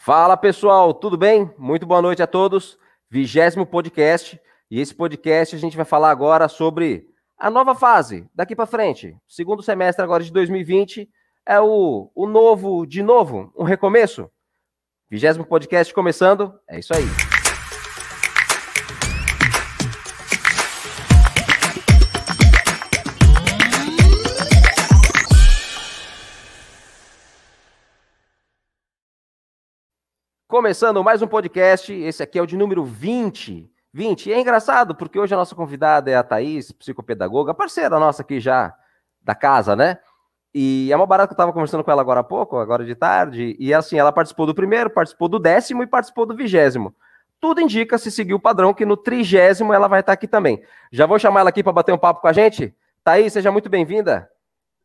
Fala 0.00 0.36
pessoal, 0.36 0.94
tudo 0.94 1.18
bem? 1.18 1.52
Muito 1.58 1.84
boa 1.84 2.00
noite 2.00 2.22
a 2.22 2.26
todos. 2.26 2.78
Vigésimo 3.10 3.66
podcast. 3.66 4.40
E 4.70 4.80
esse 4.80 4.94
podcast 4.94 5.56
a 5.56 5.58
gente 5.58 5.76
vai 5.76 5.84
falar 5.84 6.10
agora 6.10 6.48
sobre 6.48 7.08
a 7.36 7.50
nova 7.50 7.74
fase 7.74 8.24
daqui 8.32 8.54
para 8.54 8.64
frente. 8.64 9.16
Segundo 9.26 9.60
semestre 9.60 10.04
agora 10.04 10.22
de 10.22 10.32
2020 10.32 11.10
é 11.44 11.60
o, 11.60 12.12
o 12.14 12.28
novo, 12.28 12.86
de 12.86 13.02
novo, 13.02 13.52
um 13.58 13.64
recomeço. 13.64 14.30
Vigésimo 15.10 15.44
podcast 15.44 15.92
começando. 15.92 16.54
É 16.68 16.78
isso 16.78 16.94
aí. 16.94 17.37
Começando 30.48 31.04
mais 31.04 31.20
um 31.20 31.26
podcast, 31.26 31.92
esse 31.92 32.22
aqui 32.22 32.38
é 32.38 32.42
o 32.42 32.46
de 32.46 32.56
número 32.56 32.82
20. 32.82 33.70
20. 33.92 34.30
E 34.30 34.32
é 34.32 34.40
engraçado, 34.40 34.94
porque 34.94 35.18
hoje 35.18 35.34
a 35.34 35.36
nossa 35.36 35.54
convidada 35.54 36.10
é 36.10 36.14
a 36.14 36.22
Thaís, 36.22 36.72
psicopedagoga, 36.72 37.52
parceira 37.52 38.00
nossa 38.00 38.22
aqui 38.22 38.40
já 38.40 38.74
da 39.20 39.34
casa, 39.34 39.76
né? 39.76 39.98
E 40.54 40.90
é 40.90 40.96
uma 40.96 41.04
barata 41.04 41.28
que 41.28 41.32
eu 41.32 41.34
estava 41.34 41.52
conversando 41.52 41.84
com 41.84 41.90
ela 41.90 42.00
agora 42.00 42.20
há 42.20 42.24
pouco, 42.24 42.56
agora 42.56 42.82
de 42.82 42.94
tarde, 42.94 43.58
e 43.60 43.74
assim, 43.74 43.98
ela 43.98 44.10
participou 44.10 44.46
do 44.46 44.54
primeiro, 44.54 44.88
participou 44.88 45.28
do 45.28 45.38
décimo 45.38 45.82
e 45.82 45.86
participou 45.86 46.24
do 46.24 46.34
vigésimo. 46.34 46.94
Tudo 47.38 47.60
indica, 47.60 47.98
se 47.98 48.10
seguir 48.10 48.32
o 48.32 48.40
padrão, 48.40 48.72
que 48.72 48.86
no 48.86 48.96
trigésimo 48.96 49.74
ela 49.74 49.86
vai 49.86 50.00
estar 50.00 50.14
aqui 50.14 50.26
também. 50.26 50.62
Já 50.90 51.04
vou 51.04 51.18
chamar 51.18 51.40
ela 51.40 51.50
aqui 51.50 51.62
para 51.62 51.74
bater 51.74 51.92
um 51.92 51.98
papo 51.98 52.22
com 52.22 52.26
a 52.26 52.32
gente. 52.32 52.74
Thaís, 53.04 53.34
seja 53.34 53.52
muito 53.52 53.68
bem-vinda. 53.68 54.30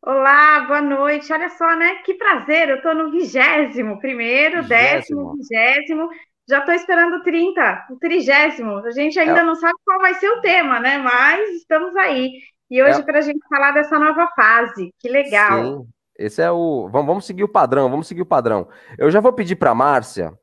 Olá, 0.06 0.60
boa 0.68 0.82
noite. 0.82 1.32
Olha 1.32 1.48
só, 1.48 1.78
né? 1.78 1.96
Que 2.04 2.16
prazer, 2.16 2.68
eu 2.68 2.76
estou 2.76 2.94
no 2.94 3.10
vigésimo, 3.10 4.02
primeiro, 4.02 4.62
décimo, 4.68 5.34
vigésimo. 5.38 6.10
Já 6.46 6.60
estou 6.60 6.74
esperando 6.74 7.16
o 7.16 7.24
30, 7.24 7.88
o 7.90 7.96
trigésimo. 7.96 8.80
A 8.80 8.92
gente 8.92 9.18
ainda 9.18 9.40
é. 9.40 9.44
não 9.44 9.56
sabe 9.56 9.74
qual 9.86 10.00
vai 10.00 10.14
ser 10.16 10.28
o 10.28 10.42
tema, 10.42 10.78
né? 10.82 10.98
Mas 10.98 11.50
estamos 11.52 11.96
aí. 11.96 12.32
E 12.70 12.84
hoje, 12.84 13.00
é. 13.00 13.02
para 13.02 13.20
a 13.20 13.22
gente 13.22 13.40
falar 13.48 13.72
dessa 13.72 13.98
nova 13.98 14.28
fase. 14.36 14.94
Que 15.00 15.08
legal. 15.08 15.64
Sim, 15.64 15.88
esse 16.20 16.42
é 16.42 16.52
o. 16.52 16.90
Vamos, 16.92 17.08
vamos 17.08 17.26
seguir 17.26 17.46
o 17.46 17.50
padrão, 17.50 17.90
vamos 17.90 18.06
seguir 18.06 18.24
o 18.24 18.26
padrão. 18.26 18.68
Eu 18.98 19.10
já 19.10 19.22
vou 19.22 19.32
pedir 19.32 19.56
para 19.56 19.72
a 19.72 19.76
Márcia, 19.76 20.34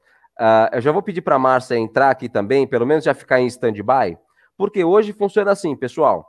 uh, 0.40 0.72
eu 0.72 0.80
já 0.80 0.90
vou 0.90 1.02
pedir 1.02 1.20
para 1.20 1.36
a 1.36 1.38
Márcia 1.38 1.76
entrar 1.76 2.08
aqui 2.08 2.30
também, 2.30 2.66
pelo 2.66 2.86
menos 2.86 3.04
já 3.04 3.12
ficar 3.12 3.38
em 3.38 3.46
stand-by, 3.46 4.16
porque 4.56 4.82
hoje 4.82 5.12
funciona 5.12 5.50
assim, 5.50 5.76
pessoal. 5.76 6.26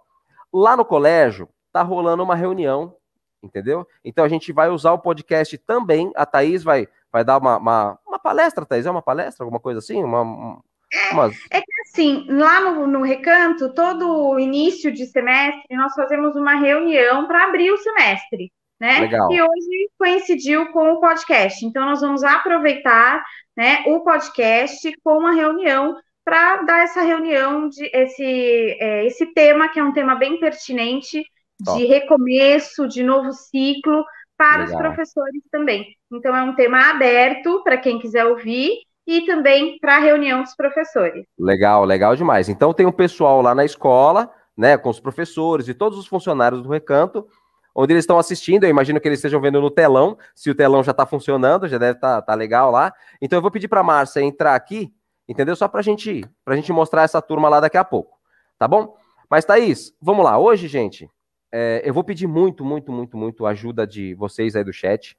Lá 0.53 0.75
no 0.75 0.83
colégio, 0.83 1.47
tá 1.71 1.81
rolando 1.81 2.23
uma 2.23 2.35
reunião 2.35 2.93
entendeu? 3.41 3.87
Então 4.03 4.23
a 4.23 4.29
gente 4.29 4.51
vai 4.51 4.69
usar 4.69 4.93
o 4.93 4.99
podcast 4.99 5.57
também. 5.59 6.11
A 6.15 6.25
Thaís 6.25 6.63
vai, 6.63 6.87
vai 7.11 7.23
dar 7.23 7.37
uma, 7.37 7.57
uma, 7.57 7.99
uma 8.07 8.19
palestra, 8.19 8.65
Thaís, 8.65 8.85
é 8.85 8.91
uma 8.91 9.01
palestra, 9.01 9.43
alguma 9.43 9.59
coisa 9.59 9.79
assim? 9.79 10.03
Uma, 10.03 10.21
uma... 10.21 11.31
É, 11.49 11.61
que 11.61 11.81
assim, 11.83 12.25
lá 12.29 12.59
no, 12.59 12.85
no 12.85 13.01
Recanto, 13.01 13.73
todo 13.73 14.39
início 14.39 14.91
de 14.91 15.05
semestre, 15.05 15.75
nós 15.75 15.93
fazemos 15.93 16.35
uma 16.35 16.55
reunião 16.55 17.27
para 17.27 17.45
abrir 17.45 17.71
o 17.71 17.77
semestre, 17.77 18.51
né? 18.79 18.99
Legal. 18.99 19.31
E 19.31 19.41
hoje 19.41 19.89
coincidiu 19.97 20.71
com 20.71 20.91
o 20.91 20.99
podcast. 20.99 21.65
Então, 21.65 21.85
nós 21.85 22.01
vamos 22.01 22.23
aproveitar 22.23 23.23
né, 23.55 23.83
o 23.87 24.01
podcast 24.01 24.91
com 25.03 25.17
uma 25.17 25.33
reunião 25.33 25.95
para 26.23 26.63
dar 26.63 26.83
essa 26.83 27.01
reunião 27.01 27.67
de 27.69 27.89
esse, 27.93 28.77
é, 28.79 29.05
esse 29.05 29.25
tema, 29.33 29.69
que 29.69 29.79
é 29.79 29.83
um 29.83 29.93
tema 29.93 30.15
bem 30.15 30.39
pertinente 30.39 31.25
Top. 31.63 31.77
de 31.77 31.85
recomeço, 31.85 32.87
de 32.87 33.03
novo 33.03 33.31
ciclo 33.31 34.03
para 34.37 34.63
Legal. 34.63 34.73
os 34.73 34.81
professores 34.81 35.43
também. 35.51 35.85
Então, 36.11 36.35
é 36.35 36.41
um 36.41 36.55
tema 36.55 36.89
aberto 36.89 37.63
para 37.63 37.77
quem 37.77 37.99
quiser 37.99 38.25
ouvir 38.25 38.71
e 39.05 39.21
também 39.25 39.77
para 39.79 39.97
a 39.97 39.99
reunião 39.99 40.41
dos 40.41 40.55
professores. 40.55 41.25
Legal, 41.37 41.85
legal 41.85 42.15
demais. 42.15 42.49
Então, 42.49 42.73
tem 42.73 42.85
um 42.85 42.91
pessoal 42.91 43.41
lá 43.41 43.53
na 43.53 43.63
escola, 43.63 44.31
né, 44.57 44.77
com 44.77 44.89
os 44.89 44.99
professores 44.99 45.67
e 45.67 45.73
todos 45.75 45.97
os 45.97 46.07
funcionários 46.07 46.63
do 46.63 46.69
recanto, 46.69 47.27
onde 47.75 47.93
eles 47.93 48.03
estão 48.03 48.17
assistindo. 48.17 48.63
Eu 48.63 48.69
imagino 48.69 48.99
que 48.99 49.07
eles 49.07 49.19
estejam 49.19 49.39
vendo 49.39 49.61
no 49.61 49.69
telão, 49.69 50.17
se 50.33 50.49
o 50.49 50.55
telão 50.55 50.83
já 50.83 50.91
está 50.91 51.05
funcionando, 51.05 51.67
já 51.67 51.77
deve 51.77 51.97
estar 51.97 52.15
tá, 52.15 52.21
tá 52.21 52.33
legal 52.33 52.71
lá. 52.71 52.91
Então, 53.21 53.37
eu 53.37 53.41
vou 53.43 53.51
pedir 53.51 53.67
para 53.67 53.81
a 53.81 53.83
Márcia 53.83 54.21
entrar 54.21 54.55
aqui, 54.55 54.91
entendeu? 55.27 55.55
Só 55.55 55.67
para 55.67 55.83
gente, 55.83 56.27
a 56.45 56.55
gente 56.55 56.71
mostrar 56.71 57.03
essa 57.03 57.21
turma 57.21 57.47
lá 57.47 57.59
daqui 57.59 57.77
a 57.77 57.83
pouco, 57.83 58.17
tá 58.57 58.67
bom? 58.67 58.95
Mas, 59.29 59.45
Thaís, 59.45 59.93
vamos 60.01 60.25
lá. 60.25 60.39
Hoje, 60.39 60.67
gente, 60.67 61.07
é, 61.51 61.81
eu 61.83 61.93
vou 61.93 62.03
pedir 62.03 62.27
muito, 62.27 62.63
muito, 62.63 62.91
muito, 62.91 63.17
muito 63.17 63.45
ajuda 63.45 63.85
de 63.85 64.13
vocês 64.15 64.55
aí 64.55 64.63
do 64.63 64.71
chat, 64.71 65.17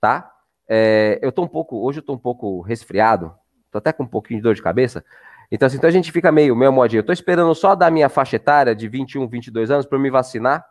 tá? 0.00 0.30
É, 0.68 1.18
eu 1.22 1.30
tô 1.30 1.42
um 1.42 1.48
pouco, 1.48 1.84
hoje 1.84 1.98
eu 1.98 2.02
tô 2.02 2.14
um 2.14 2.18
pouco 2.18 2.60
resfriado, 2.62 3.34
tô 3.70 3.78
até 3.78 3.92
com 3.92 4.04
um 4.04 4.08
pouquinho 4.08 4.40
de 4.40 4.44
dor 4.44 4.54
de 4.54 4.62
cabeça. 4.62 5.04
Então, 5.50 5.66
assim, 5.66 5.76
então 5.76 5.88
a 5.88 5.92
gente 5.92 6.10
fica 6.10 6.32
meio, 6.32 6.56
meio 6.56 6.72
modinho. 6.72 7.00
Eu 7.00 7.06
tô 7.06 7.12
esperando 7.12 7.54
só 7.54 7.74
dar 7.74 7.90
minha 7.90 8.08
faixa 8.08 8.36
etária 8.36 8.74
de 8.74 8.88
21, 8.88 9.28
22 9.28 9.70
anos 9.70 9.86
para 9.86 9.98
me 9.98 10.10
vacinar, 10.10 10.64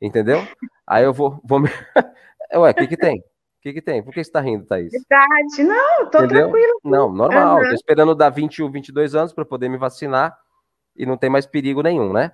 entendeu? 0.00 0.46
Aí 0.86 1.04
eu 1.04 1.12
vou, 1.12 1.40
vou 1.44 1.58
me... 1.58 1.68
Ué, 2.54 2.70
o 2.70 2.74
que 2.74 2.86
que 2.86 2.96
tem? 2.96 3.18
O 3.18 3.60
que 3.60 3.72
que 3.72 3.82
tem? 3.82 4.02
Por 4.02 4.14
que 4.14 4.22
você 4.22 4.30
tá 4.30 4.40
rindo, 4.40 4.64
Thaís? 4.64 4.92
Verdade, 4.92 5.64
não, 5.64 6.08
tô 6.08 6.18
entendeu? 6.18 6.44
tranquilo. 6.44 6.80
Não, 6.84 7.12
normal, 7.12 7.58
uhum. 7.58 7.68
tô 7.68 7.74
esperando 7.74 8.14
dar 8.14 8.30
21, 8.30 8.70
22 8.70 9.16
anos 9.16 9.32
para 9.32 9.44
poder 9.44 9.68
me 9.68 9.76
vacinar 9.76 10.38
e 10.96 11.04
não 11.04 11.16
tem 11.16 11.28
mais 11.28 11.44
perigo 11.44 11.82
nenhum, 11.82 12.12
né? 12.12 12.32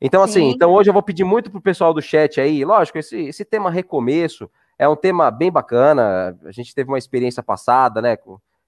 Então, 0.00 0.22
assim, 0.22 0.50
Sim. 0.50 0.50
então 0.50 0.72
hoje 0.72 0.88
eu 0.88 0.94
vou 0.94 1.02
pedir 1.02 1.24
muito 1.24 1.50
pro 1.50 1.60
pessoal 1.60 1.92
do 1.92 2.00
chat 2.00 2.40
aí, 2.40 2.64
lógico, 2.64 2.98
esse, 2.98 3.16
esse 3.16 3.44
tema 3.44 3.70
recomeço 3.70 4.48
é 4.78 4.88
um 4.88 4.94
tema 4.94 5.30
bem 5.30 5.50
bacana. 5.50 6.38
A 6.44 6.52
gente 6.52 6.74
teve 6.74 6.88
uma 6.88 6.98
experiência 6.98 7.42
passada, 7.42 8.00
né? 8.00 8.16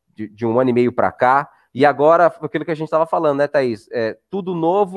De, 0.09 0.29
de 0.29 0.45
um 0.45 0.59
ano 0.59 0.71
e 0.71 0.73
meio 0.73 0.93
para 0.93 1.13
cá. 1.13 1.49
E 1.73 1.87
agora, 1.87 2.27
aquilo 2.27 2.65
que 2.65 2.71
a 2.71 2.75
gente 2.75 2.89
estava 2.89 3.07
falando, 3.07 3.39
né, 3.39 3.47
Thaís? 3.47 3.89
É 3.93 4.19
tudo 4.29 4.55
novo, 4.55 4.97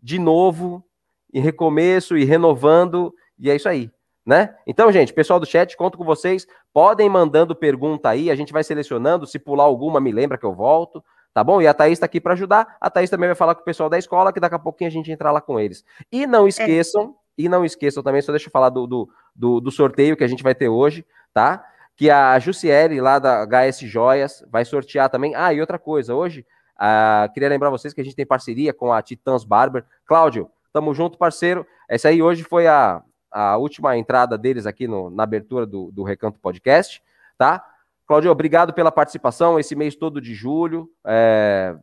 de 0.00 0.18
novo, 0.18 0.84
e 1.32 1.40
recomeço, 1.40 2.18
e 2.18 2.24
renovando, 2.24 3.14
e 3.38 3.50
é 3.50 3.56
isso 3.56 3.66
aí, 3.66 3.90
né? 4.26 4.54
Então, 4.66 4.92
gente, 4.92 5.14
pessoal 5.14 5.40
do 5.40 5.46
chat, 5.46 5.74
conto 5.74 5.96
com 5.96 6.04
vocês. 6.04 6.46
Podem 6.70 7.08
mandando 7.08 7.56
pergunta 7.56 8.10
aí, 8.10 8.30
a 8.30 8.34
gente 8.34 8.52
vai 8.52 8.62
selecionando. 8.62 9.26
Se 9.26 9.38
pular 9.38 9.64
alguma, 9.64 10.00
me 10.00 10.12
lembra 10.12 10.36
que 10.36 10.44
eu 10.44 10.54
volto 10.54 11.02
tá 11.32 11.42
bom? 11.42 11.60
E 11.60 11.66
a 11.66 11.74
Thaís 11.74 11.94
está 11.94 12.06
aqui 12.06 12.20
para 12.20 12.34
ajudar. 12.34 12.76
A 12.80 12.90
Thaís 12.90 13.10
também 13.10 13.28
vai 13.28 13.34
falar 13.34 13.54
com 13.54 13.62
o 13.62 13.64
pessoal 13.64 13.88
da 13.88 13.98
escola, 13.98 14.32
que 14.32 14.40
daqui 14.40 14.54
a 14.54 14.58
pouquinho 14.58 14.88
a 14.88 14.92
gente 14.92 15.10
entra 15.10 15.30
lá 15.30 15.40
com 15.40 15.58
eles. 15.58 15.84
E 16.10 16.26
não 16.26 16.46
esqueçam, 16.46 17.14
é. 17.38 17.42
e 17.42 17.48
não 17.48 17.64
esqueçam 17.64 18.02
também, 18.02 18.22
só 18.22 18.32
deixa 18.32 18.48
eu 18.48 18.52
falar 18.52 18.68
do, 18.68 18.86
do, 18.86 19.08
do, 19.34 19.60
do, 19.60 19.70
sorteio 19.70 20.16
que 20.16 20.24
a 20.24 20.28
gente 20.28 20.42
vai 20.42 20.54
ter 20.54 20.68
hoje, 20.68 21.04
tá? 21.32 21.64
Que 21.96 22.10
a 22.10 22.38
Jussiele, 22.38 23.00
lá 23.00 23.18
da 23.18 23.44
HS 23.44 23.80
Joias, 23.80 24.44
vai 24.50 24.64
sortear 24.64 25.08
também. 25.08 25.34
Ah, 25.34 25.52
e 25.52 25.60
outra 25.60 25.78
coisa, 25.78 26.14
hoje, 26.14 26.46
uh, 26.76 27.32
queria 27.32 27.48
lembrar 27.48 27.70
vocês 27.70 27.94
que 27.94 28.00
a 28.00 28.04
gente 28.04 28.16
tem 28.16 28.26
parceria 28.26 28.72
com 28.72 28.92
a 28.92 29.00
Titãs 29.02 29.44
Barber. 29.44 29.84
Cláudio, 30.06 30.50
tamo 30.72 30.94
junto, 30.94 31.18
parceiro. 31.18 31.66
Essa 31.88 32.08
aí 32.08 32.22
hoje 32.22 32.42
foi 32.42 32.66
a, 32.66 33.02
a 33.30 33.56
última 33.56 33.96
entrada 33.96 34.36
deles 34.36 34.66
aqui 34.66 34.86
no, 34.86 35.10
na 35.10 35.22
abertura 35.22 35.66
do, 35.66 35.90
do 35.92 36.02
Recanto 36.02 36.38
Podcast, 36.38 37.02
tá? 37.38 37.64
Claudio, 38.06 38.30
obrigado 38.30 38.72
pela 38.72 38.92
participação 38.92 39.58
esse 39.58 39.74
mês 39.74 39.94
todo 39.94 40.20
de 40.20 40.34
julho. 40.34 40.90
É, 41.04 41.76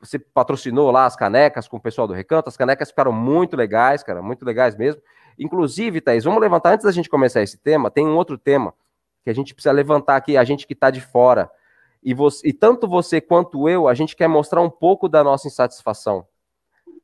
você 0.00 0.18
patrocinou 0.18 0.90
lá 0.90 1.06
as 1.06 1.16
canecas 1.16 1.66
com 1.66 1.76
o 1.76 1.80
pessoal 1.80 2.06
do 2.06 2.12
Recanto. 2.12 2.48
As 2.48 2.56
canecas 2.56 2.90
ficaram 2.90 3.12
muito 3.12 3.56
legais, 3.56 4.02
cara, 4.02 4.22
muito 4.22 4.44
legais 4.44 4.76
mesmo. 4.76 5.02
Inclusive, 5.38 6.00
Thaís, 6.00 6.24
vamos 6.24 6.40
levantar, 6.40 6.74
antes 6.74 6.84
da 6.84 6.92
gente 6.92 7.08
começar 7.08 7.42
esse 7.42 7.58
tema, 7.58 7.90
tem 7.90 8.06
um 8.06 8.16
outro 8.16 8.36
tema 8.36 8.74
que 9.24 9.30
a 9.30 9.34
gente 9.34 9.54
precisa 9.54 9.72
levantar 9.72 10.16
aqui, 10.16 10.36
a 10.36 10.44
gente 10.44 10.66
que 10.66 10.72
está 10.72 10.90
de 10.90 11.00
fora. 11.00 11.50
E, 12.02 12.14
você, 12.14 12.48
e 12.48 12.52
tanto 12.52 12.88
você 12.88 13.20
quanto 13.20 13.68
eu, 13.68 13.88
a 13.88 13.94
gente 13.94 14.16
quer 14.16 14.28
mostrar 14.28 14.60
um 14.60 14.70
pouco 14.70 15.08
da 15.08 15.22
nossa 15.24 15.48
insatisfação. 15.48 16.26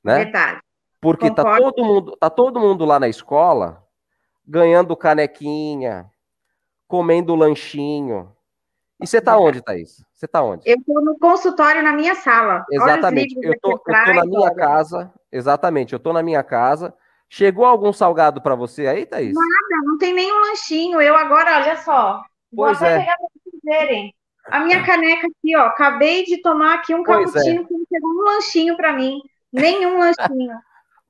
Né? 0.03 0.25
Verdade. 0.25 0.61
Porque 1.01 1.31
tá 1.31 1.43
todo, 1.59 1.85
mundo, 1.85 2.17
tá 2.19 2.31
todo 2.31 2.61
mundo 2.61 2.85
lá 2.85 2.99
na 2.99 3.09
escola 3.09 3.83
ganhando 4.47 4.97
canequinha, 4.97 6.11
comendo 6.95 7.35
lanchinho, 7.35 8.31
e 9.03 9.07
você 9.07 9.21
tá 9.21 9.37
onde, 9.37 9.61
Thaís? 9.61 10.05
Você 10.13 10.29
tá 10.29 10.41
onde? 10.45 10.63
Eu 10.65 10.77
tô 10.87 11.01
no 11.01 11.19
consultório 11.19 11.83
na 11.83 11.93
minha 11.93 12.15
sala. 12.15 12.65
Exatamente. 12.71 13.35
Eu 13.43 13.59
tô, 13.61 13.73
eu 13.73 13.79
tô 13.79 14.13
na 14.15 14.25
minha 14.25 14.55
casa. 14.55 15.13
Exatamente, 15.33 15.93
eu 15.93 15.99
tô 15.99 16.13
na 16.13 16.23
minha 16.23 16.45
casa. 16.45 16.95
Chegou 17.29 17.65
algum 17.65 17.93
salgado 17.93 18.41
para 18.41 18.55
você 18.55 18.87
aí, 18.87 19.05
Thaís? 19.05 19.35
Nada, 19.35 19.85
não 19.85 19.99
tem 19.99 20.15
nenhum 20.15 20.39
lanchinho. 20.39 21.01
Eu 21.01 21.17
agora, 21.17 21.57
olha 21.57 21.77
só. 21.79 22.23
Pois 22.55 22.79
vou 22.79 22.87
é. 22.87 23.01
pegar 23.01 23.17
pra 23.17 23.27
vocês 23.35 23.61
verem. 23.65 24.15
A 24.47 24.61
minha 24.61 24.87
caneca 24.87 25.27
aqui, 25.27 25.57
ó. 25.57 25.63
Acabei 25.63 26.23
de 26.25 26.41
tomar 26.43 26.75
aqui 26.75 26.95
um 26.95 27.01
é. 27.01 27.05
cappuccino 27.05 27.63
é. 27.63 27.65
que 27.65 27.75
não 27.75 27.85
chegou 27.93 28.11
um 28.11 28.25
lanchinho 28.25 28.77
para 28.77 28.93
mim. 28.93 29.21
Nenhum 29.53 29.99
lanchinho. 29.99 30.55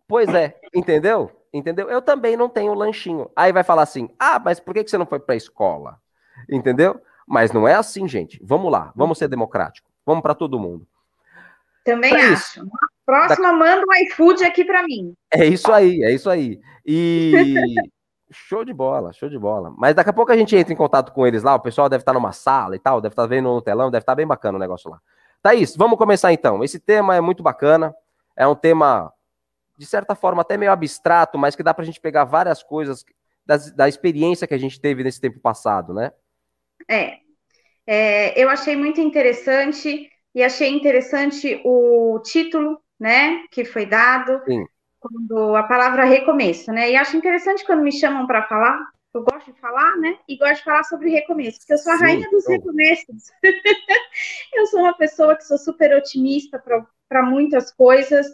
Pois 0.07 0.29
é, 0.29 0.55
entendeu? 0.75 1.31
Entendeu? 1.55 1.89
Eu 1.89 2.03
também 2.03 2.37
não 2.37 2.49
tenho 2.49 2.75
lanchinho. 2.75 3.31
Aí 3.35 3.53
vai 3.53 3.63
falar 3.63 3.83
assim: 3.83 4.11
ah, 4.19 4.39
mas 4.39 4.61
por 4.61 4.75
que 4.75 4.87
você 4.87 4.99
não 4.99 5.07
foi 5.07 5.21
para 5.21 5.35
a 5.35 5.37
escola? 5.37 5.99
Entendeu? 6.51 7.01
Mas 7.27 7.53
não 7.53 7.67
é 7.67 7.75
assim, 7.75 8.07
gente. 8.07 8.39
Vamos 8.43 8.71
lá, 8.71 8.93
vamos 8.95 9.17
ser 9.17 9.29
democrático. 9.29 9.89
Vamos 10.05 10.23
para 10.23 10.35
todo 10.35 10.59
mundo. 10.59 10.87
Também 11.85 12.11
pra 12.11 12.33
acho. 12.33 12.59
Isso, 12.59 12.69
próxima, 13.07 13.53
da... 13.53 13.53
manda 13.53 13.83
um 13.89 14.05
iFood 14.07 14.45
aqui 14.45 14.65
para 14.65 14.83
mim. 14.83 15.15
É 15.33 15.47
isso 15.47 15.73
aí, 15.73 16.03
é 16.03 16.11
isso 16.13 16.29
aí. 16.29 16.61
E 16.85 17.33
Show 18.35 18.65
de 18.65 18.73
bola, 18.73 19.13
show 19.13 19.29
de 19.29 19.39
bola. 19.39 19.73
Mas 19.79 19.95
daqui 19.95 20.11
a 20.11 20.13
pouco 20.13 20.33
a 20.33 20.37
gente 20.37 20.57
entra 20.57 20.73
em 20.73 20.77
contato 20.77 21.13
com 21.13 21.25
eles 21.25 21.45
lá. 21.45 21.55
O 21.55 21.61
pessoal 21.61 21.89
deve 21.89 22.03
estar 22.03 22.13
numa 22.13 22.33
sala 22.33 22.75
e 22.75 22.79
tal, 22.81 23.01
deve 23.01 23.13
estar 23.13 23.27
vendo 23.27 23.49
no 23.49 23.63
telão, 23.63 23.91
deve 23.91 24.03
estar 24.03 24.15
bem 24.15 24.27
bacana 24.27 24.57
o 24.57 24.61
negócio 24.61 24.91
lá. 24.91 25.01
Thaís, 25.41 25.77
vamos 25.77 25.97
começar 25.97 26.33
então. 26.33 26.65
Esse 26.65 26.81
tema 26.81 27.15
é 27.15 27.21
muito 27.21 27.43
bacana. 27.43 27.95
É 28.37 28.47
um 28.47 28.55
tema, 28.55 29.13
de 29.77 29.87
certa 29.87 30.15
forma, 30.15 30.43
até 30.43 30.57
meio 30.57 30.73
abstrato, 30.73 31.39
mas 31.39 31.57
que 31.57 31.63
dá 31.63 31.73
para 31.75 31.83
a 31.83 31.87
gente 31.87 32.01
pegar 32.01 32.25
várias 32.25 32.63
coisas 32.63 33.05
das, 33.45 33.71
da 33.73 33.89
experiência 33.89 34.47
que 34.47 34.55
a 34.55 34.59
gente 34.59 34.81
teve 34.81 35.03
nesse 35.03 35.21
tempo 35.21 35.41
passado, 35.41 35.93
né? 35.93 36.13
É. 36.89 37.19
é. 37.87 38.43
Eu 38.43 38.49
achei 38.49 38.77
muito 38.77 39.01
interessante 39.01 40.11
e 40.35 40.43
achei 40.43 40.69
interessante 40.71 41.61
o 41.65 42.21
título, 42.25 42.81
né, 42.99 43.45
que 43.51 43.65
foi 43.65 43.87
dado. 43.87 44.41
Sim 44.45 44.65
quando 45.05 45.55
a 45.55 45.63
palavra 45.65 46.05
recomeço, 46.05 46.73
né? 46.73 46.91
E 46.91 46.97
acho 46.97 47.15
interessante 47.15 47.63
quando 47.67 47.83
me 47.83 47.93
chamam 47.93 48.27
para 48.27 48.49
falar, 48.49 48.81
eu 49.13 49.23
gosto 49.23 49.53
de 49.53 49.61
falar, 49.61 49.99
né? 49.99 50.19
E 50.27 50.39
gosto 50.39 50.57
de 50.57 50.65
falar 50.65 50.83
sobre 50.85 51.11
recomeço, 51.11 51.59
porque 51.59 51.75
eu 51.75 51.79
sou 51.79 51.93
a 51.93 51.99
Sim, 51.99 52.05
rainha 52.05 52.31
dos 52.31 52.47
recomeços. 52.49 53.31
eu 54.55 54.67
sou 54.67 54.81
uma 54.81 54.97
pessoa 54.97 55.37
que 55.37 55.45
sou 55.45 55.59
super 55.59 55.95
otimista 55.95 56.59
para 57.07 57.23
muitas 57.23 57.71
coisas 57.71 58.27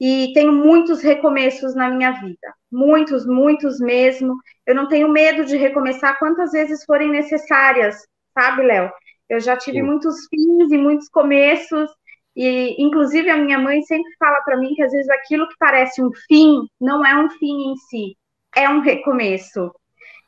e 0.00 0.32
tenho 0.32 0.52
muitos 0.52 1.02
recomeços 1.02 1.74
na 1.74 1.90
minha 1.90 2.12
vida. 2.12 2.54
Muitos, 2.70 3.26
muitos 3.26 3.80
mesmo. 3.80 4.36
Eu 4.66 4.74
não 4.74 4.88
tenho 4.88 5.08
medo 5.08 5.44
de 5.44 5.56
recomeçar 5.56 6.18
quantas 6.18 6.52
vezes 6.52 6.84
forem 6.84 7.10
necessárias, 7.10 7.96
sabe, 8.32 8.62
Léo? 8.62 8.90
Eu 9.28 9.40
já 9.40 9.56
tive 9.56 9.78
Sim. 9.78 9.84
muitos 9.84 10.26
fins 10.30 10.72
e 10.72 10.78
muitos 10.78 11.08
começos 11.08 11.90
e, 12.38 12.80
inclusive, 12.80 13.28
a 13.28 13.36
minha 13.36 13.58
mãe 13.58 13.82
sempre 13.82 14.14
fala 14.16 14.40
para 14.42 14.56
mim 14.56 14.72
que 14.72 14.82
às 14.82 14.92
vezes 14.92 15.10
aquilo 15.10 15.48
que 15.48 15.56
parece 15.58 16.00
um 16.00 16.10
fim 16.28 16.60
não 16.80 17.04
é 17.04 17.16
um 17.16 17.28
fim 17.30 17.72
em 17.72 17.76
si, 17.76 18.16
é 18.54 18.68
um 18.68 18.78
recomeço. 18.78 19.72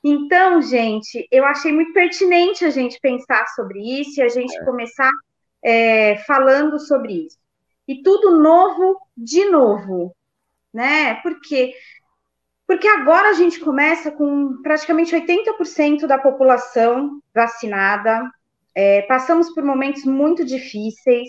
Então, 0.03 0.61
gente, 0.61 1.29
eu 1.31 1.45
achei 1.45 1.73
muito 1.73 1.93
pertinente 1.93 2.65
a 2.65 2.71
gente 2.71 2.99
pensar 3.01 3.47
sobre 3.55 3.79
isso 4.01 4.19
e 4.19 4.23
a 4.25 4.29
gente 4.29 4.53
é. 4.57 4.65
começar 4.65 5.13
é, 5.65 6.17
falando 6.27 6.81
sobre 6.81 7.27
isso. 7.27 7.39
E 7.91 8.03
tudo 8.03 8.39
novo 8.39 9.01
de 9.17 9.45
novo, 9.47 10.15
né? 10.73 11.15
Porque 11.23 11.75
porque 12.67 12.87
agora 12.87 13.31
a 13.31 13.33
gente 13.33 13.59
começa 13.59 14.13
com 14.13 14.63
praticamente 14.63 15.13
80% 15.13 16.07
da 16.07 16.17
população 16.17 17.21
vacinada, 17.35 18.23
é, 18.73 19.03
passamos 19.03 19.53
por 19.53 19.65
momentos 19.65 20.05
muito 20.05 20.45
difíceis, 20.45 21.29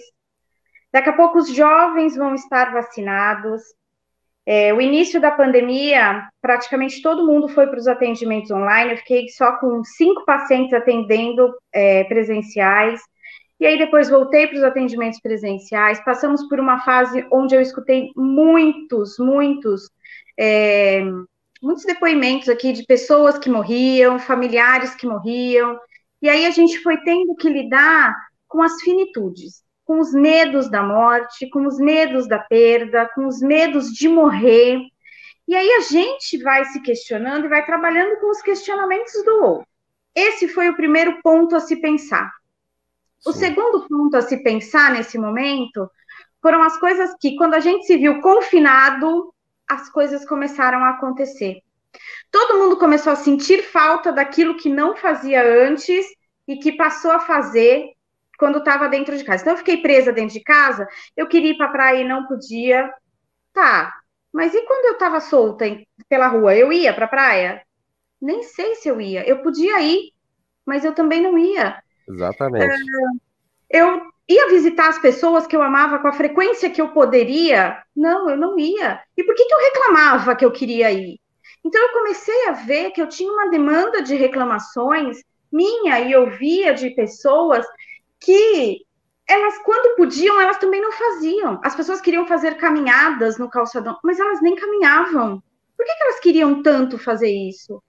Daqui 0.91 1.09
a 1.09 1.13
pouco 1.13 1.37
os 1.37 1.53
jovens 1.53 2.15
vão 2.15 2.35
estar 2.35 2.73
vacinados. 2.73 3.61
É, 4.45 4.73
o 4.73 4.81
início 4.81 5.21
da 5.21 5.31
pandemia, 5.31 6.27
praticamente 6.41 7.01
todo 7.01 7.25
mundo 7.25 7.47
foi 7.47 7.67
para 7.67 7.79
os 7.79 7.87
atendimentos 7.87 8.51
online. 8.51 8.91
Eu 8.91 8.97
fiquei 8.97 9.29
só 9.29 9.53
com 9.57 9.83
cinco 9.83 10.25
pacientes 10.25 10.73
atendendo 10.73 11.53
é, 11.71 12.03
presenciais. 12.05 12.99
E 13.61 13.65
aí 13.65 13.77
depois 13.77 14.09
voltei 14.09 14.47
para 14.47 14.57
os 14.57 14.63
atendimentos 14.63 15.21
presenciais. 15.21 16.03
Passamos 16.03 16.47
por 16.49 16.59
uma 16.59 16.79
fase 16.79 17.25
onde 17.31 17.55
eu 17.55 17.61
escutei 17.61 18.11
muitos, 18.15 19.17
muitos, 19.17 19.89
é, 20.37 21.03
muitos 21.61 21.85
depoimentos 21.85 22.49
aqui 22.49 22.73
de 22.73 22.83
pessoas 22.83 23.37
que 23.37 23.49
morriam, 23.49 24.19
familiares 24.19 24.95
que 24.95 25.07
morriam. 25.07 25.79
E 26.21 26.27
aí 26.27 26.45
a 26.45 26.49
gente 26.49 26.79
foi 26.79 26.97
tendo 27.03 27.35
que 27.35 27.47
lidar 27.47 28.13
com 28.47 28.61
as 28.61 28.81
finitudes 28.81 29.63
com 29.91 29.99
os 29.99 30.13
medos 30.13 30.69
da 30.69 30.81
morte, 30.81 31.49
com 31.49 31.67
os 31.67 31.77
medos 31.77 32.25
da 32.25 32.39
perda, 32.39 33.09
com 33.13 33.27
os 33.27 33.41
medos 33.41 33.91
de 33.91 34.07
morrer. 34.07 34.79
E 35.45 35.53
aí 35.53 35.69
a 35.73 35.81
gente 35.81 36.41
vai 36.41 36.63
se 36.63 36.81
questionando 36.81 37.45
e 37.45 37.49
vai 37.49 37.65
trabalhando 37.65 38.17
com 38.21 38.31
os 38.31 38.41
questionamentos 38.41 39.21
do 39.25 39.43
outro. 39.43 39.67
Esse 40.15 40.47
foi 40.47 40.69
o 40.69 40.77
primeiro 40.77 41.21
ponto 41.21 41.57
a 41.57 41.59
se 41.59 41.75
pensar. 41.75 42.31
O 43.25 43.31
segundo 43.31 43.87
ponto 43.87 44.17
a 44.17 44.21
se 44.21 44.41
pensar 44.43 44.91
nesse 44.91 45.17
momento 45.17 45.89
foram 46.41 46.63
as 46.63 46.77
coisas 46.77 47.13
que, 47.19 47.35
quando 47.35 47.53
a 47.53 47.59
gente 47.59 47.85
se 47.85 47.97
viu 47.97 48.19
confinado, 48.19 49.33
as 49.69 49.89
coisas 49.89 50.25
começaram 50.25 50.83
a 50.83 50.91
acontecer. 50.91 51.61
Todo 52.31 52.57
mundo 52.57 52.77
começou 52.77 53.13
a 53.13 53.15
sentir 53.15 53.63
falta 53.63 54.11
daquilo 54.11 54.57
que 54.57 54.69
não 54.69 54.95
fazia 54.95 55.43
antes 55.43 56.05
e 56.47 56.57
que 56.57 56.71
passou 56.71 57.11
a 57.11 57.19
fazer 57.19 57.91
quando 58.39 58.57
estava 58.57 58.89
dentro 58.89 59.15
de 59.15 59.23
casa. 59.23 59.43
Então, 59.43 59.53
eu 59.53 59.57
fiquei 59.57 59.77
presa 59.77 60.11
dentro 60.11 60.33
de 60.33 60.41
casa, 60.43 60.87
eu 61.15 61.27
queria 61.27 61.51
ir 61.51 61.57
para 61.57 61.67
a 61.67 61.71
praia 61.71 62.01
e 62.01 62.07
não 62.07 62.25
podia. 62.25 62.91
Tá, 63.53 63.93
mas 64.33 64.53
e 64.55 64.61
quando 64.65 64.85
eu 64.85 64.93
estava 64.93 65.19
solta 65.19 65.65
pela 66.09 66.27
rua, 66.27 66.55
eu 66.55 66.71
ia 66.73 66.93
para 66.93 67.05
a 67.05 67.09
praia? 67.09 67.61
Nem 68.19 68.43
sei 68.43 68.75
se 68.75 68.87
eu 68.87 68.99
ia. 68.99 69.27
Eu 69.27 69.43
podia 69.43 69.81
ir, 69.81 70.11
mas 70.65 70.85
eu 70.85 70.93
também 70.93 71.21
não 71.21 71.37
ia. 71.37 71.81
Exatamente. 72.11 72.81
Uh, 72.83 73.19
eu 73.69 74.01
ia 74.27 74.49
visitar 74.49 74.89
as 74.89 74.99
pessoas 74.99 75.47
que 75.47 75.55
eu 75.55 75.61
amava 75.61 75.99
com 75.99 76.07
a 76.07 76.13
frequência 76.13 76.69
que 76.69 76.81
eu 76.81 76.89
poderia? 76.89 77.81
Não, 77.95 78.29
eu 78.29 78.37
não 78.37 78.57
ia. 78.57 79.01
E 79.17 79.23
por 79.23 79.35
que, 79.35 79.45
que 79.45 79.53
eu 79.53 79.59
reclamava 79.59 80.35
que 80.35 80.45
eu 80.45 80.51
queria 80.51 80.91
ir? 80.91 81.19
Então 81.63 81.81
eu 81.81 81.93
comecei 81.93 82.47
a 82.47 82.53
ver 82.53 82.91
que 82.91 83.01
eu 83.01 83.07
tinha 83.07 83.31
uma 83.31 83.49
demanda 83.49 84.01
de 84.01 84.15
reclamações 84.15 85.17
minha 85.51 85.99
e 85.99 86.11
eu 86.11 86.29
via 86.31 86.73
de 86.73 86.89
pessoas 86.91 87.65
que 88.19 88.85
elas, 89.27 89.57
quando 89.59 89.95
podiam, 89.95 90.39
elas 90.39 90.57
também 90.57 90.81
não 90.81 90.91
faziam. 90.91 91.59
As 91.63 91.75
pessoas 91.75 92.01
queriam 92.01 92.25
fazer 92.25 92.55
caminhadas 92.55 93.37
no 93.37 93.49
calçadão, 93.49 93.97
mas 94.03 94.19
elas 94.19 94.41
nem 94.41 94.55
caminhavam. 94.55 95.41
Por 95.77 95.85
que, 95.85 95.93
que 95.95 96.03
elas 96.03 96.19
queriam 96.19 96.61
tanto 96.61 96.97
fazer 96.97 97.31
isso? 97.31 97.81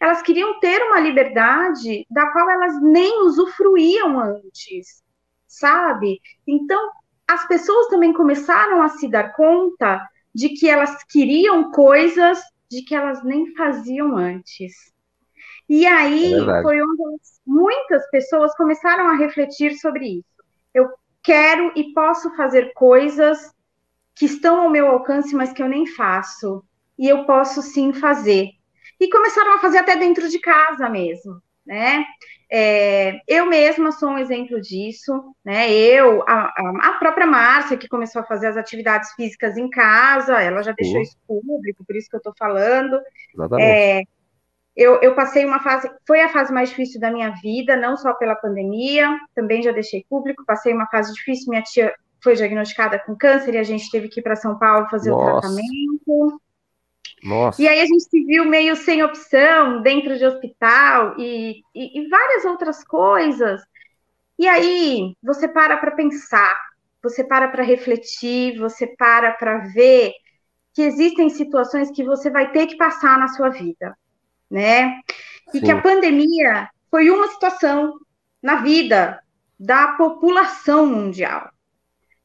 Elas 0.00 0.22
queriam 0.22 0.58
ter 0.60 0.82
uma 0.82 1.00
liberdade 1.00 2.06
da 2.10 2.30
qual 2.30 2.50
elas 2.50 2.80
nem 2.82 3.24
usufruíam 3.24 4.18
antes, 4.18 5.02
sabe? 5.46 6.20
Então, 6.46 6.90
as 7.26 7.46
pessoas 7.46 7.88
também 7.88 8.12
começaram 8.12 8.82
a 8.82 8.88
se 8.88 9.08
dar 9.08 9.34
conta 9.34 10.06
de 10.34 10.50
que 10.50 10.68
elas 10.68 11.02
queriam 11.04 11.70
coisas 11.70 12.40
de 12.70 12.82
que 12.82 12.94
elas 12.94 13.22
nem 13.24 13.54
faziam 13.54 14.16
antes. 14.16 14.72
E 15.68 15.86
aí 15.86 16.34
é 16.34 16.62
foi 16.62 16.82
onde 16.82 17.02
muitas 17.46 18.08
pessoas 18.10 18.54
começaram 18.56 19.08
a 19.08 19.16
refletir 19.16 19.74
sobre 19.78 20.18
isso. 20.18 20.44
Eu 20.74 20.90
quero 21.22 21.72
e 21.74 21.92
posso 21.92 22.34
fazer 22.36 22.72
coisas 22.74 23.50
que 24.14 24.26
estão 24.26 24.60
ao 24.60 24.70
meu 24.70 24.88
alcance, 24.88 25.34
mas 25.34 25.52
que 25.52 25.62
eu 25.62 25.68
nem 25.68 25.86
faço. 25.86 26.62
E 26.98 27.08
eu 27.08 27.24
posso 27.24 27.62
sim 27.62 27.92
fazer. 27.92 28.50
E 29.00 29.08
começaram 29.08 29.54
a 29.54 29.58
fazer 29.58 29.78
até 29.78 29.96
dentro 29.96 30.28
de 30.28 30.38
casa 30.38 30.88
mesmo, 30.88 31.40
né? 31.66 32.04
É, 32.50 33.20
eu 33.26 33.46
mesma 33.46 33.90
sou 33.90 34.10
um 34.10 34.18
exemplo 34.18 34.60
disso, 34.60 35.34
né? 35.44 35.72
Eu, 35.72 36.22
a, 36.28 36.52
a 36.82 36.92
própria 36.98 37.26
Márcia, 37.26 37.76
que 37.76 37.88
começou 37.88 38.22
a 38.22 38.26
fazer 38.26 38.46
as 38.46 38.56
atividades 38.56 39.12
físicas 39.14 39.56
em 39.56 39.68
casa, 39.68 40.40
ela 40.40 40.62
já 40.62 40.72
deixou 40.72 40.96
uhum. 40.96 41.02
isso 41.02 41.16
público, 41.26 41.84
por 41.84 41.96
isso 41.96 42.08
que 42.08 42.16
eu 42.16 42.18
estou 42.18 42.34
falando. 42.38 43.00
Exatamente. 43.34 43.68
É, 43.68 44.02
eu, 44.76 45.00
eu, 45.00 45.14
passei 45.14 45.44
uma 45.44 45.60
fase, 45.60 45.90
foi 46.06 46.20
a 46.20 46.28
fase 46.28 46.52
mais 46.52 46.68
difícil 46.68 47.00
da 47.00 47.10
minha 47.10 47.30
vida, 47.42 47.76
não 47.76 47.96
só 47.96 48.12
pela 48.14 48.34
pandemia, 48.34 49.18
também 49.34 49.62
já 49.62 49.70
deixei 49.70 50.04
público, 50.08 50.44
passei 50.44 50.72
uma 50.72 50.86
fase 50.86 51.12
difícil, 51.12 51.50
minha 51.50 51.62
tia 51.62 51.94
foi 52.20 52.34
diagnosticada 52.34 52.98
com 52.98 53.14
câncer 53.14 53.54
e 53.54 53.58
a 53.58 53.62
gente 53.62 53.90
teve 53.90 54.08
que 54.08 54.18
ir 54.18 54.22
para 54.22 54.34
São 54.34 54.58
Paulo 54.58 54.88
fazer 54.88 55.10
Nossa. 55.10 55.24
o 55.24 55.40
tratamento. 55.40 56.40
Nossa. 57.24 57.60
E 57.62 57.66
aí 57.66 57.80
a 57.80 57.86
gente 57.86 58.04
se 58.04 58.24
viu 58.24 58.44
meio 58.44 58.76
sem 58.76 59.02
opção 59.02 59.80
dentro 59.82 60.18
de 60.18 60.26
hospital 60.26 61.14
e, 61.18 61.62
e, 61.74 62.00
e 62.00 62.08
várias 62.08 62.44
outras 62.44 62.84
coisas. 62.84 63.62
E 64.38 64.46
aí 64.46 65.16
você 65.22 65.48
para 65.48 65.76
para 65.78 65.92
pensar, 65.92 66.54
você 67.02 67.24
para 67.24 67.48
para 67.48 67.62
refletir, 67.62 68.58
você 68.58 68.86
para 68.86 69.32
para 69.32 69.58
ver 69.68 70.12
que 70.74 70.82
existem 70.82 71.30
situações 71.30 71.90
que 71.90 72.04
você 72.04 72.28
vai 72.28 72.52
ter 72.52 72.66
que 72.66 72.76
passar 72.76 73.18
na 73.18 73.28
sua 73.28 73.48
vida 73.48 73.96
né? 74.54 75.00
E 75.52 75.58
Sim. 75.58 75.60
que 75.60 75.70
a 75.70 75.80
pandemia 75.80 76.68
foi 76.90 77.10
uma 77.10 77.26
situação 77.28 77.98
na 78.40 78.56
vida 78.56 79.20
da 79.58 79.88
população 79.88 80.86
mundial. 80.86 81.50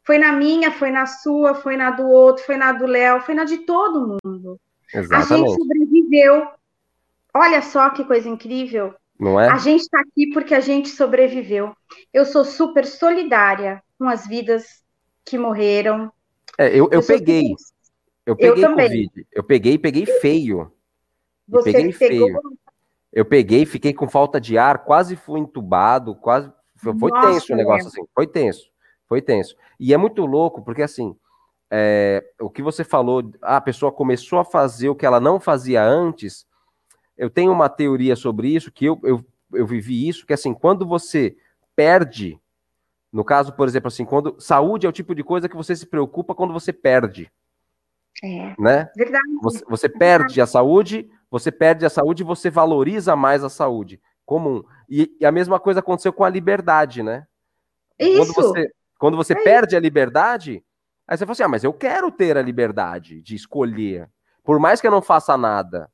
Foi 0.04 0.18
na 0.18 0.32
minha, 0.32 0.72
foi 0.72 0.92
na 0.92 1.06
sua, 1.06 1.56
foi 1.56 1.76
na 1.76 1.92
do 1.92 2.08
outro, 2.08 2.44
foi 2.44 2.56
na 2.58 2.72
do 2.72 2.86
Léo, 2.86 3.22
foi 3.22 3.34
na 3.34 3.44
de 3.44 3.60
todo 3.60 4.18
mundo. 4.24 4.60
Exatamente. 4.94 5.34
A 5.34 5.38
gente 5.38 5.62
sobreviveu. 5.62 6.48
Olha 7.34 7.62
só 7.62 7.90
que 7.90 8.04
coisa 8.04 8.28
incrível. 8.28 8.94
Não 9.20 9.40
é? 9.40 9.50
A 9.50 9.58
gente 9.58 9.82
está 9.82 10.00
aqui 10.00 10.32
porque 10.34 10.56
a 10.56 10.60
gente 10.60 10.90
sobreviveu. 10.90 11.76
Eu 12.14 12.26
sou 12.26 12.46
super 12.46 12.86
solidária 12.86 13.84
com 13.98 14.08
as 14.08 14.26
vidas 14.26 14.82
que 15.26 15.38
morreram. 15.38 16.12
É, 16.58 16.70
eu, 16.70 16.86
eu, 16.86 16.90
eu 16.94 17.06
peguei. 17.06 17.56
Super... 17.58 17.80
Eu 18.26 18.36
peguei 18.36 18.66
eu 18.66 18.70
Covid. 18.70 19.28
Eu 19.32 19.44
peguei, 19.44 19.78
peguei 19.78 20.06
feio. 20.06 20.72
Você 21.48 21.72
peguei 21.72 21.94
pegou... 21.94 22.28
feio. 22.28 22.40
Eu 23.12 23.26
peguei, 23.26 23.66
fiquei 23.66 23.94
com 23.94 24.08
falta 24.08 24.40
de 24.40 24.58
ar, 24.58 24.86
quase 24.86 25.16
fui 25.16 25.40
entubado, 25.40 26.16
quase. 26.16 26.52
Foi, 26.76 26.94
Nossa, 26.94 27.28
tenso 27.28 27.54
o 27.54 27.56
negócio, 27.56 27.88
assim. 27.88 28.04
Foi 28.14 28.28
tenso. 28.28 28.70
Foi 29.08 29.22
tenso. 29.22 29.56
E 29.80 29.94
é 29.94 29.98
muito 29.98 30.26
louco, 30.26 30.62
porque 30.62 30.84
assim. 30.84 31.16
É, 31.72 32.24
o 32.40 32.50
que 32.50 32.64
você 32.64 32.84
falou, 32.84 33.32
a 33.42 33.62
pessoa 33.62 33.92
começou 33.92 34.40
a 34.40 34.46
fazer 34.46 34.90
o 34.90 34.96
que 34.96 35.06
ela 35.06 35.20
não 35.20 35.40
fazia 35.40 35.84
antes. 35.84 36.48
eu 37.18 37.30
tenho 37.30 37.52
uma 37.52 37.70
teoria 37.70 38.16
sobre 38.16 38.48
isso, 38.50 38.72
que 38.72 38.86
eu, 38.86 39.00
eu, 39.04 39.24
eu 39.54 39.68
vivi 39.68 40.08
isso, 40.08 40.26
que 40.26 40.34
assim, 40.34 40.54
quando 40.54 40.88
você 40.88 41.36
perde, 41.76 42.40
no 43.12 43.24
caso, 43.24 43.54
por 43.54 43.68
exemplo, 43.68 43.88
assim, 43.88 44.06
quando 44.06 44.36
saúde 44.40 44.86
é 44.86 44.90
o 44.90 44.94
tipo 44.94 45.14
de 45.14 45.24
coisa 45.24 45.50
que 45.50 45.56
você 45.56 45.76
se 45.76 45.86
preocupa 45.86 46.34
quando 46.34 46.54
você 46.54 46.74
perde. 46.74 47.32
É. 48.24 48.56
Né? 48.60 48.90
Verdade. 48.96 49.26
Você, 49.42 49.64
você 49.68 49.90
perde 49.90 50.42
a 50.42 50.46
saúde, 50.46 51.10
você 51.30 51.52
perde 51.52 51.86
a 51.86 51.90
saúde 51.90 52.24
e 52.24 52.26
você 52.26 52.50
valoriza 52.50 53.16
mais 53.16 53.44
a 53.44 53.50
saúde. 53.50 54.02
Comum. 54.26 54.64
E, 54.90 55.16
e 55.20 55.26
a 55.26 55.32
mesma 55.32 55.60
coisa 55.60 55.80
aconteceu 55.80 56.14
com 56.14 56.24
a 56.24 56.30
liberdade, 56.30 57.02
né? 57.02 57.26
Isso. 57.98 58.34
Quando 58.34 58.34
você, 58.34 58.72
quando 59.00 59.18
você 59.18 59.34
é 59.34 59.44
perde 59.44 59.70
isso. 59.70 59.78
a 59.78 59.80
liberdade, 59.80 60.64
aí 61.10 61.18
você 61.18 61.26
fala 61.26 61.34
assim: 61.34 61.44
ah, 61.44 61.48
mas 61.48 61.64
eu 61.64 61.74
quero 61.74 62.12
ter 62.12 62.38
a 62.38 62.42
liberdade 62.42 63.22
de 63.22 63.36
escolher. 63.36 64.08
Por 64.44 64.60
mais 64.60 64.80
que 64.80 64.86
eu 64.86 64.92
não 64.92 65.02
faça 65.02 65.36
nada. 65.36 65.90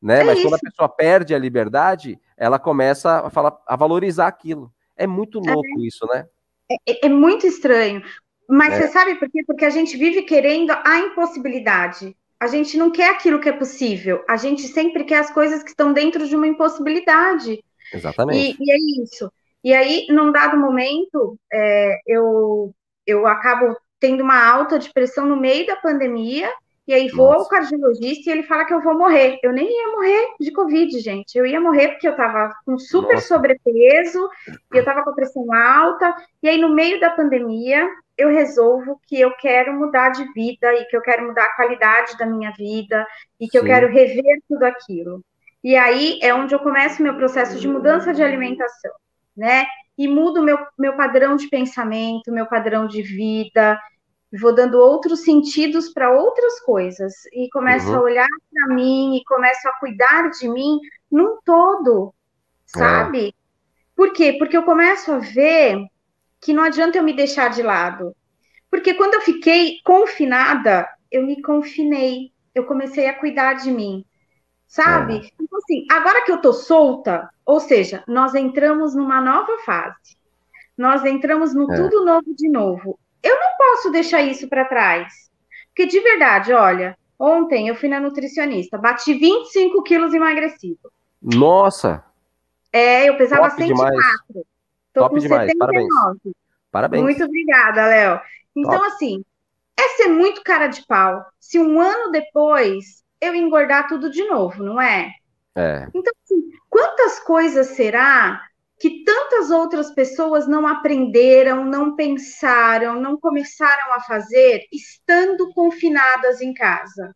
Né? 0.00 0.20
É 0.20 0.24
mas 0.24 0.38
isso. 0.38 0.48
quando 0.48 0.54
a 0.54 0.58
pessoa 0.58 0.88
perde 0.88 1.34
a 1.34 1.38
liberdade, 1.38 2.18
ela 2.36 2.58
começa 2.58 3.26
a, 3.26 3.30
falar, 3.30 3.58
a 3.66 3.76
valorizar 3.76 4.28
aquilo. 4.28 4.72
É 4.96 5.06
muito 5.06 5.40
é. 5.44 5.52
louco 5.52 5.80
é. 5.80 5.86
isso, 5.86 6.06
né? 6.06 6.26
É, 6.86 7.06
é, 7.06 7.08
muito 7.08 7.46
estranho. 7.46 8.02
Mas 8.48 8.72
é. 8.72 8.82
você 8.82 8.88
sabe 8.88 9.16
por 9.16 9.28
quê? 9.30 9.42
Porque 9.46 9.64
a 9.64 9.70
gente 9.70 9.96
vive 9.96 10.22
querendo 10.22 10.70
a 10.70 10.98
impossibilidade. 11.00 12.16
A 12.38 12.46
gente 12.46 12.78
não 12.78 12.90
quer 12.90 13.10
aquilo 13.10 13.40
que 13.40 13.48
é 13.48 13.52
possível. 13.52 14.24
A 14.26 14.36
gente 14.36 14.62
sempre 14.68 15.04
quer 15.04 15.18
as 15.18 15.30
coisas 15.30 15.62
que 15.62 15.70
estão 15.70 15.92
dentro 15.92 16.26
de 16.26 16.34
uma 16.34 16.46
impossibilidade. 16.46 17.62
Exatamente. 17.92 18.56
E, 18.58 18.64
e 18.64 18.70
é 18.70 19.02
isso. 19.02 19.30
E 19.62 19.74
aí, 19.74 20.06
num 20.08 20.32
dado 20.32 20.56
momento, 20.56 21.38
é, 21.52 22.00
eu, 22.06 22.74
eu 23.06 23.26
acabo 23.26 23.76
tendo 24.00 24.22
uma 24.22 24.42
alta 24.44 24.78
de 24.78 24.92
pressão 24.92 25.26
no 25.26 25.36
meio 25.36 25.66
da 25.66 25.76
pandemia 25.76 26.50
e 26.90 26.92
aí 26.92 27.08
vou 27.08 27.28
Nossa. 27.28 27.38
ao 27.42 27.48
cardiologista 27.48 28.28
e 28.28 28.32
ele 28.32 28.42
fala 28.42 28.64
que 28.64 28.74
eu 28.74 28.82
vou 28.82 28.98
morrer. 28.98 29.38
Eu 29.44 29.52
nem 29.52 29.64
ia 29.64 29.92
morrer 29.92 30.34
de 30.40 30.50
Covid, 30.50 30.98
gente. 30.98 31.38
Eu 31.38 31.46
ia 31.46 31.60
morrer 31.60 31.90
porque 31.90 32.08
eu 32.08 32.16
tava 32.16 32.52
com 32.66 32.76
super 32.76 33.14
Nossa. 33.14 33.28
sobrepeso, 33.28 34.28
e 34.74 34.76
eu 34.76 34.84
tava 34.84 35.04
com 35.04 35.10
a 35.10 35.14
pressão 35.14 35.52
alta. 35.52 36.12
E 36.42 36.48
aí, 36.48 36.60
no 36.60 36.68
meio 36.68 36.98
da 36.98 37.10
pandemia, 37.10 37.88
eu 38.18 38.28
resolvo 38.28 39.00
que 39.06 39.20
eu 39.20 39.30
quero 39.36 39.72
mudar 39.72 40.10
de 40.10 40.24
vida 40.32 40.74
e 40.74 40.84
que 40.86 40.96
eu 40.96 41.00
quero 41.00 41.28
mudar 41.28 41.44
a 41.44 41.54
qualidade 41.54 42.18
da 42.18 42.26
minha 42.26 42.50
vida 42.50 43.06
e 43.38 43.46
que 43.46 43.52
Sim. 43.52 43.58
eu 43.58 43.64
quero 43.64 43.86
rever 43.86 44.42
tudo 44.48 44.64
aquilo. 44.64 45.24
E 45.62 45.76
aí 45.76 46.18
é 46.20 46.34
onde 46.34 46.56
eu 46.56 46.58
começo 46.58 47.04
meu 47.04 47.14
processo 47.14 47.56
de 47.60 47.68
mudança 47.68 48.12
de 48.12 48.20
alimentação, 48.20 48.90
né? 49.36 49.64
E 50.00 50.08
mudo 50.08 50.42
meu, 50.42 50.56
meu 50.78 50.96
padrão 50.96 51.36
de 51.36 51.46
pensamento, 51.46 52.32
meu 52.32 52.46
padrão 52.46 52.86
de 52.86 53.02
vida, 53.02 53.78
vou 54.40 54.54
dando 54.54 54.78
outros 54.78 55.24
sentidos 55.24 55.92
para 55.92 56.10
outras 56.10 56.58
coisas 56.60 57.12
e 57.34 57.50
começo 57.50 57.90
uhum. 57.90 57.96
a 57.96 58.00
olhar 58.00 58.28
para 58.50 58.74
mim 58.74 59.14
e 59.14 59.24
começo 59.24 59.68
a 59.68 59.78
cuidar 59.78 60.30
de 60.30 60.48
mim 60.48 60.78
num 61.12 61.36
todo, 61.44 62.14
sabe? 62.64 63.28
É. 63.28 63.32
Por 63.94 64.14
quê? 64.14 64.36
Porque 64.38 64.56
eu 64.56 64.62
começo 64.62 65.12
a 65.12 65.18
ver 65.18 65.84
que 66.40 66.54
não 66.54 66.62
adianta 66.62 66.96
eu 66.96 67.04
me 67.04 67.12
deixar 67.12 67.50
de 67.50 67.62
lado. 67.62 68.16
Porque 68.70 68.94
quando 68.94 69.12
eu 69.12 69.20
fiquei 69.20 69.80
confinada, 69.84 70.88
eu 71.12 71.26
me 71.26 71.42
confinei, 71.42 72.32
eu 72.54 72.64
comecei 72.64 73.06
a 73.06 73.18
cuidar 73.18 73.52
de 73.52 73.70
mim, 73.70 74.02
sabe? 74.70 75.16
É. 75.16 75.30
Então, 75.42 75.58
assim, 75.58 75.84
agora 75.90 76.24
que 76.24 76.32
eu 76.32 76.40
tô 76.40 76.54
solta, 76.54 77.28
ou 77.44 77.60
seja, 77.60 78.02
nós 78.06 78.34
entramos 78.34 78.94
numa 78.94 79.20
nova 79.20 79.58
fase, 79.58 80.16
nós 80.78 81.04
entramos 81.04 81.52
no 81.52 81.70
é. 81.70 81.76
tudo 81.76 82.06
novo 82.06 82.34
de 82.34 82.48
novo 82.48 82.98
eu 83.22 83.38
não 83.38 83.56
posso 83.56 83.90
deixar 83.90 84.22
isso 84.22 84.48
para 84.48 84.64
trás. 84.64 85.30
Porque 85.68 85.86
de 85.86 86.00
verdade, 86.00 86.52
olha, 86.52 86.96
ontem 87.18 87.68
eu 87.68 87.74
fui 87.74 87.88
na 87.88 88.00
nutricionista, 88.00 88.78
bati 88.78 89.14
25 89.14 89.82
quilos 89.82 90.14
emagrecido. 90.14 90.90
Nossa! 91.22 92.04
É, 92.72 93.08
eu 93.08 93.16
pesava 93.16 93.48
Top 93.50 93.62
104. 93.62 93.74
Demais. 93.74 94.46
Tô 94.92 95.00
Top 95.00 95.14
com 95.14 95.20
demais. 95.20 95.50
79. 95.50 95.58
Parabéns. 95.58 96.34
Parabéns. 96.70 97.02
Muito 97.02 97.24
obrigada, 97.24 97.86
Léo. 97.86 98.20
Então, 98.56 98.78
Top. 98.78 98.86
assim, 98.86 99.24
é 99.78 99.88
ser 99.96 100.08
muito 100.08 100.42
cara 100.42 100.66
de 100.66 100.84
pau. 100.86 101.24
Se 101.38 101.58
um 101.58 101.80
ano 101.80 102.10
depois 102.10 102.99
eu 103.20 103.34
engordar 103.34 103.86
tudo 103.86 104.10
de 104.10 104.24
novo, 104.24 104.62
não 104.62 104.80
é? 104.80 105.12
É. 105.56 105.88
Então, 105.94 106.12
assim, 106.24 106.50
quantas 106.68 107.20
coisas 107.20 107.68
será 107.68 108.40
que 108.78 109.04
tantas 109.04 109.50
outras 109.50 109.90
pessoas 109.90 110.48
não 110.48 110.66
aprenderam, 110.66 111.64
não 111.66 111.94
pensaram, 111.94 112.98
não 112.98 113.20
começaram 113.20 113.92
a 113.92 114.00
fazer 114.00 114.66
estando 114.72 115.52
confinadas 115.52 116.40
em 116.40 116.54
casa. 116.54 117.14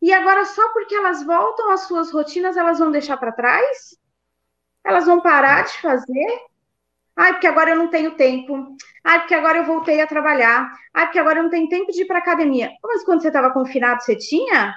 E 0.00 0.10
agora, 0.12 0.46
só 0.46 0.72
porque 0.72 0.94
elas 0.94 1.22
voltam 1.22 1.70
às 1.70 1.82
suas 1.82 2.10
rotinas, 2.10 2.56
elas 2.56 2.78
vão 2.78 2.90
deixar 2.90 3.18
para 3.18 3.32
trás? 3.32 3.94
Elas 4.82 5.04
vão 5.04 5.20
parar 5.20 5.64
de 5.64 5.78
fazer? 5.82 6.40
Ai, 7.14 7.32
porque 7.32 7.46
agora 7.46 7.72
eu 7.72 7.76
não 7.76 7.88
tenho 7.88 8.16
tempo. 8.16 8.74
Ai, 9.04 9.18
porque 9.20 9.34
agora 9.34 9.58
eu 9.58 9.64
voltei 9.64 10.00
a 10.00 10.06
trabalhar. 10.06 10.72
Ai, 10.94 11.04
porque 11.04 11.18
agora 11.18 11.40
eu 11.40 11.42
não 11.42 11.50
tenho 11.50 11.68
tempo 11.68 11.92
de 11.92 12.02
ir 12.02 12.06
para 12.06 12.18
academia. 12.18 12.70
Mas 12.82 13.04
quando 13.04 13.20
você 13.20 13.28
estava 13.28 13.52
confinado, 13.52 14.02
você 14.02 14.16
tinha? 14.16 14.74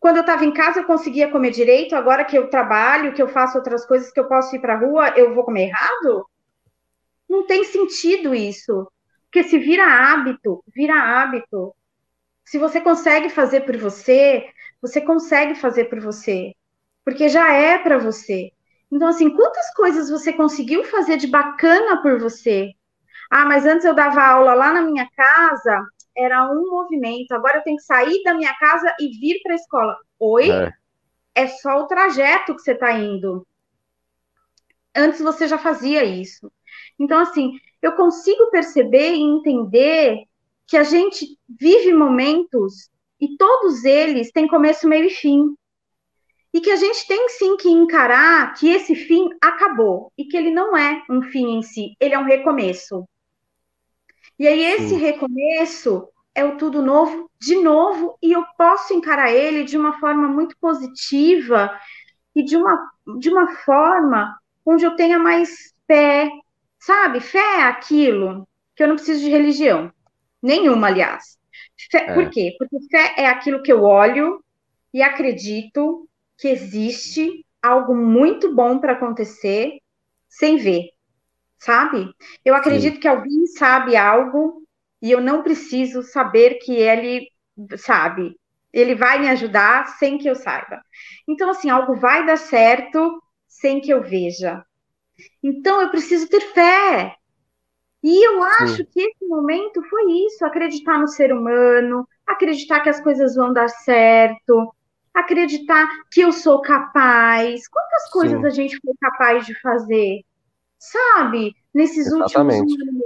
Quando 0.00 0.16
eu 0.16 0.22
estava 0.22 0.44
em 0.44 0.52
casa, 0.52 0.80
eu 0.80 0.84
conseguia 0.84 1.30
comer 1.30 1.50
direito. 1.50 1.94
Agora 1.94 2.24
que 2.24 2.36
eu 2.36 2.48
trabalho, 2.48 3.14
que 3.14 3.22
eu 3.22 3.28
faço 3.28 3.58
outras 3.58 3.86
coisas, 3.86 4.10
que 4.12 4.20
eu 4.20 4.28
posso 4.28 4.54
ir 4.56 4.60
para 4.60 4.74
a 4.74 4.78
rua, 4.78 5.08
eu 5.16 5.34
vou 5.34 5.44
comer 5.44 5.68
errado? 5.68 6.26
Não 7.28 7.46
tem 7.46 7.64
sentido 7.64 8.34
isso. 8.34 8.90
Porque 9.24 9.44
se 9.44 9.58
vira 9.58 9.84
hábito, 9.84 10.62
vira 10.74 10.94
hábito. 10.94 11.74
Se 12.44 12.58
você 12.58 12.80
consegue 12.80 13.30
fazer 13.30 13.62
por 13.62 13.76
você, 13.76 14.46
você 14.80 15.00
consegue 15.00 15.54
fazer 15.54 15.86
por 15.86 16.00
você. 16.00 16.52
Porque 17.04 17.28
já 17.28 17.52
é 17.52 17.78
para 17.78 17.98
você. 17.98 18.50
Então, 18.90 19.08
assim, 19.08 19.30
quantas 19.30 19.72
coisas 19.74 20.10
você 20.10 20.32
conseguiu 20.32 20.84
fazer 20.84 21.16
de 21.16 21.26
bacana 21.26 22.02
por 22.02 22.18
você? 22.20 22.72
Ah, 23.30 23.46
mas 23.46 23.64
antes 23.64 23.86
eu 23.86 23.94
dava 23.94 24.22
aula 24.22 24.52
lá 24.52 24.72
na 24.74 24.82
minha 24.82 25.08
casa, 25.16 25.86
era 26.16 26.50
um 26.50 26.68
movimento. 26.70 27.32
Agora 27.32 27.58
eu 27.58 27.62
tenho 27.62 27.76
que 27.76 27.82
sair 27.82 28.22
da 28.22 28.34
minha 28.34 28.54
casa 28.54 28.94
e 29.00 29.08
vir 29.18 29.40
para 29.42 29.52
a 29.52 29.56
escola. 29.56 29.96
Oi? 30.18 30.50
É. 30.50 30.72
é 31.34 31.46
só 31.46 31.80
o 31.80 31.86
trajeto 31.86 32.54
que 32.54 32.62
você 32.62 32.72
está 32.72 32.92
indo. 32.92 33.46
Antes 34.94 35.20
você 35.20 35.48
já 35.48 35.58
fazia 35.58 36.04
isso. 36.04 36.52
Então, 36.98 37.18
assim, 37.18 37.58
eu 37.80 37.92
consigo 37.92 38.50
perceber 38.50 39.14
e 39.14 39.22
entender 39.22 40.24
que 40.66 40.76
a 40.76 40.82
gente 40.82 41.38
vive 41.48 41.92
momentos 41.92 42.90
e 43.20 43.36
todos 43.36 43.84
eles 43.84 44.32
têm 44.32 44.48
começo, 44.48 44.88
meio 44.88 45.06
e 45.06 45.10
fim. 45.10 45.54
E 46.52 46.60
que 46.60 46.70
a 46.70 46.76
gente 46.76 47.06
tem 47.06 47.28
sim 47.30 47.56
que 47.56 47.68
encarar 47.68 48.52
que 48.54 48.68
esse 48.68 48.94
fim 48.94 49.30
acabou 49.40 50.12
e 50.18 50.24
que 50.26 50.36
ele 50.36 50.50
não 50.50 50.76
é 50.76 51.02
um 51.08 51.22
fim 51.22 51.56
em 51.56 51.62
si, 51.62 51.96
ele 51.98 52.14
é 52.14 52.18
um 52.18 52.24
recomeço. 52.24 53.06
E 54.38 54.46
aí, 54.46 54.64
esse 54.64 54.94
recomeço 54.94 56.08
é 56.34 56.44
o 56.44 56.56
tudo 56.56 56.82
novo 56.82 57.30
de 57.40 57.56
novo, 57.56 58.16
e 58.22 58.32
eu 58.32 58.44
posso 58.56 58.94
encarar 58.94 59.30
ele 59.32 59.64
de 59.64 59.76
uma 59.76 59.98
forma 59.98 60.28
muito 60.28 60.56
positiva 60.60 61.76
e 62.34 62.42
de 62.42 62.56
uma, 62.56 62.90
de 63.18 63.28
uma 63.28 63.48
forma 63.56 64.38
onde 64.64 64.84
eu 64.84 64.94
tenha 64.96 65.18
mais 65.18 65.74
fé, 65.86 66.30
sabe? 66.78 67.20
Fé 67.20 67.38
é 67.38 67.62
aquilo 67.62 68.48
que 68.74 68.82
eu 68.82 68.88
não 68.88 68.94
preciso 68.94 69.20
de 69.20 69.28
religião, 69.30 69.92
nenhuma, 70.40 70.86
aliás. 70.86 71.36
Fé, 71.90 72.06
é. 72.08 72.14
Por 72.14 72.30
quê? 72.30 72.54
Porque 72.58 72.76
fé 72.90 73.14
é 73.18 73.26
aquilo 73.26 73.62
que 73.62 73.72
eu 73.72 73.82
olho 73.82 74.42
e 74.94 75.02
acredito 75.02 76.08
que 76.38 76.48
existe 76.48 77.44
algo 77.60 77.94
muito 77.94 78.54
bom 78.54 78.78
para 78.78 78.92
acontecer 78.92 79.78
sem 80.28 80.56
ver 80.56 80.90
sabe? 81.64 82.12
Eu 82.44 82.54
acredito 82.54 82.94
Sim. 82.94 83.00
que 83.00 83.08
alguém 83.08 83.46
sabe 83.46 83.96
algo 83.96 84.62
e 85.00 85.10
eu 85.10 85.20
não 85.20 85.42
preciso 85.42 86.02
saber 86.02 86.58
que 86.58 86.74
ele 86.74 87.28
sabe. 87.76 88.36
Ele 88.72 88.94
vai 88.94 89.20
me 89.20 89.28
ajudar 89.28 89.86
sem 89.98 90.18
que 90.18 90.28
eu 90.28 90.34
saiba. 90.34 90.82
Então, 91.28 91.50
assim, 91.50 91.70
algo 91.70 91.94
vai 91.94 92.26
dar 92.26 92.36
certo 92.36 93.22
sem 93.46 93.80
que 93.80 93.90
eu 93.92 94.02
veja. 94.02 94.64
Então, 95.42 95.80
eu 95.80 95.90
preciso 95.90 96.28
ter 96.28 96.40
fé. 96.52 97.14
E 98.02 98.26
eu 98.26 98.42
acho 98.42 98.78
Sim. 98.78 98.86
que 98.86 99.00
esse 99.00 99.24
momento 99.26 99.82
foi 99.88 100.10
isso: 100.26 100.44
acreditar 100.44 100.98
no 100.98 101.06
ser 101.08 101.32
humano, 101.32 102.08
acreditar 102.26 102.80
que 102.80 102.88
as 102.88 103.00
coisas 103.00 103.36
vão 103.36 103.52
dar 103.52 103.68
certo, 103.68 104.74
acreditar 105.14 105.86
que 106.10 106.22
eu 106.22 106.32
sou 106.32 106.60
capaz. 106.62 107.68
Quantas 107.68 108.10
coisas 108.10 108.40
Sim. 108.40 108.46
a 108.46 108.50
gente 108.50 108.78
foi 108.84 108.94
capaz 109.00 109.46
de 109.46 109.54
fazer? 109.60 110.22
Sabe? 110.82 111.54
Nesses 111.72 112.06
Exatamente. 112.06 112.60
últimos 112.60 112.88
anos. 112.88 113.02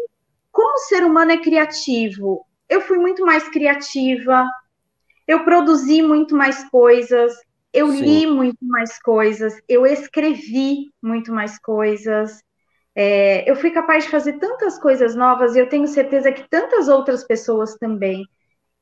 Como 0.50 0.75
o 0.75 0.78
ser 0.88 1.04
humano 1.04 1.33
é 1.33 1.37
criativo? 1.37 2.47
Eu 2.68 2.80
fui 2.80 2.99
muito 2.99 3.25
mais 3.25 3.47
criativa, 3.49 4.49
eu 5.28 5.45
produzi 5.45 6.00
muito 6.00 6.35
mais 6.35 6.68
coisas, 6.71 7.35
eu 7.73 7.90
Sim. 7.90 8.00
li 8.00 8.26
muito 8.26 8.64
mais 8.64 8.99
coisas, 9.00 9.61
eu 9.68 9.85
escrevi 9.85 10.90
muito 11.02 11.33
mais 11.33 11.59
coisas. 11.59 12.42
É, 12.95 13.49
eu 13.49 13.54
fui 13.54 13.71
capaz 13.71 14.04
de 14.04 14.11
fazer 14.11 14.38
tantas 14.38 14.78
coisas 14.78 15.14
novas 15.14 15.54
e 15.54 15.59
eu 15.59 15.68
tenho 15.68 15.87
certeza 15.87 16.33
que 16.33 16.49
tantas 16.49 16.88
outras 16.88 17.25
pessoas 17.25 17.76
também. 17.76 18.25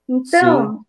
Então, 0.09 0.85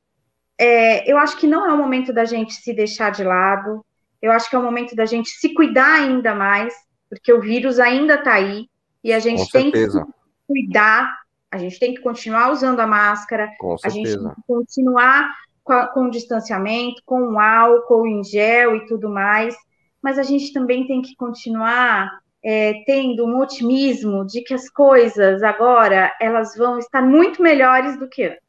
é, 0.59 1.11
eu 1.11 1.17
acho 1.17 1.35
que 1.37 1.47
não 1.47 1.65
é 1.65 1.73
o 1.73 1.77
momento 1.77 2.13
da 2.13 2.25
gente 2.25 2.53
se 2.53 2.71
deixar 2.71 3.09
de 3.09 3.23
lado. 3.23 3.83
Eu 4.21 4.31
acho 4.31 4.47
que 4.47 4.55
é 4.55 4.59
o 4.59 4.63
momento 4.63 4.95
da 4.95 5.05
gente 5.05 5.29
se 5.29 5.55
cuidar 5.55 5.95
ainda 5.95 6.35
mais, 6.35 6.75
porque 7.09 7.31
o 7.31 7.41
vírus 7.41 7.79
ainda 7.79 8.15
está 8.15 8.33
aí 8.33 8.67
e 9.03 9.13
a 9.13 9.19
gente 9.19 9.43
Com 9.45 9.51
tem 9.51 9.71
certeza. 9.71 10.05
que 10.05 10.11
cuidar, 10.47 11.19
a 11.51 11.57
gente 11.57 11.79
tem 11.79 11.93
que 11.93 12.01
continuar 12.01 12.51
usando 12.51 12.79
a 12.79 12.87
máscara, 12.87 13.49
Com 13.59 13.75
a 13.83 13.89
gente 13.89 14.17
tem 14.17 14.29
que 14.29 14.41
continuar 14.47 15.29
com, 15.63 15.73
a, 15.73 15.87
com 15.87 16.05
o 16.05 16.11
distanciamento, 16.11 17.01
com 17.05 17.33
o 17.33 17.39
álcool 17.39 18.07
em 18.07 18.23
gel 18.23 18.75
e 18.75 18.85
tudo 18.85 19.09
mais, 19.09 19.55
mas 20.01 20.19
a 20.19 20.23
gente 20.23 20.53
também 20.53 20.85
tem 20.87 21.01
que 21.01 21.15
continuar 21.15 22.09
é, 22.43 22.83
tendo 22.85 23.25
um 23.25 23.39
otimismo 23.39 24.25
de 24.25 24.41
que 24.41 24.53
as 24.53 24.69
coisas 24.69 25.41
agora 25.41 26.13
elas 26.21 26.55
vão 26.55 26.77
estar 26.77 27.01
muito 27.01 27.41
melhores 27.41 27.97
do 27.97 28.07
que 28.07 28.25
antes. 28.25 28.39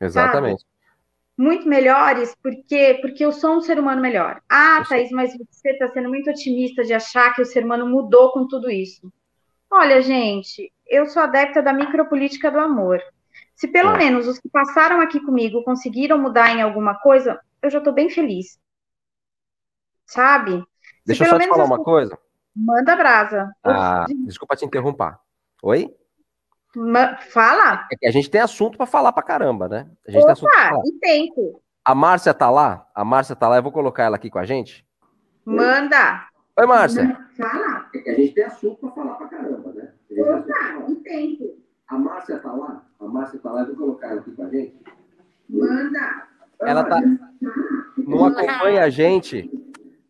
Exatamente. 0.00 0.62
Sabe? 0.62 0.75
Muito 1.36 1.68
melhores, 1.68 2.34
porque 2.42 2.98
porque 3.02 3.24
eu 3.24 3.30
sou 3.30 3.56
um 3.56 3.60
ser 3.60 3.78
humano 3.78 4.00
melhor. 4.00 4.40
Ah, 4.48 4.82
Thaís, 4.88 5.10
mas 5.10 5.36
você 5.36 5.70
está 5.70 5.88
sendo 5.88 6.08
muito 6.08 6.30
otimista 6.30 6.82
de 6.82 6.94
achar 6.94 7.34
que 7.34 7.42
o 7.42 7.46
ser 7.46 7.64
humano 7.64 7.86
mudou 7.86 8.32
com 8.32 8.48
tudo 8.48 8.70
isso. 8.70 9.12
Olha, 9.70 10.00
gente, 10.00 10.72
eu 10.86 11.06
sou 11.06 11.22
adepta 11.22 11.60
da 11.60 11.72
micropolítica 11.72 12.50
do 12.50 12.58
amor. 12.58 13.00
Se 13.54 13.68
pelo 13.68 13.90
é. 13.90 13.98
menos 13.98 14.26
os 14.26 14.38
que 14.38 14.48
passaram 14.48 15.00
aqui 15.00 15.20
comigo 15.20 15.62
conseguiram 15.62 16.18
mudar 16.18 16.54
em 16.54 16.62
alguma 16.62 16.94
coisa, 16.94 17.38
eu 17.62 17.70
já 17.70 17.78
estou 17.78 17.92
bem 17.92 18.08
feliz. 18.08 18.58
Sabe? 20.06 20.64
Deixa 21.04 21.24
eu 21.24 21.30
só 21.30 21.38
te 21.38 21.48
falar 21.48 21.64
uma 21.64 21.82
coisa. 21.82 22.18
Manda 22.54 22.96
brasa. 22.96 23.52
Ah, 23.62 24.06
desculpa 24.24 24.56
te 24.56 24.64
interromper. 24.64 25.18
Oi? 25.62 25.94
Ma 26.76 27.16
fala. 27.16 27.86
É 27.90 27.96
que 27.96 28.06
a 28.06 28.10
gente 28.10 28.28
tem 28.28 28.38
assunto 28.38 28.76
para 28.76 28.84
falar 28.84 29.10
para 29.10 29.22
caramba, 29.22 29.66
né? 29.66 29.86
A 30.06 30.10
gente 30.10 30.22
Opa, 30.22 30.34
tem 30.34 30.60
assunto 30.60 30.86
e 30.86 30.92
tempo. 30.98 31.62
A 31.82 31.94
Márcia 31.94 32.34
tá 32.34 32.50
lá? 32.50 32.86
A 32.94 33.02
Márcia 33.02 33.34
tá 33.34 33.48
lá, 33.48 33.56
eu 33.56 33.62
vou 33.62 33.72
colocar 33.72 34.02
ela 34.02 34.16
aqui 34.16 34.28
com 34.28 34.38
a 34.38 34.44
gente. 34.44 34.86
Manda. 35.42 36.26
Oi, 36.54 36.66
Márcia. 36.66 37.18
Fala. 37.34 37.88
É 37.94 37.98
que 37.98 38.10
a 38.10 38.14
gente 38.14 38.34
tem 38.34 38.44
assunto 38.44 38.76
para 38.78 38.90
falar 38.90 39.14
para 39.14 39.28
caramba, 39.28 39.72
né? 39.72 39.90
Opa, 40.18 40.90
e 40.90 40.94
tempo. 40.96 41.58
A 41.88 41.98
Márcia 41.98 42.38
tá 42.40 42.52
lá? 42.52 42.84
A 43.00 43.04
Márcia 43.06 43.38
tá 43.38 43.50
lá, 43.50 43.62
eu 43.62 43.68
vou 43.68 43.76
colocar 43.76 44.08
ela 44.08 44.20
aqui 44.20 44.32
com 44.32 44.42
a 44.42 44.50
gente. 44.50 44.78
Manda. 45.48 46.26
Ela 46.60 46.84
tá. 46.84 47.00
Não 47.96 48.26
acompanha 48.26 48.84
a 48.84 48.90
gente. 48.90 49.50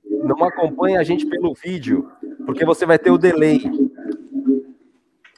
Não 0.05 0.43
acompanha 0.43 0.99
a 0.99 1.05
gente 1.05 1.27
pelo 1.27 1.55
vídeo 1.55 2.11
porque 2.45 2.65
você 2.65 2.85
vai 2.85 2.99
ter 2.99 3.13
o 3.13 3.19
delay. 3.19 3.63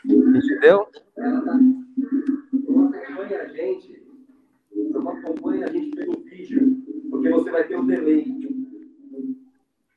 Entendeu? 0.06 0.88
Não 1.18 2.86
acompanha 2.86 3.42
a 3.42 3.48
gente, 3.48 4.02
não 4.74 5.08
acompanha 5.08 5.66
a 5.66 5.72
gente 5.72 5.90
pelo 5.90 6.12
vídeo, 6.20 6.76
porque 7.10 7.28
você 7.30 7.50
vai 7.50 7.66
ter 7.66 7.76
o 7.76 7.82
delay. 7.84 8.38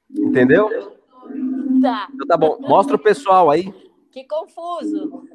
Entendeu? 0.09 0.67
Tá. 1.81 2.09
Então, 2.13 2.27
tá 2.27 2.35
bom. 2.35 2.57
Mostra 2.61 2.95
o 2.95 2.99
pessoal 2.99 3.51
aí. 3.51 3.71
Que 4.11 4.25
confuso. 4.25 5.27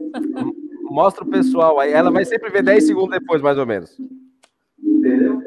Mostra 0.82 1.24
o 1.24 1.28
pessoal 1.28 1.78
aí. 1.78 1.92
Ela 1.92 2.10
vai 2.10 2.24
sempre 2.24 2.50
ver 2.50 2.62
10 2.64 2.84
segundos 2.86 3.18
depois, 3.18 3.40
mais 3.40 3.56
ou 3.56 3.64
menos. 3.64 3.96
Entendeu? 4.78 5.40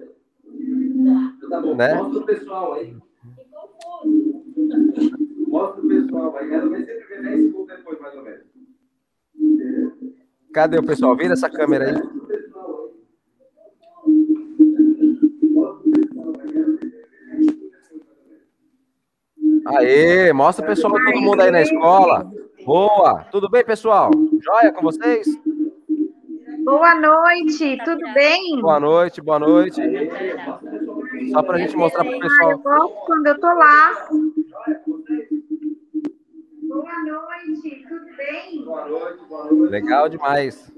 Tá. 1.05 1.49
Tá 1.49 1.61
bom. 1.61 1.75
Né? 1.75 1.95
Mostra 1.95 2.19
o 2.19 2.25
pessoal 2.25 2.73
aí. 2.73 2.95
Que 3.35 3.45
confuso. 3.51 4.43
Mostra 5.47 5.81
o 5.81 5.87
pessoal 5.87 6.37
aí. 6.37 6.51
Ela 6.51 6.69
vai 6.69 6.85
sempre 6.85 7.05
ver 7.07 7.23
10 7.23 7.43
segundos 7.43 7.67
depois, 7.75 7.99
mais 7.99 8.15
ou 8.15 8.23
menos. 8.23 8.49
Cadê 10.59 10.77
o 10.77 10.83
pessoal? 10.83 11.15
Vira 11.15 11.31
essa 11.31 11.49
câmera 11.49 11.85
aí. 11.85 11.95
Aê, 19.67 20.33
mostra 20.33 20.65
o 20.65 20.67
pessoal, 20.67 20.91
todo 20.91 21.21
mundo 21.21 21.39
aí 21.39 21.49
na 21.49 21.61
escola. 21.61 22.29
Boa, 22.65 23.23
tudo 23.31 23.49
bem, 23.49 23.63
pessoal? 23.63 24.11
Joia 24.43 24.73
com 24.73 24.81
vocês? 24.81 25.25
Boa 26.65 26.93
noite, 26.93 27.77
tudo 27.85 28.13
bem? 28.13 28.59
Boa 28.59 28.81
noite, 28.81 29.21
boa 29.21 29.39
noite. 29.39 29.81
Só 31.31 31.41
para 31.41 31.55
a 31.55 31.59
gente 31.59 31.77
mostrar 31.77 32.03
para 32.03 32.17
o 32.17 32.19
pessoal. 32.19 32.51
Eu 32.51 32.59
gosto 32.59 32.95
quando 33.05 33.27
eu 33.27 33.39
tô 33.39 33.47
lá. 33.47 34.09
Boa 36.69 37.03
noite, 37.03 37.83
tudo 37.89 38.15
bem? 38.15 38.63
Boa 38.63 38.87
noite, 38.87 39.25
boa 39.25 39.51
noite. 39.51 39.71
Legal 39.71 40.07
demais. 40.07 40.71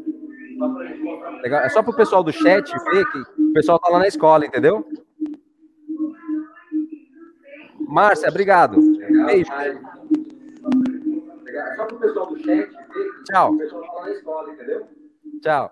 Legal. 1.43 1.62
É 1.63 1.69
só 1.69 1.84
para 1.84 1.91
o 1.91 1.95
pessoal 1.97 2.23
do 2.23 2.32
chat 2.32 2.71
ver 2.86 3.06
que 3.12 3.17
o 3.17 3.51
pessoal 3.51 3.77
tá 3.77 3.89
lá 3.89 3.99
na 3.99 4.08
escola, 4.08 4.45
entendeu? 4.45 4.88
Márcia, 7.82 8.30
obrigado. 8.30 8.80
Beijo. 9.25 9.51
É 9.51 9.75
só 11.75 11.86
para 11.86 11.95
o 11.95 11.99
pessoal 11.99 12.27
do 12.27 12.38
chat 12.38 12.47
ver 12.47 12.69
que 12.69 13.23
Tchau. 13.25 13.54
o 13.54 13.58
pessoal 13.58 13.82
tá 13.82 13.91
lá 13.91 14.06
na 14.06 14.12
escola, 14.12 14.54
entendeu? 14.54 14.88
Tchau. 15.41 15.71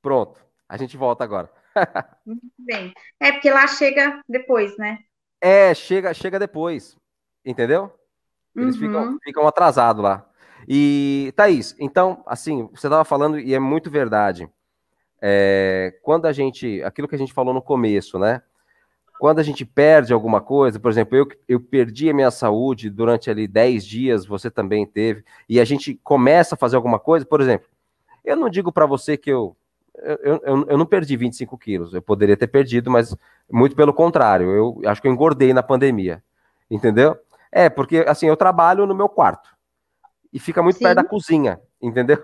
Pronto. 0.00 0.40
A 0.66 0.78
gente 0.78 0.96
volta 0.96 1.22
agora. 1.22 1.50
Muito 2.24 2.46
bem. 2.58 2.94
É 3.20 3.30
porque 3.30 3.50
lá 3.50 3.66
chega 3.66 4.22
depois, 4.26 4.74
né? 4.78 5.00
É, 5.38 5.74
chega, 5.74 6.14
chega 6.14 6.38
depois. 6.38 6.96
Entendeu? 7.44 7.92
Eles 8.56 8.74
uhum. 8.76 8.80
ficam, 8.80 9.18
ficam 9.22 9.46
atrasados 9.48 10.02
lá. 10.02 10.26
E, 10.68 11.32
Thaís, 11.36 11.74
então, 11.78 12.22
assim, 12.26 12.68
você 12.74 12.86
estava 12.86 13.04
falando, 13.04 13.38
e 13.38 13.54
é 13.54 13.58
muito 13.58 13.90
verdade. 13.90 14.48
É, 15.20 15.94
quando 16.02 16.26
a 16.26 16.32
gente. 16.32 16.82
Aquilo 16.82 17.08
que 17.08 17.14
a 17.14 17.18
gente 17.18 17.32
falou 17.32 17.54
no 17.54 17.62
começo, 17.62 18.18
né? 18.18 18.42
Quando 19.18 19.38
a 19.38 19.42
gente 19.42 19.64
perde 19.64 20.12
alguma 20.12 20.40
coisa, 20.40 20.78
por 20.78 20.90
exemplo, 20.90 21.16
eu, 21.16 21.26
eu 21.48 21.60
perdi 21.60 22.10
a 22.10 22.14
minha 22.14 22.30
saúde 22.30 22.90
durante 22.90 23.30
ali 23.30 23.46
10 23.46 23.86
dias, 23.86 24.26
você 24.26 24.50
também 24.50 24.84
teve, 24.84 25.24
e 25.48 25.60
a 25.60 25.64
gente 25.64 25.94
começa 26.02 26.54
a 26.54 26.58
fazer 26.58 26.76
alguma 26.76 26.98
coisa, 26.98 27.24
por 27.24 27.40
exemplo, 27.40 27.68
eu 28.24 28.36
não 28.36 28.50
digo 28.50 28.72
para 28.72 28.86
você 28.86 29.16
que 29.16 29.30
eu 29.30 29.56
eu, 29.94 30.40
eu, 30.42 30.66
eu, 30.70 30.78
não 30.78 30.84
perdi 30.84 31.16
25 31.16 31.56
quilos, 31.56 31.94
eu 31.94 32.02
poderia 32.02 32.36
ter 32.36 32.48
perdido, 32.48 32.90
mas 32.90 33.16
muito 33.50 33.76
pelo 33.76 33.94
contrário, 33.94 34.50
eu 34.50 34.80
acho 34.86 35.00
que 35.00 35.06
eu 35.06 35.12
engordei 35.12 35.52
na 35.52 35.62
pandemia, 35.62 36.22
entendeu? 36.68 37.16
É, 37.56 37.70
porque 37.70 37.98
assim, 38.08 38.26
eu 38.26 38.36
trabalho 38.36 38.84
no 38.84 38.96
meu 38.96 39.08
quarto. 39.08 39.48
E 40.32 40.40
fica 40.40 40.60
muito 40.60 40.78
Sim. 40.78 40.84
perto 40.84 40.96
da 40.96 41.04
cozinha, 41.04 41.60
entendeu? 41.80 42.18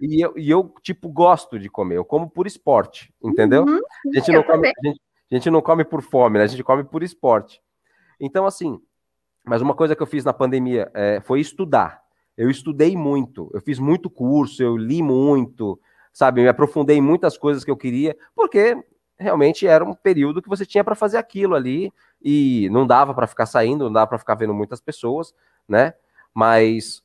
E 0.00 0.24
eu, 0.24 0.32
e 0.36 0.50
eu, 0.50 0.74
tipo, 0.82 1.08
gosto 1.08 1.56
de 1.56 1.68
comer. 1.68 1.96
Eu 1.96 2.04
como 2.04 2.28
por 2.28 2.44
esporte, 2.44 3.14
entendeu? 3.22 3.64
Uhum. 3.64 3.78
A, 4.08 4.18
gente 4.18 4.32
não 4.32 4.42
come, 4.42 4.68
a, 4.68 4.86
gente, 4.86 5.00
a 5.30 5.34
gente 5.34 5.50
não 5.50 5.62
come 5.62 5.84
por 5.84 6.02
fome, 6.02 6.38
né? 6.38 6.44
A 6.44 6.46
gente 6.48 6.64
come 6.64 6.82
por 6.82 7.04
esporte. 7.04 7.62
Então, 8.18 8.44
assim, 8.44 8.80
mas 9.44 9.62
uma 9.62 9.74
coisa 9.74 9.94
que 9.94 10.02
eu 10.02 10.06
fiz 10.06 10.24
na 10.24 10.32
pandemia 10.32 10.90
é, 10.94 11.20
foi 11.20 11.38
estudar. 11.40 12.02
Eu 12.36 12.50
estudei 12.50 12.96
muito, 12.96 13.48
eu 13.54 13.60
fiz 13.60 13.78
muito 13.78 14.10
curso, 14.10 14.62
eu 14.62 14.76
li 14.76 15.00
muito, 15.00 15.80
sabe? 16.12 16.42
Me 16.42 16.48
aprofundei 16.48 16.96
em 16.96 17.02
muitas 17.02 17.38
coisas 17.38 17.64
que 17.64 17.70
eu 17.70 17.76
queria, 17.76 18.16
porque 18.34 18.76
realmente 19.16 19.66
era 19.66 19.84
um 19.84 19.94
período 19.94 20.42
que 20.42 20.48
você 20.48 20.66
tinha 20.66 20.82
para 20.82 20.94
fazer 20.94 21.18
aquilo 21.18 21.54
ali 21.54 21.92
e 22.22 22.68
não 22.70 22.86
dava 22.86 23.14
para 23.14 23.26
ficar 23.26 23.46
saindo, 23.46 23.84
não 23.84 23.92
dava 23.92 24.06
para 24.08 24.18
ficar 24.18 24.34
vendo 24.34 24.54
muitas 24.54 24.80
pessoas, 24.80 25.34
né? 25.68 25.94
Mas 26.34 27.02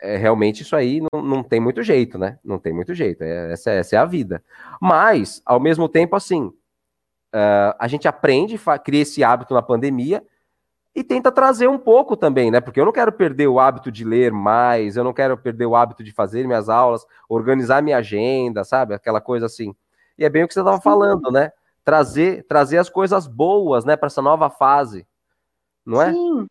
é, 0.00 0.16
realmente 0.16 0.62
isso 0.62 0.76
aí 0.76 1.00
não, 1.00 1.22
não 1.22 1.42
tem 1.42 1.60
muito 1.60 1.82
jeito, 1.82 2.18
né? 2.18 2.38
Não 2.44 2.58
tem 2.58 2.72
muito 2.72 2.94
jeito, 2.94 3.22
é, 3.22 3.52
essa, 3.52 3.70
essa 3.70 3.96
é 3.96 3.98
a 3.98 4.04
vida. 4.04 4.42
Mas, 4.80 5.42
ao 5.44 5.58
mesmo 5.58 5.88
tempo, 5.88 6.14
assim, 6.14 6.52
uh, 7.34 7.74
a 7.78 7.88
gente 7.88 8.06
aprende, 8.06 8.60
cria 8.84 9.02
esse 9.02 9.24
hábito 9.24 9.54
na 9.54 9.62
pandemia 9.62 10.22
e 10.94 11.02
tenta 11.02 11.32
trazer 11.32 11.68
um 11.68 11.78
pouco 11.78 12.16
também, 12.16 12.50
né? 12.50 12.60
Porque 12.60 12.80
eu 12.80 12.84
não 12.84 12.92
quero 12.92 13.12
perder 13.12 13.48
o 13.48 13.58
hábito 13.58 13.90
de 13.90 14.04
ler 14.04 14.30
mais, 14.30 14.96
eu 14.96 15.02
não 15.02 15.12
quero 15.12 15.36
perder 15.36 15.66
o 15.66 15.74
hábito 15.74 16.04
de 16.04 16.12
fazer 16.12 16.46
minhas 16.46 16.68
aulas, 16.68 17.04
organizar 17.28 17.82
minha 17.82 17.96
agenda, 17.96 18.62
sabe? 18.62 18.94
Aquela 18.94 19.20
coisa 19.20 19.46
assim. 19.46 19.74
E 20.16 20.24
é 20.24 20.28
bem 20.28 20.44
o 20.44 20.48
que 20.48 20.54
você 20.54 20.60
estava 20.60 20.80
falando, 20.80 21.32
né? 21.32 21.50
Trazer, 21.84 22.44
trazer 22.48 22.78
as 22.78 22.88
coisas 22.88 23.26
boas, 23.26 23.84
né, 23.84 23.96
para 23.96 24.06
essa 24.06 24.22
nova 24.22 24.48
fase, 24.48 25.06
não 25.84 26.00
é? 26.00 26.12
Sim. 26.12 26.46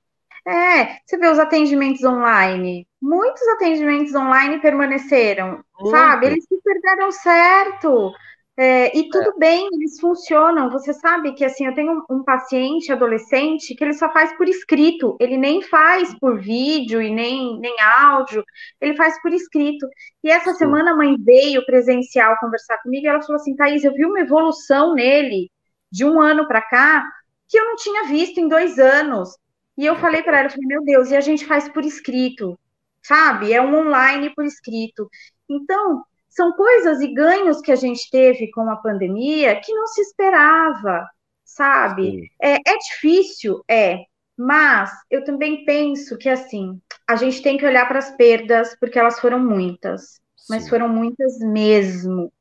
É, 0.45 0.99
você 1.05 1.17
vê 1.17 1.27
os 1.29 1.39
atendimentos 1.39 2.03
online. 2.03 2.87
Muitos 3.01 3.47
atendimentos 3.49 4.13
online 4.13 4.59
permaneceram, 4.59 5.63
Muito. 5.79 5.89
sabe? 5.89 6.27
Eles 6.27 6.45
super 6.47 6.81
deram 6.81 7.11
certo. 7.11 8.11
É, 8.55 8.95
e 8.95 9.09
tudo 9.09 9.29
é. 9.29 9.39
bem, 9.39 9.67
eles 9.73 9.99
funcionam. 9.99 10.69
Você 10.69 10.93
sabe 10.93 11.33
que 11.33 11.43
assim, 11.43 11.65
eu 11.65 11.73
tenho 11.73 12.05
um, 12.09 12.17
um, 12.17 12.23
paciente 12.23 12.91
adolescente 12.91 13.73
que 13.75 13.83
ele 13.83 13.93
só 13.93 14.11
faz 14.13 14.35
por 14.37 14.47
escrito, 14.47 15.17
ele 15.19 15.37
nem 15.37 15.61
faz 15.63 16.13
por 16.19 16.39
vídeo 16.39 17.01
e 17.01 17.09
nem, 17.09 17.59
nem 17.59 17.75
áudio, 17.81 18.43
ele 18.79 18.95
faz 18.95 19.19
por 19.21 19.33
escrito. 19.33 19.87
E 20.23 20.29
essa 20.29 20.51
Sim. 20.51 20.59
semana 20.59 20.91
a 20.91 20.95
mãe 20.95 21.15
veio 21.19 21.65
presencial 21.65 22.37
conversar 22.39 22.77
comigo 22.83 23.05
e 23.05 23.09
ela 23.09 23.21
falou 23.21 23.37
assim: 23.37 23.55
Thaís, 23.55 23.83
eu 23.83 23.93
vi 23.93 24.05
uma 24.05 24.19
evolução 24.19 24.93
nele 24.93 25.49
de 25.91 26.05
um 26.05 26.21
ano 26.21 26.47
para 26.47 26.61
cá 26.61 27.03
que 27.47 27.57
eu 27.57 27.65
não 27.65 27.75
tinha 27.75 28.05
visto 28.05 28.39
em 28.39 28.47
dois 28.47 28.79
anos. 28.79 29.29
E 29.77 29.85
eu 29.85 29.95
falei 29.95 30.21
para 30.23 30.39
ela, 30.39 30.47
eu 30.47 30.51
falei, 30.51 30.67
meu 30.67 30.83
Deus, 30.83 31.11
e 31.11 31.15
a 31.15 31.21
gente 31.21 31.45
faz 31.45 31.67
por 31.69 31.83
escrito, 31.83 32.59
sabe? 33.01 33.53
É 33.53 33.61
um 33.61 33.75
online 33.75 34.33
por 34.35 34.45
escrito. 34.45 35.09
Então, 35.49 36.03
são 36.33 36.51
coisas 36.53 36.99
e 36.99 37.13
ganhos 37.13 37.61
que 37.61 37.71
a 37.71 37.75
gente 37.75 38.09
teve 38.09 38.49
com 38.51 38.67
a 38.69 38.75
pandemia 38.75 39.59
que 39.61 39.73
não 39.73 39.85
se 39.85 40.01
esperava, 40.01 41.07
sabe? 41.45 42.31
É, 42.41 42.55
é 42.55 42.77
difícil, 42.77 43.63
é, 43.69 43.99
mas 44.35 44.91
eu 45.11 45.23
também 45.23 45.63
penso 45.63 46.17
que 46.17 46.27
assim 46.27 46.81
a 47.07 47.15
gente 47.15 47.41
tem 47.41 47.55
que 47.57 47.65
olhar 47.65 47.87
para 47.87 47.99
as 47.99 48.15
perdas 48.15 48.75
porque 48.79 48.97
elas 48.97 49.19
foram 49.19 49.39
muitas, 49.39 50.13
Sim. 50.35 50.45
mas 50.49 50.67
foram 50.67 50.89
muitas 50.89 51.37
mesmo, 51.39 52.33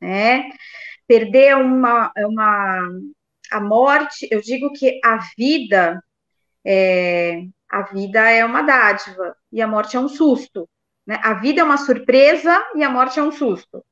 né? 0.00 0.50
Perder 1.06 1.56
uma, 1.56 2.10
uma 2.16 2.90
a 3.52 3.60
morte, 3.60 4.26
eu 4.28 4.40
digo 4.40 4.72
que 4.72 4.98
a 5.04 5.18
vida 5.38 6.02
é, 6.64 7.42
a 7.70 7.82
vida 7.82 8.28
é 8.28 8.44
uma 8.44 8.62
dádiva 8.62 9.36
e 9.52 9.62
a 9.62 9.68
morte 9.68 9.96
é 9.96 10.00
um 10.00 10.08
susto. 10.08 10.68
Né? 11.06 11.20
A 11.22 11.34
vida 11.34 11.60
é 11.60 11.64
uma 11.64 11.76
surpresa 11.76 12.62
e 12.74 12.82
a 12.82 12.90
morte 12.90 13.18
é 13.18 13.22
um 13.22 13.32
susto. 13.32 13.84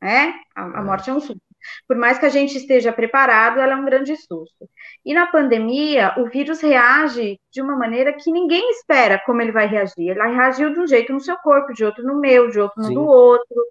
Né? 0.00 0.34
A, 0.54 0.78
a 0.78 0.80
é. 0.80 0.84
morte 0.84 1.10
é 1.10 1.12
um 1.12 1.20
susto. 1.20 1.40
Por 1.86 1.96
mais 1.96 2.18
que 2.18 2.26
a 2.26 2.28
gente 2.28 2.56
esteja 2.56 2.92
preparado, 2.92 3.58
ela 3.58 3.72
é 3.72 3.76
um 3.76 3.84
grande 3.84 4.16
susto. 4.16 4.68
E 5.04 5.14
na 5.14 5.26
pandemia, 5.26 6.14
o 6.18 6.28
vírus 6.28 6.60
reage 6.60 7.40
de 7.50 7.62
uma 7.62 7.76
maneira 7.76 8.12
que 8.12 8.30
ninguém 8.30 8.70
espera 8.70 9.20
como 9.24 9.42
ele 9.42 9.52
vai 9.52 9.66
reagir. 9.66 10.10
Ele 10.10 10.20
reagiu 10.28 10.72
de 10.72 10.80
um 10.80 10.86
jeito 10.86 11.12
no 11.12 11.20
seu 11.20 11.36
corpo, 11.38 11.72
de 11.72 11.84
outro 11.84 12.04
no 12.04 12.20
meu, 12.20 12.50
de 12.50 12.60
outro 12.60 12.80
no 12.80 12.88
Sim. 12.88 12.94
do 12.94 13.04
outro. 13.04 13.64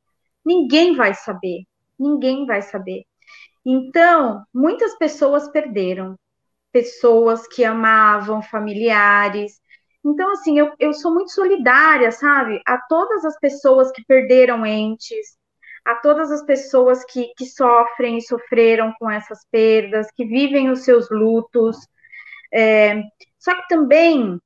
Ninguém 0.43 0.95
vai 0.95 1.13
saber. 1.13 1.63
Ninguém 1.97 2.45
vai 2.45 2.61
saber. 2.61 3.03
Então, 3.65 4.43
muitas 4.53 4.97
pessoas 4.97 5.49
perderam. 5.49 6.17
Pessoas 6.71 7.47
que 7.47 7.63
amavam, 7.63 8.41
familiares. 8.41 9.59
Então, 10.05 10.31
assim, 10.33 10.59
eu, 10.59 10.71
eu 10.77 10.93
sou 10.93 11.11
muito 11.11 11.31
solidária, 11.31 12.11
sabe? 12.11 12.61
A 12.65 12.77
todas 12.77 13.25
as 13.25 13.39
pessoas 13.39 13.91
que 13.91 14.05
perderam 14.05 14.63
entes, 14.63 15.35
a 15.83 15.95
todas 15.95 16.31
as 16.31 16.43
pessoas 16.45 17.03
que, 17.05 17.33
que 17.35 17.45
sofrem 17.45 18.19
e 18.19 18.21
sofreram 18.21 18.93
com 18.99 19.09
essas 19.09 19.39
perdas, 19.51 20.07
que 20.15 20.23
vivem 20.25 20.69
os 20.69 20.83
seus 20.83 21.09
lutos. 21.09 21.77
É, 22.53 23.01
só 23.39 23.55
que 23.55 23.67
também 23.67 24.39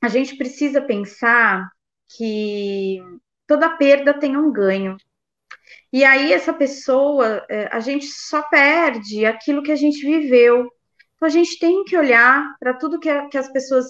a 0.00 0.08
gente 0.08 0.36
precisa 0.36 0.80
pensar 0.80 1.68
que 2.16 3.00
toda 3.46 3.76
perda 3.76 4.14
tem 4.14 4.36
um 4.36 4.52
ganho. 4.52 4.96
E 5.92 6.04
aí, 6.04 6.32
essa 6.32 6.52
pessoa, 6.52 7.44
é, 7.50 7.68
a 7.72 7.80
gente 7.80 8.06
só 8.06 8.42
perde 8.42 9.26
aquilo 9.26 9.62
que 9.62 9.72
a 9.72 9.76
gente 9.76 10.04
viveu. 10.04 10.68
Então, 11.16 11.26
a 11.26 11.28
gente 11.28 11.58
tem 11.58 11.84
que 11.84 11.96
olhar 11.96 12.56
para 12.58 12.74
tudo 12.74 13.00
que, 13.00 13.28
que 13.28 13.38
as 13.38 13.50
pessoas 13.52 13.86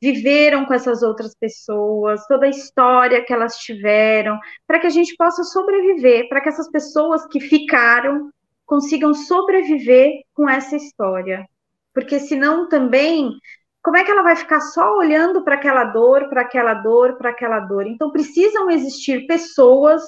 viveram 0.00 0.64
com 0.64 0.72
essas 0.74 1.02
outras 1.02 1.34
pessoas, 1.34 2.26
toda 2.26 2.46
a 2.46 2.50
história 2.50 3.24
que 3.24 3.32
elas 3.32 3.56
tiveram, 3.56 4.38
para 4.66 4.78
que 4.78 4.86
a 4.86 4.90
gente 4.90 5.14
possa 5.16 5.44
sobreviver, 5.44 6.28
para 6.28 6.40
que 6.40 6.48
essas 6.48 6.70
pessoas 6.70 7.26
que 7.26 7.40
ficaram 7.40 8.30
consigam 8.64 9.12
sobreviver 9.12 10.22
com 10.32 10.48
essa 10.48 10.76
história. 10.76 11.44
Porque 11.92 12.18
senão 12.20 12.68
também, 12.68 13.30
como 13.82 13.96
é 13.96 14.04
que 14.04 14.10
ela 14.10 14.22
vai 14.22 14.36
ficar 14.36 14.60
só 14.60 14.96
olhando 14.96 15.44
para 15.44 15.56
aquela 15.56 15.84
dor, 15.84 16.28
para 16.28 16.42
aquela 16.42 16.74
dor, 16.74 17.18
para 17.18 17.30
aquela 17.30 17.60
dor? 17.60 17.86
Então 17.86 18.10
precisam 18.10 18.70
existir 18.70 19.26
pessoas 19.26 20.02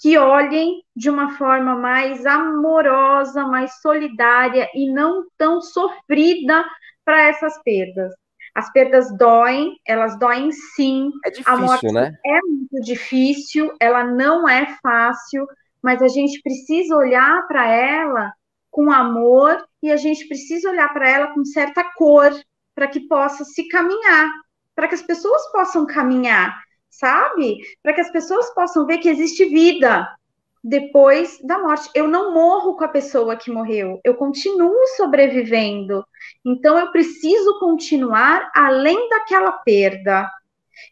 que 0.00 0.16
olhem 0.18 0.82
de 0.96 1.10
uma 1.10 1.36
forma 1.36 1.76
mais 1.76 2.24
amorosa, 2.26 3.46
mais 3.46 3.80
solidária 3.80 4.68
e 4.74 4.90
não 4.92 5.26
tão 5.36 5.60
sofrida 5.60 6.64
para 7.04 7.28
essas 7.28 7.62
perdas. 7.62 8.12
As 8.54 8.72
perdas 8.72 9.16
doem, 9.16 9.76
elas 9.86 10.18
doem 10.18 10.50
sim. 10.52 11.10
É 11.24 11.30
difícil, 11.30 11.52
a 11.52 11.56
morte 11.56 11.92
né? 11.92 12.18
É 12.24 12.40
muito 12.42 12.80
difícil, 12.82 13.72
ela 13.80 14.04
não 14.04 14.48
é 14.48 14.76
fácil, 14.82 15.46
mas 15.82 16.02
a 16.02 16.08
gente 16.08 16.40
precisa 16.42 16.96
olhar 16.96 17.46
para 17.46 17.66
ela 17.66 18.32
com 18.70 18.90
amor 18.90 19.64
e 19.82 19.90
a 19.90 19.96
gente 19.96 20.26
precisa 20.28 20.70
olhar 20.70 20.92
para 20.92 21.08
ela 21.08 21.26
com 21.28 21.44
certa 21.44 21.84
cor, 21.96 22.32
para 22.74 22.88
que 22.88 23.00
possa 23.08 23.44
se 23.44 23.68
caminhar, 23.68 24.30
para 24.74 24.88
que 24.88 24.94
as 24.94 25.02
pessoas 25.02 25.50
possam 25.52 25.86
caminhar, 25.86 26.58
sabe? 26.88 27.58
Para 27.82 27.92
que 27.92 28.00
as 28.00 28.10
pessoas 28.10 28.52
possam 28.54 28.86
ver 28.86 28.98
que 28.98 29.08
existe 29.08 29.44
vida, 29.46 30.08
depois 30.62 31.38
da 31.42 31.58
morte. 31.58 31.90
Eu 31.94 32.06
não 32.06 32.32
morro 32.34 32.76
com 32.76 32.84
a 32.84 32.88
pessoa 32.88 33.36
que 33.36 33.50
morreu, 33.50 34.00
eu 34.04 34.14
continuo 34.14 34.86
sobrevivendo. 34.96 36.04
Então 36.44 36.78
eu 36.78 36.90
preciso 36.90 37.58
continuar 37.58 38.50
além 38.54 39.08
daquela 39.08 39.52
perda. 39.52 40.28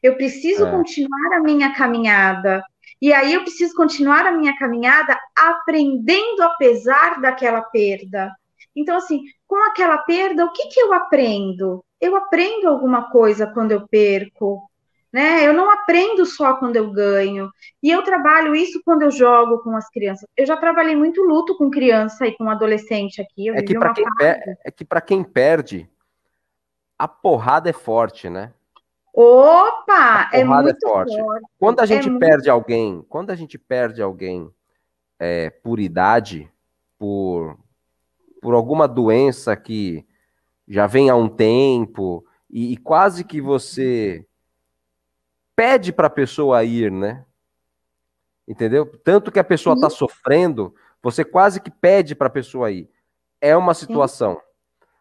Eu 0.03 0.17
preciso 0.17 0.67
é. 0.67 0.71
continuar 0.71 1.37
a 1.37 1.41
minha 1.41 1.75
caminhada. 1.75 2.63
E 3.01 3.13
aí 3.13 3.35
eu 3.35 3.43
preciso 3.43 3.75
continuar 3.75 4.27
a 4.27 4.33
minha 4.33 4.57
caminhada 4.59 5.19
aprendendo 5.37 6.43
apesar 6.43 7.21
daquela 7.21 7.63
perda. 7.63 8.33
Então, 8.75 8.97
assim, 8.97 9.23
com 9.47 9.57
aquela 9.67 9.99
perda, 9.99 10.45
o 10.45 10.53
que, 10.53 10.69
que 10.69 10.81
eu 10.81 10.93
aprendo? 10.93 11.85
Eu 12.01 12.17
aprendo 12.17 12.69
alguma 12.69 13.11
coisa 13.11 13.47
quando 13.47 13.73
eu 13.73 13.89
perco, 13.89 14.68
né? 15.13 15.47
Eu 15.47 15.53
não 15.53 15.71
aprendo 15.71 16.25
só 16.27 16.55
quando 16.55 16.77
eu 16.77 16.91
ganho. 16.91 17.51
E 17.83 17.91
eu 17.91 18.03
trabalho 18.03 18.55
isso 18.55 18.81
quando 18.85 19.03
eu 19.03 19.11
jogo 19.11 19.59
com 19.61 19.75
as 19.77 19.89
crianças. 19.91 20.29
Eu 20.37 20.47
já 20.47 20.57
trabalhei 20.57 20.95
muito 20.95 21.23
luto 21.23 21.57
com 21.57 21.71
criança 21.71 22.27
e 22.27 22.37
com 22.37 22.51
adolescente 22.51 23.21
aqui. 23.21 23.49
é, 23.51 23.63
que 23.63 23.79
para 23.79 23.95
quem 23.95 24.05
é 24.21 24.71
que 24.71 24.85
para 24.85 25.01
quem 25.01 25.25
perde, 25.25 25.89
a 26.99 27.09
porrada 27.09 27.71
é 27.71 27.73
forte, 27.73 28.29
né? 28.29 28.53
Opa, 29.15 30.31
é 30.33 30.45
muito 30.45 30.69
é 30.71 30.89
forte. 30.89 31.19
forte. 31.19 31.47
Quando 31.59 31.81
a 31.81 31.87
gente 31.87 32.09
é 32.09 32.19
perde 32.19 32.37
muito... 32.37 32.51
alguém, 32.51 33.05
quando 33.09 33.31
a 33.31 33.35
gente 33.35 33.59
perde 33.59 34.03
alguém 34.03 34.51
é, 35.19 35.51
por 35.51 35.81
idade, 35.81 36.51
por 36.99 37.59
por 38.41 38.55
alguma 38.55 38.87
doença 38.87 39.57
que 39.57 40.07
já 40.69 40.87
vem 40.87 41.11
há 41.11 41.17
um 41.17 41.29
tempo 41.29 42.25
e, 42.49 42.73
e 42.73 42.77
quase 42.77 43.25
que 43.25 43.41
você 43.41 44.25
pede 45.59 45.93
para 45.93 46.07
a 46.07 46.11
pessoa 46.11 46.63
ir, 46.63 46.93
né? 46.93 47.25
Entendeu? 48.47 48.87
Tanto 49.03 49.33
que 49.33 49.41
a 49.41 49.45
pessoa 49.45 49.75
está 49.75 49.91
sofrendo, 49.91 50.73
você 51.03 51.25
quase 51.25 51.61
que 51.61 51.69
pede 51.69 52.15
para 52.15 52.29
a 52.29 52.31
pessoa 52.31 52.71
ir. 52.71 52.89
É 53.41 53.57
uma 53.57 53.75
situação. 53.75 54.35
Sim. 54.35 54.41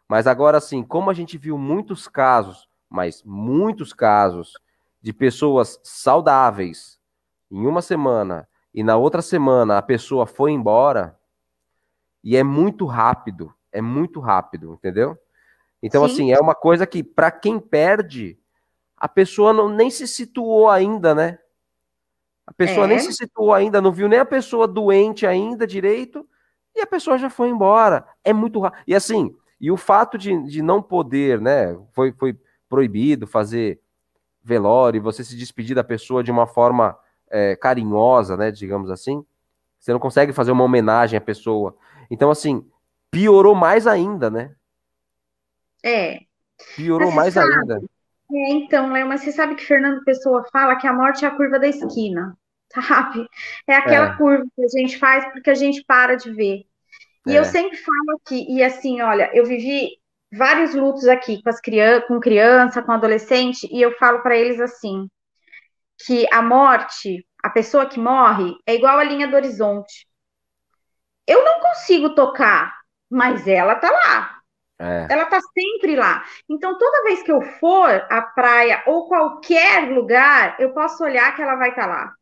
Mas 0.10 0.26
agora 0.26 0.60
sim, 0.60 0.82
como 0.82 1.12
a 1.12 1.14
gente 1.14 1.38
viu 1.38 1.60
muitos 1.60 2.08
casos, 2.08 2.68
mas 2.90 3.22
muitos 3.24 3.94
casos 3.94 4.54
de 5.00 5.14
pessoas 5.14 5.80
saudáveis 5.84 7.00
em 7.52 7.68
uma 7.68 7.84
semana 7.84 8.50
e 8.74 8.84
na 8.84 8.98
outra 8.98 9.22
semana 9.22 9.78
a 9.78 9.82
pessoa 9.84 10.26
foi 10.26 10.54
embora 10.54 11.20
e 12.24 12.36
é 12.36 12.42
muito 12.42 12.88
rápido, 12.88 13.54
é 13.72 13.80
muito 13.80 14.20
rápido, 14.20 14.74
entendeu? 14.74 15.16
Então 15.84 16.08
sim. 16.08 16.14
assim, 16.14 16.32
é 16.34 16.40
uma 16.40 16.56
coisa 16.56 16.88
que 16.88 17.04
para 17.04 17.30
quem 17.30 17.60
perde 17.60 18.40
a 18.98 19.08
pessoa 19.08 19.54
não, 19.54 19.70
nem 19.70 19.90
se 19.90 20.08
situou 20.08 20.70
ainda, 20.70 21.14
né? 21.14 21.38
A 22.46 22.54
pessoa 22.54 22.86
é. 22.86 22.88
nem 22.88 23.00
se 23.00 23.14
situou 23.14 23.54
ainda, 23.54 23.80
não 23.80 23.92
viu 23.92 24.08
nem 24.08 24.20
a 24.20 24.26
pessoa 24.26 24.68
doente 24.68 25.28
ainda 25.28 25.68
direito, 25.68 26.28
e 26.76 26.82
a 26.82 26.88
pessoa 26.88 27.18
já 27.18 27.30
foi 27.30 27.50
embora. 27.50 28.08
É 28.24 28.34
muito 28.34 28.60
rápido. 28.60 28.84
E 28.88 28.96
assim, 28.96 29.36
e 29.60 29.72
o 29.72 29.78
fato 29.78 30.18
de, 30.18 30.44
de 30.44 30.62
não 30.62 30.82
poder, 30.82 31.42
né? 31.42 31.78
Foi, 31.92 32.12
foi 32.14 32.38
proibido 32.70 33.28
fazer 33.28 33.80
velório, 34.44 35.02
você 35.02 35.24
se 35.24 35.36
despedir 35.36 35.76
da 35.76 35.84
pessoa 35.84 36.24
de 36.24 36.32
uma 36.32 36.48
forma 36.48 36.98
é, 37.30 37.56
carinhosa, 37.56 38.38
né? 38.38 38.52
Digamos 38.52 38.90
assim. 38.90 39.24
Você 39.80 39.92
não 39.92 40.00
consegue 40.00 40.34
fazer 40.34 40.52
uma 40.52 40.64
homenagem 40.64 41.18
à 41.18 41.22
pessoa. 41.22 41.76
Então, 42.10 42.32
assim, 42.32 42.66
piorou 43.12 43.54
mais 43.54 43.86
ainda, 43.86 44.30
né? 44.30 44.56
É. 45.84 46.22
Piorou 46.76 47.12
mais 47.12 47.34
sabe, 47.34 47.54
ainda. 47.54 47.82
É, 48.32 48.52
então, 48.52 48.92
Léo, 48.92 49.08
mas 49.08 49.22
você 49.22 49.32
sabe 49.32 49.56
que 49.56 49.66
Fernando 49.66 50.04
Pessoa 50.04 50.44
fala 50.52 50.76
que 50.76 50.88
a 50.88 50.94
morte 50.94 51.24
é 51.24 51.28
a 51.28 51.36
curva 51.36 51.58
da 51.60 51.68
esquina, 51.68 52.38
sabe? 52.74 53.28
É 53.66 53.76
aquela 53.76 54.14
é. 54.14 54.18
curva 54.18 54.46
que 54.56 54.64
a 54.64 54.68
gente 54.68 54.98
faz 54.98 55.26
porque 55.32 55.50
a 55.50 55.56
gente 55.56 55.84
para 55.86 56.16
de 56.16 56.32
ver. 56.32 56.66
E 57.26 57.36
é. 57.36 57.40
eu 57.40 57.46
sempre 57.46 57.78
falo 57.78 58.20
aqui, 58.22 58.46
e 58.50 58.64
assim, 58.64 59.02
olha, 59.02 59.30
eu 59.34 59.46
vivi 59.46 59.92
vários 60.32 60.74
lutos 60.74 61.08
aqui 61.08 61.42
com 61.42 61.50
as 61.50 61.60
crianças, 61.60 62.08
com 62.08 62.20
criança, 62.20 62.82
com 62.82 62.92
adolescente, 62.92 63.68
e 63.72 63.82
eu 63.82 63.92
falo 63.98 64.22
para 64.22 64.36
eles 64.36 64.60
assim, 64.60 65.10
que 66.06 66.26
a 66.32 66.42
morte, 66.42 67.26
a 67.44 67.50
pessoa 67.50 67.86
que 67.86 68.00
morre, 68.00 68.56
é 68.66 68.76
igual 68.76 68.98
a 68.98 69.04
linha 69.04 69.28
do 69.28 69.36
horizonte. 69.36 70.08
Eu 71.26 71.44
não 71.44 71.60
consigo 71.60 72.16
tocar, 72.16 72.74
mas 73.10 73.48
ela 73.48 73.76
tá 73.76 73.92
lá. 73.92 74.37
É. 74.80 75.08
Ela 75.10 75.24
está 75.24 75.40
sempre 75.42 75.96
lá. 75.96 76.24
Então, 76.48 76.78
toda 76.78 77.04
vez 77.04 77.24
que 77.24 77.32
eu 77.32 77.42
for 77.42 77.90
à 78.10 78.22
praia 78.22 78.84
ou 78.86 79.08
qualquer 79.08 79.90
lugar, 79.92 80.56
eu 80.60 80.72
posso 80.72 81.04
olhar 81.04 81.36
que 81.36 81.42
ela 81.42 81.56
vai 81.56 81.70
estar 81.70 81.84
tá 81.84 81.88
lá. 81.88 82.14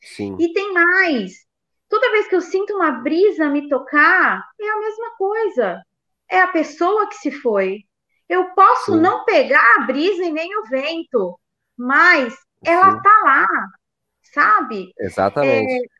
Sim. 0.00 0.36
E 0.38 0.52
tem 0.52 0.72
mais. 0.72 1.44
Toda 1.88 2.10
vez 2.12 2.28
que 2.28 2.36
eu 2.36 2.40
sinto 2.40 2.74
uma 2.74 2.90
brisa 2.90 3.48
me 3.48 3.68
tocar, 3.68 4.44
é 4.60 4.68
a 4.68 4.78
mesma 4.78 5.10
coisa. 5.16 5.82
É 6.30 6.40
a 6.40 6.48
pessoa 6.48 7.08
que 7.08 7.16
se 7.16 7.30
foi. 7.30 7.84
Eu 8.28 8.50
posso 8.54 8.92
Sim. 8.92 9.00
não 9.00 9.24
pegar 9.24 9.64
a 9.76 9.82
brisa 9.82 10.24
e 10.24 10.32
nem 10.32 10.56
o 10.58 10.64
vento, 10.64 11.38
mas 11.76 12.34
ela 12.64 12.92
Sim. 12.92 13.02
tá 13.02 13.20
lá, 13.24 13.46
sabe? 14.32 14.92
Exatamente. 14.98 15.72
É, 15.72 15.93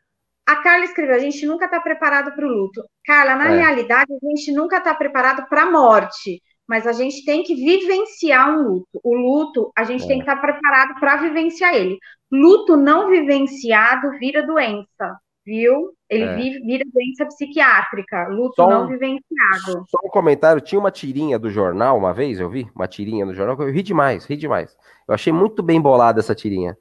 A 0.45 0.57
Carla 0.57 0.85
escreveu: 0.85 1.15
a 1.15 1.19
gente 1.19 1.45
nunca 1.45 1.65
está 1.65 1.79
preparado 1.79 2.33
para 2.35 2.45
o 2.45 2.49
luto. 2.49 2.83
Carla, 3.03 3.35
na 3.35 3.51
é. 3.51 3.57
realidade, 3.59 4.13
a 4.13 4.27
gente 4.27 4.51
nunca 4.51 4.77
está 4.77 4.93
preparado 4.93 5.47
para 5.49 5.63
a 5.63 5.71
morte, 5.71 6.41
mas 6.67 6.85
a 6.85 6.93
gente 6.93 7.25
tem 7.25 7.43
que 7.43 7.55
vivenciar 7.55 8.51
um 8.51 8.61
luto. 8.61 8.99
O 9.03 9.15
luto, 9.15 9.71
a 9.75 9.83
gente 9.83 10.03
é. 10.03 10.07
tem 10.07 10.17
que 10.17 10.23
estar 10.23 10.35
tá 10.35 10.41
preparado 10.41 10.99
para 10.99 11.17
vivenciar 11.17 11.73
ele. 11.73 11.97
Luto 12.31 12.77
não 12.77 13.09
vivenciado 13.09 14.11
vira 14.19 14.45
doença, 14.45 15.19
viu? 15.43 15.91
Ele 16.07 16.23
é. 16.23 16.35
vive, 16.35 16.59
vira 16.59 16.83
doença 16.93 17.25
psiquiátrica, 17.25 18.27
luto 18.27 18.63
um, 18.63 18.69
não 18.69 18.87
vivenciado. 18.87 19.85
Só 19.89 19.97
um 20.03 20.09
comentário: 20.09 20.61
tinha 20.61 20.79
uma 20.79 20.91
tirinha 20.91 21.39
do 21.39 21.49
jornal 21.49 21.97
uma 21.97 22.13
vez, 22.13 22.39
eu 22.39 22.49
vi, 22.49 22.69
uma 22.75 22.87
tirinha 22.87 23.25
do 23.25 23.33
jornal, 23.33 23.59
eu 23.59 23.71
ri 23.71 23.81
demais, 23.81 24.25
ri 24.25 24.37
demais. 24.37 24.77
Eu 25.07 25.15
achei 25.15 25.33
muito 25.33 25.63
bem 25.63 25.81
bolada 25.81 26.19
essa 26.19 26.35
tirinha. 26.35 26.77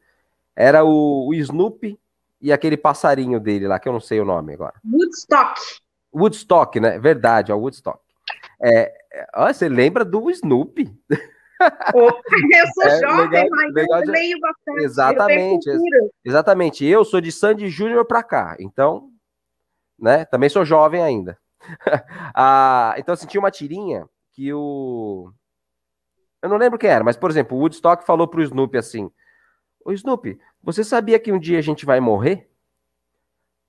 Era 0.55 0.85
o, 0.85 1.29
o 1.29 1.35
Snoopy 1.35 1.99
e 2.45 2.53
aquele 2.53 2.77
passarinho 2.77 3.41
dele 3.41 3.67
lá, 3.67 3.79
que 3.79 3.89
eu 3.89 3.93
não 3.93 4.01
sei 4.01 4.21
o 4.21 4.25
nome 4.25 4.53
agora. 4.53 4.75
Woodstock. 4.85 5.59
Woodstock, 6.15 6.79
né? 6.79 6.99
Verdade, 6.99 7.51
é 7.51 7.55
o 7.55 7.59
Woodstock. 7.59 7.99
É, 8.63 8.93
é, 9.11 9.53
você 9.55 9.67
lembra 9.67 10.05
do 10.05 10.31
Snoopy? 10.31 10.95
Opa, 11.95 12.21
eu 12.53 12.67
sou 12.75 12.85
é, 12.85 13.01
jovem, 13.01 13.31
legal, 13.31 13.49
mas 13.51 13.73
legal 13.73 13.99
eu 14.01 14.05
de... 14.05 14.11
leio 14.11 14.41
bastante. 14.41 14.85
Exatamente, 14.85 15.71
eu 15.71 15.81
exatamente. 16.23 16.85
Eu 16.85 17.03
sou 17.03 17.19
de 17.19 17.33
Sandy 17.33 17.71
Júnior 17.71 18.05
para 18.05 18.23
cá, 18.23 18.57
então, 18.61 19.09
né? 19.99 20.27
Também 20.27 20.51
sou 20.51 20.67
jovem 20.67 21.03
ainda. 21.03 21.39
ah, 22.37 22.95
então, 22.99 23.15
assim, 23.15 23.27
tinha 23.27 23.41
uma 23.41 23.51
tirinha 23.51 24.07
que 24.35 24.53
o. 24.53 25.33
Eu 26.43 26.51
não 26.51 26.59
lembro 26.59 26.79
quem 26.79 26.91
era, 26.91 27.03
mas, 27.03 27.17
por 27.17 27.31
exemplo, 27.31 27.57
o 27.57 27.61
Woodstock 27.61 28.05
falou 28.05 28.29
pro 28.29 28.43
Snoopy 28.43 28.77
assim: 28.77 29.11
Ô 29.85 29.93
Snoopy, 29.93 30.39
você 30.63 30.83
sabia 30.83 31.19
que 31.19 31.31
um 31.31 31.39
dia 31.39 31.59
a 31.59 31.63
gente 31.63 31.85
vai 31.85 32.01
morrer? 32.01 32.49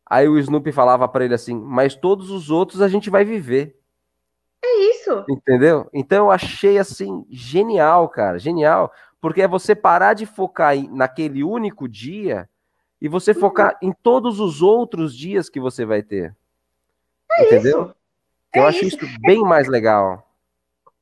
Aí 0.06 0.28
o 0.28 0.38
Snoopy 0.38 0.71
falava 0.71 1.08
para 1.08 1.25
ele 1.25 1.34
assim: 1.34 1.56
Mas 1.56 1.95
todos 1.95 2.30
os 2.30 2.49
outros 2.49 2.82
a 2.82 2.88
gente 2.88 3.10
vai 3.10 3.25
viver. 3.25 3.78
É 4.63 4.75
isso. 4.91 5.25
Entendeu? 5.30 5.89
Então 5.93 6.25
eu 6.25 6.32
achei 6.32 6.78
assim 6.78 7.25
genial, 7.30 8.08
cara, 8.08 8.39
genial, 8.39 8.91
porque 9.19 9.41
é 9.41 9.47
você 9.47 9.75
parar 9.75 10.13
de 10.13 10.25
focar 10.25 10.75
em, 10.75 10.89
naquele 10.89 11.43
único 11.43 11.88
dia 11.88 12.49
e 13.01 13.08
você 13.10 13.32
uhum. 13.32 13.39
focar 13.39 13.78
em 13.82 13.91
todos 13.91 14.39
os 14.39 14.62
outros 14.62 15.15
dias 15.15 15.49
que 15.49 15.60
você 15.60 15.86
vai 15.86 16.01
ter. 16.01 16.36
É 17.32 17.45
Entendeu? 17.45 17.82
Isso. 17.84 17.95
Eu 18.54 18.63
é 18.63 18.67
acho 18.67 18.86
isso. 18.86 19.06
isso 19.06 19.19
bem 19.21 19.41
mais 19.41 19.67
legal. 19.67 20.28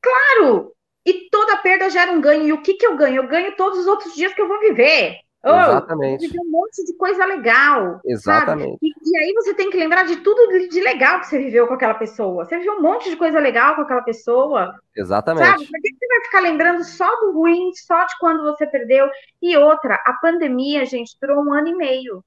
Claro! 0.02 0.73
E 1.06 1.30
toda 1.30 1.58
perda 1.58 1.90
gera 1.90 2.12
um 2.12 2.22
ganho. 2.22 2.44
E 2.44 2.54
o 2.54 2.62
que, 2.62 2.76
que 2.76 2.86
eu 2.86 2.96
ganho? 2.96 3.18
Eu 3.18 3.28
ganho 3.28 3.56
todos 3.56 3.80
os 3.80 3.88
outros 3.88 4.14
dias 4.14 4.34
que 4.34 4.42
eu 4.42 4.48
vou 4.48 4.60
viver. 4.60 5.20
Oh, 5.46 5.50
Exatamente. 5.50 6.26
Viver 6.28 6.40
um 6.40 6.50
monte 6.50 6.86
de 6.86 6.94
coisa 6.94 7.26
legal. 7.26 8.00
Exatamente. 8.06 8.78
E, 8.82 8.88
e, 8.88 9.18
aí 9.18 9.34
você 9.34 9.54
tem 9.54 9.70
que 9.70 9.76
lembrar 9.76 10.06
de 10.06 10.16
tudo 10.18 10.70
de, 10.70 10.80
legal 10.80 11.20
que 11.20 11.28
você 11.28 11.38
viveu 11.38 11.68
com 11.68 11.74
aquela 11.74 11.96
pessoa. 11.96 12.46
Você 12.46 12.58
viveu 12.58 12.76
um 12.76 12.82
monte 12.82 13.10
de 13.10 13.18
coisa 13.18 13.40
legal 13.40 13.76
com 13.76 13.82
aquela 13.82 14.02
pessoa. 14.04 14.74
Exatamente. 14.96 15.46
Sabe? 15.46 15.68
Por 15.68 15.82
que 15.82 15.96
você 15.96 16.08
vai 16.08 16.22
ficar 16.22 16.40
lembrando 16.40 16.84
só 16.86 17.20
do 17.20 17.34
ruim, 17.34 17.74
só 17.76 18.06
de 18.06 18.18
quando 18.20 18.42
você 18.44 18.66
perdeu? 18.66 19.10
E 19.42 19.58
outra, 19.58 19.96
a 20.06 20.14
pandemia, 20.14 20.86
gente, 20.86 21.18
durou 21.20 21.44
um 21.44 21.54
ano 21.54 21.68
e 21.68 21.76
meio. 21.76 22.24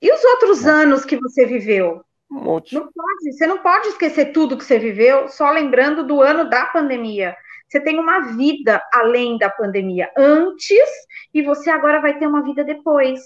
E 0.00 0.10
os 0.10 0.24
outros 0.24 0.64
é. 0.64 0.70
anos 0.70 1.04
que 1.04 1.18
você 1.18 1.44
viveu? 1.44 2.02
Um 2.30 2.40
monte. 2.40 2.74
Não 2.74 2.90
pode, 2.90 3.32
você 3.32 3.46
não 3.46 3.58
pode 3.58 3.88
esquecer 3.88 4.32
tudo 4.32 4.56
que 4.56 4.64
você 4.64 4.78
viveu 4.78 5.28
só 5.28 5.50
lembrando 5.50 6.02
do 6.02 6.22
ano 6.22 6.48
da 6.48 6.64
pandemia. 6.64 7.36
Você 7.68 7.80
tem 7.80 7.98
uma 7.98 8.20
vida 8.36 8.82
além 8.92 9.38
da 9.38 9.50
pandemia 9.50 10.10
antes 10.16 10.88
e 11.34 11.42
você 11.42 11.70
agora 11.70 12.00
vai 12.00 12.18
ter 12.18 12.26
uma 12.26 12.42
vida 12.42 12.64
depois. 12.64 13.20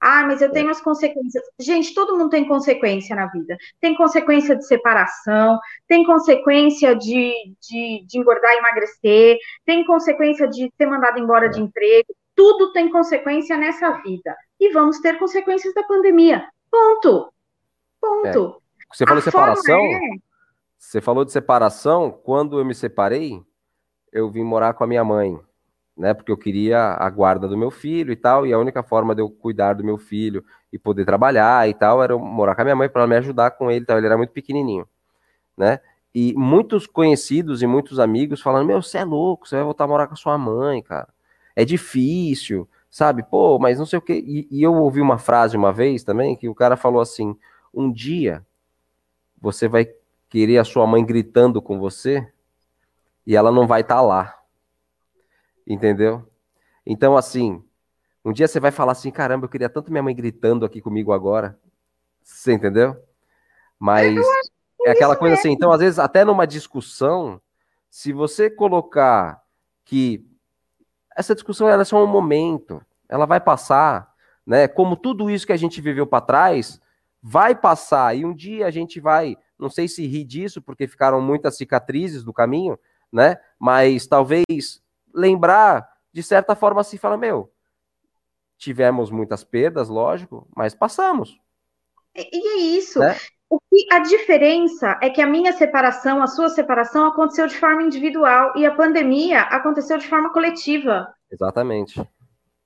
Ah, 0.00 0.22
mas 0.26 0.42
eu 0.42 0.50
tenho 0.50 0.68
as 0.68 0.82
consequências. 0.82 1.42
Gente, 1.58 1.94
todo 1.94 2.16
mundo 2.16 2.28
tem 2.28 2.46
consequência 2.46 3.16
na 3.16 3.26
vida. 3.26 3.56
Tem 3.80 3.96
consequência 3.96 4.54
de 4.54 4.66
separação, 4.66 5.58
tem 5.88 6.04
consequência 6.04 6.94
de, 6.94 7.32
de, 7.60 8.04
de 8.06 8.18
engordar 8.18 8.52
e 8.52 8.58
emagrecer, 8.58 9.38
tem 9.64 9.84
consequência 9.86 10.46
de 10.46 10.70
ser 10.76 10.86
mandado 10.86 11.18
embora 11.18 11.48
de 11.48 11.60
emprego. 11.60 12.14
Tudo 12.34 12.72
tem 12.72 12.90
consequência 12.90 13.56
nessa 13.56 13.92
vida. 14.02 14.36
E 14.60 14.70
vamos 14.72 15.00
ter 15.00 15.18
consequências 15.18 15.72
da 15.72 15.82
pandemia. 15.84 16.46
Ponto. 16.70 17.32
Ponto. 18.00 18.60
É. 18.60 18.94
Você 18.94 19.06
falou 19.06 19.22
separação? 19.22 19.80
É... 19.80 20.00
Você 20.78 21.00
falou 21.00 21.24
de 21.24 21.32
separação. 21.32 22.10
Quando 22.10 22.58
eu 22.58 22.64
me 22.64 22.74
separei, 22.74 23.40
eu 24.14 24.30
vim 24.30 24.44
morar 24.44 24.72
com 24.74 24.84
a 24.84 24.86
minha 24.86 25.04
mãe, 25.04 25.38
né? 25.96 26.14
Porque 26.14 26.30
eu 26.30 26.36
queria 26.36 26.94
a 26.98 27.10
guarda 27.10 27.48
do 27.48 27.58
meu 27.58 27.70
filho 27.70 28.12
e 28.12 28.16
tal, 28.16 28.46
e 28.46 28.52
a 28.52 28.58
única 28.58 28.82
forma 28.82 29.14
de 29.14 29.20
eu 29.20 29.28
cuidar 29.28 29.74
do 29.74 29.84
meu 29.84 29.98
filho 29.98 30.44
e 30.72 30.78
poder 30.78 31.04
trabalhar 31.04 31.68
e 31.68 31.74
tal 31.74 32.02
era 32.02 32.16
morar 32.16 32.54
com 32.54 32.60
a 32.62 32.64
minha 32.64 32.76
mãe 32.76 32.88
para 32.88 33.06
me 33.08 33.16
ajudar 33.16 33.50
com 33.50 33.70
ele, 33.70 33.84
tal. 33.84 33.98
ele 33.98 34.06
era 34.06 34.16
muito 34.16 34.32
pequenininho, 34.32 34.88
né? 35.56 35.80
E 36.14 36.32
muitos 36.34 36.86
conhecidos 36.86 37.60
e 37.60 37.66
muitos 37.66 37.98
amigos 37.98 38.40
falando: 38.40 38.66
Meu, 38.66 38.80
você 38.80 38.98
é 38.98 39.04
louco, 39.04 39.48
você 39.48 39.56
vai 39.56 39.64
voltar 39.64 39.84
a 39.84 39.88
morar 39.88 40.06
com 40.06 40.14
a 40.14 40.16
sua 40.16 40.38
mãe, 40.38 40.80
cara. 40.80 41.08
É 41.56 41.64
difícil, 41.64 42.68
sabe? 42.90 43.24
Pô, 43.24 43.58
mas 43.58 43.78
não 43.78 43.86
sei 43.86 43.98
o 43.98 44.02
quê. 44.02 44.22
E, 44.24 44.48
e 44.50 44.62
eu 44.62 44.74
ouvi 44.74 45.00
uma 45.00 45.18
frase 45.18 45.56
uma 45.56 45.72
vez 45.72 46.04
também 46.04 46.36
que 46.36 46.48
o 46.48 46.54
cara 46.54 46.76
falou 46.76 47.00
assim: 47.00 47.36
Um 47.72 47.90
dia 47.90 48.46
você 49.40 49.66
vai 49.66 49.88
querer 50.28 50.58
a 50.58 50.64
sua 50.64 50.86
mãe 50.86 51.04
gritando 51.04 51.60
com 51.60 51.78
você 51.78 52.26
e 53.26 53.36
ela 53.36 53.50
não 53.50 53.66
vai 53.66 53.80
estar 53.80 53.96
tá 53.96 54.00
lá. 54.00 54.38
Entendeu? 55.66 56.28
Então, 56.86 57.16
assim, 57.16 57.62
um 58.24 58.32
dia 58.32 58.48
você 58.48 58.60
vai 58.60 58.70
falar 58.70 58.92
assim: 58.92 59.10
caramba, 59.10 59.46
eu 59.46 59.50
queria 59.50 59.68
tanto 59.68 59.90
minha 59.90 60.02
mãe 60.02 60.14
gritando 60.14 60.64
aqui 60.64 60.80
comigo 60.80 61.12
agora. 61.12 61.58
Você 62.22 62.52
entendeu? 62.52 62.96
Mas 63.78 64.18
é 64.86 64.90
aquela 64.90 65.16
coisa 65.16 65.34
assim. 65.34 65.50
Então, 65.50 65.70
às 65.72 65.80
vezes, 65.80 65.98
até 65.98 66.24
numa 66.24 66.46
discussão, 66.46 67.40
se 67.90 68.12
você 68.12 68.50
colocar 68.50 69.42
que 69.84 70.26
essa 71.16 71.34
discussão 71.34 71.68
ela 71.68 71.82
é 71.82 71.84
só 71.84 72.02
um 72.02 72.06
momento, 72.06 72.84
ela 73.08 73.26
vai 73.26 73.40
passar, 73.40 74.12
né? 74.46 74.66
Como 74.66 74.96
tudo 74.96 75.30
isso 75.30 75.46
que 75.46 75.52
a 75.52 75.56
gente 75.56 75.80
viveu 75.80 76.06
para 76.06 76.24
trás 76.24 76.80
vai 77.22 77.54
passar 77.54 78.16
e 78.16 78.24
um 78.24 78.34
dia 78.34 78.66
a 78.66 78.70
gente 78.70 79.00
vai, 79.00 79.36
não 79.58 79.70
sei 79.70 79.88
se 79.88 80.06
rir 80.06 80.24
disso 80.24 80.60
porque 80.60 80.86
ficaram 80.86 81.20
muitas 81.22 81.56
cicatrizes 81.56 82.22
do 82.22 82.32
caminho, 82.32 82.78
né? 83.14 83.38
Mas 83.58 84.06
talvez 84.08 84.82
lembrar, 85.14 85.88
de 86.12 86.22
certa 86.22 86.56
forma, 86.56 86.80
assim, 86.80 86.98
fala, 86.98 87.16
meu, 87.16 87.50
tivemos 88.58 89.10
muitas 89.10 89.44
perdas, 89.44 89.88
lógico, 89.88 90.48
mas 90.54 90.74
passamos. 90.74 91.38
E, 92.14 92.48
é 92.48 92.56
isso. 92.76 92.98
Né? 92.98 93.16
O 93.48 93.60
que 93.60 93.86
a 93.92 94.00
diferença 94.00 94.98
é 95.00 95.08
que 95.08 95.22
a 95.22 95.26
minha 95.26 95.52
separação, 95.52 96.20
a 96.20 96.26
sua 96.26 96.48
separação 96.48 97.06
aconteceu 97.06 97.46
de 97.46 97.56
forma 97.56 97.82
individual 97.82 98.52
e 98.56 98.66
a 98.66 98.74
pandemia 98.74 99.42
aconteceu 99.42 99.96
de 99.96 100.08
forma 100.08 100.32
coletiva. 100.32 101.14
Exatamente. 101.30 102.02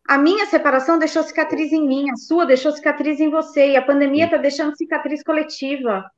A 0.07 0.17
minha 0.17 0.47
separação 0.47 0.99
deixou 0.99 1.23
cicatriz 1.23 1.71
em 1.73 1.87
mim, 1.87 2.11
a 2.11 2.17
sua 2.17 2.47
deixou 2.47 2.73
cicatriz 2.73 3.21
em 3.21 3.29
você, 3.29 3.73
e 3.73 3.77
a 3.77 3.83
pandemia 3.83 4.25
está 4.25 4.39
deixando 4.39 4.75
cicatriz 4.75 5.23
coletiva 5.23 6.11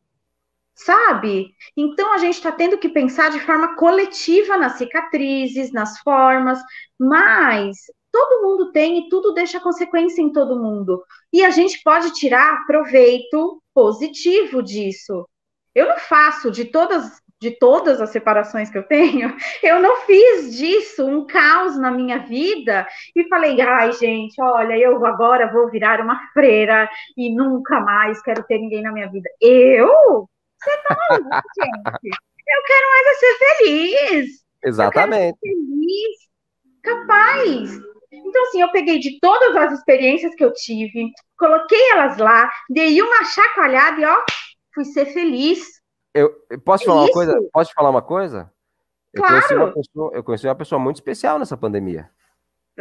sabe? 0.74 1.54
Então 1.76 2.12
a 2.12 2.18
gente 2.18 2.34
está 2.34 2.52
tendo 2.52 2.78
que 2.78 2.88
pensar 2.88 3.30
de 3.30 3.40
forma 3.40 3.76
coletiva 3.76 4.56
nas 4.56 4.74
cicatrizes, 4.78 5.72
nas 5.72 5.98
formas, 6.00 6.58
mas 6.98 7.76
todo 8.12 8.42
mundo 8.42 8.72
tem 8.72 8.98
e 8.98 9.08
tudo 9.08 9.32
deixa 9.32 9.60
consequência 9.60 10.22
em 10.22 10.32
todo 10.32 10.60
mundo. 10.60 11.02
E 11.32 11.44
a 11.44 11.50
gente 11.50 11.82
pode 11.82 12.12
tirar 12.12 12.66
proveito 12.66 13.62
positivo 13.74 14.62
disso. 14.62 15.28
Eu 15.74 15.88
não 15.88 15.98
faço 15.98 16.50
de 16.50 16.64
todas 16.66 17.20
de 17.40 17.52
todas 17.52 18.02
as 18.02 18.10
separações 18.10 18.68
que 18.68 18.76
eu 18.76 18.82
tenho, 18.82 19.34
eu 19.62 19.80
não 19.80 20.02
fiz 20.02 20.54
disso 20.54 21.06
um 21.06 21.26
caos 21.26 21.74
na 21.78 21.90
minha 21.90 22.18
vida 22.18 22.86
e 23.16 23.26
falei, 23.28 23.58
ai, 23.62 23.92
gente, 23.94 24.40
olha, 24.42 24.76
eu 24.76 25.04
agora 25.06 25.50
vou 25.50 25.70
virar 25.70 26.02
uma 26.02 26.20
freira 26.34 26.86
e 27.16 27.34
nunca 27.34 27.80
mais 27.80 28.20
quero 28.22 28.44
ter 28.44 28.58
ninguém 28.58 28.82
na 28.82 28.92
minha 28.92 29.10
vida. 29.10 29.30
Eu 29.40 30.28
você 30.62 30.76
tá 30.82 30.96
maluco, 31.08 31.48
gente? 31.58 32.20
Eu 32.48 32.62
quero 32.66 32.90
mais 32.90 33.06
é 33.06 33.14
ser 33.14 33.38
feliz. 33.38 34.44
Exatamente. 34.64 35.38
ser 35.38 35.48
feliz, 35.48 36.18
capaz. 36.82 37.90
Então, 38.12 38.42
assim, 38.44 38.60
eu 38.60 38.70
peguei 38.72 38.98
de 38.98 39.18
todas 39.20 39.56
as 39.56 39.72
experiências 39.72 40.34
que 40.34 40.44
eu 40.44 40.52
tive, 40.52 41.10
coloquei 41.38 41.90
elas 41.92 42.18
lá, 42.18 42.50
dei 42.68 43.00
uma 43.00 43.24
chacoalhada 43.24 44.00
e, 44.00 44.04
ó, 44.04 44.16
fui 44.74 44.84
ser 44.84 45.06
feliz. 45.06 45.80
Eu, 46.12 46.34
posso 46.64 46.84
é 46.84 46.86
falar 46.86 47.02
uma 47.02 47.12
coisa? 47.12 47.48
Posso 47.52 47.72
falar 47.72 47.90
uma 47.90 48.02
coisa? 48.02 48.52
Eu 49.12 49.22
claro. 49.22 49.34
Conheci 49.34 49.54
uma 49.54 49.72
pessoa, 49.72 50.10
eu 50.12 50.24
conheci 50.24 50.46
uma 50.46 50.54
pessoa 50.54 50.78
muito 50.78 50.96
especial 50.96 51.38
nessa 51.38 51.56
pandemia. 51.56 52.10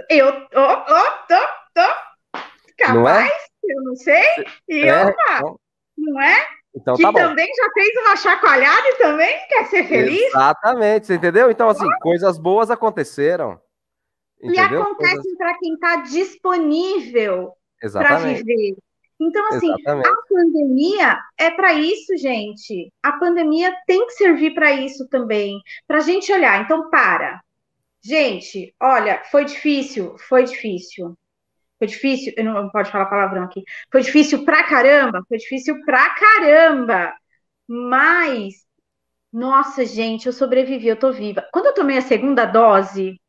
Eu, 0.10 0.28
ó, 0.28 0.86
ó, 0.88 1.12
tô, 1.28 1.36
tô. 1.74 2.42
Capaz, 2.78 2.96
não 2.96 3.10
é? 3.10 3.30
eu 3.64 3.84
não 3.84 3.96
sei. 3.96 4.24
E 4.68 4.82
é, 4.82 5.06
opa, 5.06 5.42
não. 5.42 5.60
não 5.98 6.22
é? 6.22 6.59
Então, 6.76 6.96
que 6.96 7.02
tá 7.02 7.12
também 7.12 7.48
já 7.48 7.70
fez 7.74 7.90
uma 7.98 8.16
chacoalhada 8.16 8.88
e 8.88 8.96
também 8.98 9.48
quer 9.48 9.66
ser 9.66 9.88
feliz. 9.88 10.22
Exatamente, 10.22 11.08
você 11.08 11.16
entendeu? 11.16 11.50
Então, 11.50 11.70
assim, 11.70 11.88
coisas 12.02 12.38
boas 12.38 12.70
aconteceram. 12.70 13.60
Entendeu? 14.42 14.80
E 14.80 14.82
acontecem 14.82 15.16
coisas... 15.16 15.38
para 15.38 15.58
quem 15.58 15.74
está 15.74 15.96
disponível 15.98 17.54
para 17.92 18.18
viver. 18.20 18.76
Então, 19.20 19.46
assim, 19.50 19.68
Exatamente. 19.68 20.08
a 20.08 20.16
pandemia 20.34 21.20
é 21.38 21.50
para 21.50 21.74
isso, 21.74 22.16
gente. 22.16 22.94
A 23.04 23.14
pandemia 23.14 23.76
tem 23.86 24.06
que 24.06 24.14
servir 24.14 24.54
para 24.54 24.72
isso 24.72 25.10
também, 25.10 25.60
para 25.86 25.98
a 25.98 26.02
gente 26.02 26.32
olhar. 26.32 26.62
Então, 26.62 26.90
para. 26.90 27.42
Gente, 28.02 28.74
olha, 28.80 29.22
foi 29.30 29.44
difícil, 29.44 30.18
foi 30.20 30.46
difícil. 30.46 31.18
Foi 31.80 31.88
difícil, 31.88 32.34
eu 32.38 32.46
não 32.46 32.70
pode 32.70 32.92
falar 32.92 33.08
palavrão 33.08 33.44
aqui. 33.44 33.64
Foi 33.92 34.02
difícil 34.02 34.46
pra 34.46 34.64
caramba, 34.64 35.24
foi 35.28 35.38
difícil 35.38 35.84
pra 35.86 36.10
caramba. 36.16 37.14
Mas, 37.68 38.56
nossa, 39.34 39.86
gente, 39.86 40.28
eu 40.28 40.34
sobrevivi, 40.34 40.88
eu 40.88 40.98
tô 41.00 41.12
viva. 41.12 41.48
Quando 41.54 41.68
eu 41.68 41.74
tomei 41.74 41.98
a 41.98 42.02
segunda 42.02 42.46
dose, 42.46 43.20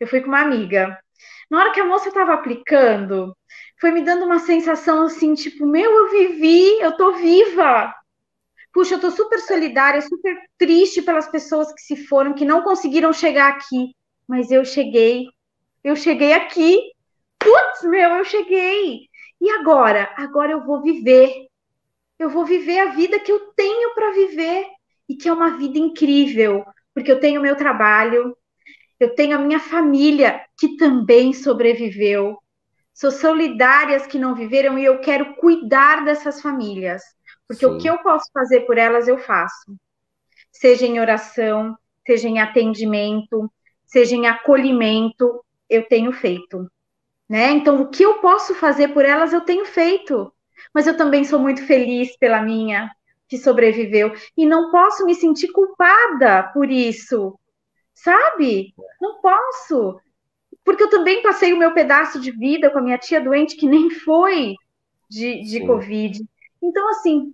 eu 0.00 0.06
fui 0.06 0.20
com 0.20 0.28
uma 0.28 0.42
amiga. 0.42 0.98
Na 1.50 1.60
hora 1.60 1.72
que 1.72 1.80
a 1.80 1.84
moça 1.86 2.12
tava 2.12 2.34
aplicando, 2.34 3.36
foi 3.80 3.90
me 3.90 4.02
dando 4.02 4.24
uma 4.24 4.38
sensação 4.38 5.04
assim, 5.04 5.34
tipo, 5.34 5.66
meu, 5.66 5.90
eu 5.90 6.10
vivi, 6.10 6.80
eu 6.80 6.96
tô 6.96 7.14
viva. 7.14 7.94
Puxa, 8.72 8.94
eu 8.94 9.00
tô 9.00 9.10
super 9.10 9.40
solidária, 9.40 10.00
super 10.02 10.36
triste 10.58 11.02
pelas 11.02 11.28
pessoas 11.28 11.72
que 11.72 11.80
se 11.80 11.96
foram, 12.06 12.34
que 12.34 12.44
não 12.44 12.62
conseguiram 12.62 13.12
chegar 13.12 13.48
aqui, 13.50 13.94
mas 14.28 14.50
eu 14.50 14.64
cheguei. 14.64 15.26
Eu 15.82 15.96
cheguei 15.96 16.32
aqui. 16.32 16.78
Putz, 17.38 17.82
meu, 17.84 18.10
eu 18.16 18.24
cheguei. 18.24 19.08
E 19.40 19.50
agora? 19.50 20.12
Agora 20.16 20.52
eu 20.52 20.64
vou 20.64 20.82
viver. 20.82 21.46
Eu 22.18 22.30
vou 22.30 22.44
viver 22.44 22.80
a 22.80 22.90
vida 22.92 23.20
que 23.20 23.30
eu 23.30 23.52
tenho 23.54 23.94
para 23.94 24.12
viver 24.12 24.66
e 25.08 25.14
que 25.14 25.28
é 25.28 25.32
uma 25.32 25.56
vida 25.56 25.78
incrível, 25.78 26.64
porque 26.92 27.10
eu 27.10 27.20
tenho 27.20 27.40
meu 27.40 27.56
trabalho, 27.56 28.36
eu 28.98 29.14
tenho 29.14 29.36
a 29.36 29.40
minha 29.40 29.60
família 29.60 30.44
que 30.58 30.76
também 30.76 31.32
sobreviveu. 31.32 32.36
Sou 32.92 33.12
solidárias 33.12 34.06
que 34.06 34.18
não 34.18 34.34
viveram 34.34 34.76
e 34.76 34.84
eu 34.84 35.00
quero 35.00 35.36
cuidar 35.36 36.04
dessas 36.04 36.42
famílias, 36.42 37.02
porque 37.46 37.64
Sim. 37.64 37.72
o 37.72 37.78
que 37.78 37.88
eu 37.88 37.98
posso 37.98 38.28
fazer 38.32 38.62
por 38.62 38.76
elas 38.76 39.06
eu 39.06 39.18
faço. 39.18 39.76
Seja 40.50 40.84
em 40.84 40.98
oração, 40.98 41.78
seja 42.04 42.28
em 42.28 42.40
atendimento, 42.40 43.48
seja 43.86 44.16
em 44.16 44.26
acolhimento, 44.26 45.44
eu 45.70 45.86
tenho 45.86 46.10
feito. 46.12 46.68
Né? 47.28 47.50
Então, 47.50 47.82
o 47.82 47.88
que 47.88 48.02
eu 48.02 48.14
posso 48.20 48.54
fazer 48.54 48.88
por 48.88 49.04
elas, 49.04 49.32
eu 49.32 49.40
tenho 49.40 49.66
feito. 49.66 50.32
Mas 50.74 50.86
eu 50.86 50.96
também 50.96 51.24
sou 51.24 51.38
muito 51.38 51.64
feliz 51.66 52.16
pela 52.16 52.42
minha, 52.42 52.90
que 53.28 53.36
sobreviveu. 53.38 54.12
E 54.36 54.46
não 54.46 54.70
posso 54.70 55.04
me 55.04 55.14
sentir 55.14 55.48
culpada 55.48 56.44
por 56.54 56.70
isso. 56.70 57.38
Sabe? 57.94 58.74
Não 59.00 59.20
posso 59.20 60.00
porque 60.68 60.82
eu 60.82 60.90
também 60.90 61.22
passei 61.22 61.54
o 61.54 61.58
meu 61.58 61.72
pedaço 61.72 62.20
de 62.20 62.30
vida 62.30 62.68
com 62.68 62.78
a 62.78 62.82
minha 62.82 62.98
tia 62.98 63.22
doente, 63.22 63.56
que 63.56 63.66
nem 63.66 63.88
foi 63.88 64.54
de, 65.08 65.40
de 65.40 65.66
Covid. 65.66 66.22
Então, 66.62 66.90
assim, 66.90 67.32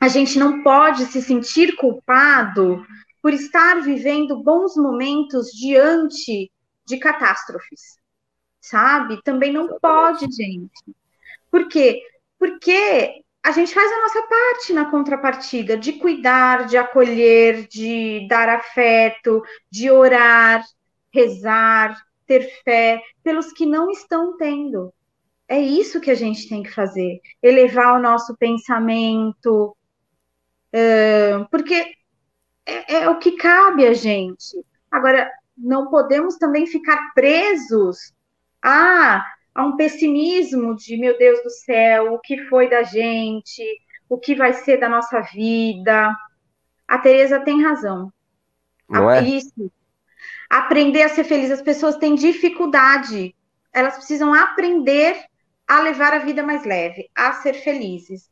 a 0.00 0.06
gente 0.06 0.38
não 0.38 0.62
pode 0.62 1.06
se 1.06 1.20
sentir 1.20 1.74
culpado 1.74 2.86
por 3.20 3.34
estar 3.34 3.82
vivendo 3.82 4.44
bons 4.44 4.76
momentos 4.76 5.48
diante 5.48 6.52
de 6.86 6.98
catástrofes, 6.98 7.96
sabe? 8.62 9.20
Também 9.22 9.52
não 9.52 9.78
pode, 9.78 10.26
gente. 10.32 10.96
Por 11.50 11.68
quê? 11.68 12.00
Porque 12.38 13.22
a 13.42 13.50
gente 13.50 13.74
faz 13.74 13.90
a 13.92 14.02
nossa 14.02 14.22
parte 14.22 14.72
na 14.72 14.90
contrapartida 14.90 15.76
de 15.76 15.94
cuidar, 15.94 16.66
de 16.66 16.76
acolher, 16.78 17.66
de 17.66 18.26
dar 18.28 18.48
afeto, 18.48 19.42
de 19.70 19.90
orar, 19.90 20.64
rezar, 21.12 22.00
ter 22.24 22.48
fé 22.64 23.02
pelos 23.22 23.52
que 23.52 23.66
não 23.66 23.90
estão 23.90 24.36
tendo. 24.36 24.94
É 25.48 25.60
isso 25.60 26.00
que 26.00 26.10
a 26.10 26.14
gente 26.14 26.48
tem 26.48 26.62
que 26.62 26.70
fazer, 26.70 27.20
elevar 27.42 27.98
o 27.98 28.02
nosso 28.02 28.36
pensamento, 28.36 29.76
porque 31.50 31.94
é, 32.64 33.02
é 33.02 33.10
o 33.10 33.18
que 33.18 33.32
cabe 33.32 33.86
a 33.86 33.92
gente. 33.92 34.64
Agora, 34.90 35.30
não 35.56 35.90
podemos 35.90 36.36
também 36.36 36.66
ficar 36.66 37.12
presos 37.12 38.14
a, 38.62 39.24
a 39.54 39.64
um 39.64 39.76
pessimismo 39.76 40.76
de, 40.76 40.96
meu 40.96 41.18
Deus 41.18 41.42
do 41.42 41.50
céu, 41.50 42.14
o 42.14 42.18
que 42.18 42.44
foi 42.44 42.70
da 42.70 42.82
gente, 42.82 43.62
o 44.08 44.18
que 44.18 44.34
vai 44.34 44.52
ser 44.52 44.78
da 44.78 44.88
nossa 44.88 45.20
vida. 45.20 46.14
A 46.86 46.98
Tereza 46.98 47.40
tem 47.40 47.62
razão. 47.62 48.12
Não 48.88 49.10
é? 49.10 49.22
Isso, 49.22 49.72
aprender 50.48 51.02
a 51.02 51.08
ser 51.08 51.24
feliz. 51.24 51.50
As 51.50 51.62
pessoas 51.62 51.96
têm 51.96 52.14
dificuldade, 52.14 53.34
elas 53.72 53.96
precisam 53.96 54.34
aprender 54.34 55.16
a 55.66 55.80
levar 55.80 56.12
a 56.12 56.18
vida 56.18 56.42
mais 56.42 56.64
leve, 56.64 57.08
a 57.14 57.32
ser 57.32 57.54
felizes. 57.54 58.30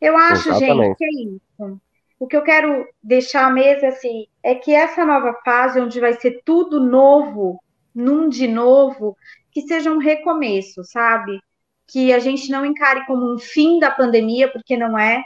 Eu 0.00 0.16
acho, 0.16 0.48
Exatamente. 0.48 0.86
gente, 0.88 0.96
que 0.96 1.04
é 1.04 1.08
isso. 1.08 1.80
O 2.18 2.26
que 2.26 2.36
eu 2.36 2.42
quero 2.42 2.86
deixar 3.02 3.46
à 3.46 3.50
mesa 3.50 3.88
assim, 3.88 4.26
é 4.42 4.54
que 4.54 4.74
essa 4.74 5.04
nova 5.04 5.34
fase, 5.44 5.80
onde 5.80 6.00
vai 6.00 6.14
ser 6.14 6.42
tudo 6.44 6.80
novo, 6.80 7.62
num 7.94 8.28
de 8.28 8.48
novo, 8.48 9.16
que 9.52 9.62
seja 9.62 9.92
um 9.92 9.98
recomeço, 9.98 10.82
sabe? 10.84 11.40
Que 11.86 12.12
a 12.12 12.18
gente 12.18 12.50
não 12.50 12.64
encare 12.66 13.06
como 13.06 13.34
um 13.34 13.38
fim 13.38 13.78
da 13.78 13.90
pandemia, 13.90 14.50
porque 14.50 14.76
não 14.76 14.98
é, 14.98 15.22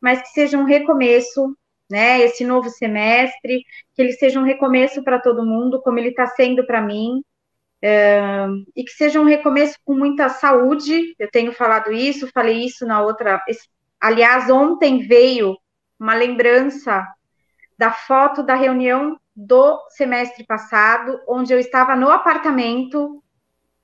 mas 0.00 0.22
que 0.22 0.28
seja 0.28 0.56
um 0.58 0.64
recomeço 0.64 1.54
né? 1.90 2.20
Esse 2.22 2.44
novo 2.44 2.70
semestre, 2.70 3.64
que 3.94 4.02
ele 4.02 4.12
seja 4.12 4.40
um 4.40 4.44
recomeço 4.44 5.02
para 5.02 5.20
todo 5.20 5.44
mundo, 5.46 5.80
como 5.82 5.98
ele 5.98 6.08
está 6.08 6.26
sendo 6.26 6.66
para 6.66 6.80
mim, 6.80 7.22
uh, 7.84 8.64
e 8.74 8.84
que 8.84 8.92
seja 8.92 9.20
um 9.20 9.24
recomeço 9.24 9.76
com 9.84 9.94
muita 9.94 10.28
saúde. 10.28 11.14
Eu 11.18 11.30
tenho 11.30 11.52
falado 11.52 11.92
isso, 11.92 12.30
falei 12.32 12.64
isso 12.64 12.86
na 12.86 13.02
outra. 13.02 13.40
Aliás, 14.00 14.50
ontem 14.50 15.06
veio 15.06 15.56
uma 15.98 16.14
lembrança 16.14 17.06
da 17.78 17.90
foto 17.90 18.42
da 18.42 18.54
reunião 18.54 19.18
do 19.36 19.78
semestre 19.90 20.44
passado, 20.46 21.20
onde 21.28 21.52
eu 21.52 21.58
estava 21.58 21.96
no 21.96 22.08
apartamento 22.08 23.22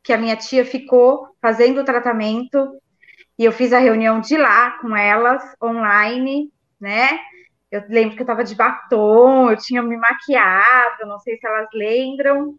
que 0.03 0.13
a 0.13 0.19
minha 0.19 0.37
tia 0.37 0.65
ficou 0.65 1.29
fazendo 1.41 1.81
o 1.81 1.85
tratamento, 1.85 2.81
e 3.39 3.45
eu 3.45 3.53
fiz 3.53 3.73
a 3.73 3.79
reunião 3.79 4.21
de 4.21 4.37
lá 4.37 4.73
com 4.81 4.95
elas, 4.95 5.43
online, 5.63 6.53
né? 6.79 7.19
Eu 7.71 7.83
lembro 7.89 8.17
que 8.17 8.21
eu 8.21 8.25
estava 8.25 8.45
de 8.45 8.55
batom, 8.55 9.51
eu 9.51 9.57
tinha 9.57 9.83
me 9.83 9.97
maquiado, 9.97 11.07
não 11.07 11.19
sei 11.21 11.39
se 11.39 11.47
elas 11.47 11.69
lembram. 11.73 12.57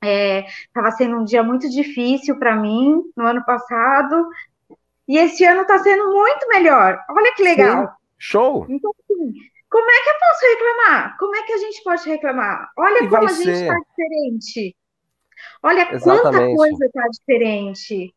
Estava 0.00 0.88
é, 0.88 0.92
sendo 0.92 1.16
um 1.18 1.24
dia 1.24 1.42
muito 1.42 1.68
difícil 1.68 2.38
para 2.38 2.54
mim 2.54 3.02
no 3.16 3.26
ano 3.26 3.44
passado. 3.44 4.28
E 5.08 5.18
esse 5.18 5.44
ano 5.44 5.62
está 5.62 5.78
sendo 5.78 6.12
muito 6.12 6.48
melhor. 6.48 6.98
Olha 7.10 7.34
que 7.34 7.42
legal. 7.42 7.88
Sim. 7.88 7.92
Show! 8.18 8.66
Então, 8.68 8.92
assim, 9.02 9.32
como 9.68 9.90
é 9.90 10.02
que 10.04 10.10
eu 10.10 10.14
posso 10.20 10.46
reclamar? 10.46 11.16
Como 11.18 11.36
é 11.36 11.42
que 11.42 11.52
a 11.52 11.58
gente 11.58 11.82
pode 11.82 12.08
reclamar? 12.08 12.70
Olha 12.78 13.04
e 13.04 13.08
como 13.08 13.28
a 13.28 13.32
gente 13.32 13.50
está 13.50 13.74
diferente. 13.74 14.76
Olha 15.62 15.92
Exatamente. 15.92 16.22
quanta 16.22 16.56
coisa 16.56 16.86
está 16.86 17.08
diferente, 17.08 18.14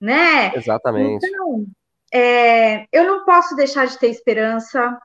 né? 0.00 0.54
Exatamente. 0.54 1.26
Então, 1.26 1.66
é, 2.12 2.86
eu 2.92 3.04
não 3.04 3.24
posso 3.24 3.54
deixar 3.54 3.86
de 3.86 3.98
ter 3.98 4.08
esperança, 4.08 4.98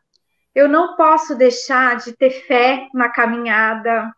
eu 0.53 0.67
não 0.67 0.95
posso 0.95 1.35
deixar 1.35 1.97
de 1.97 2.13
ter 2.13 2.31
fé 2.31 2.87
na 2.93 3.09
caminhada. 3.09 4.11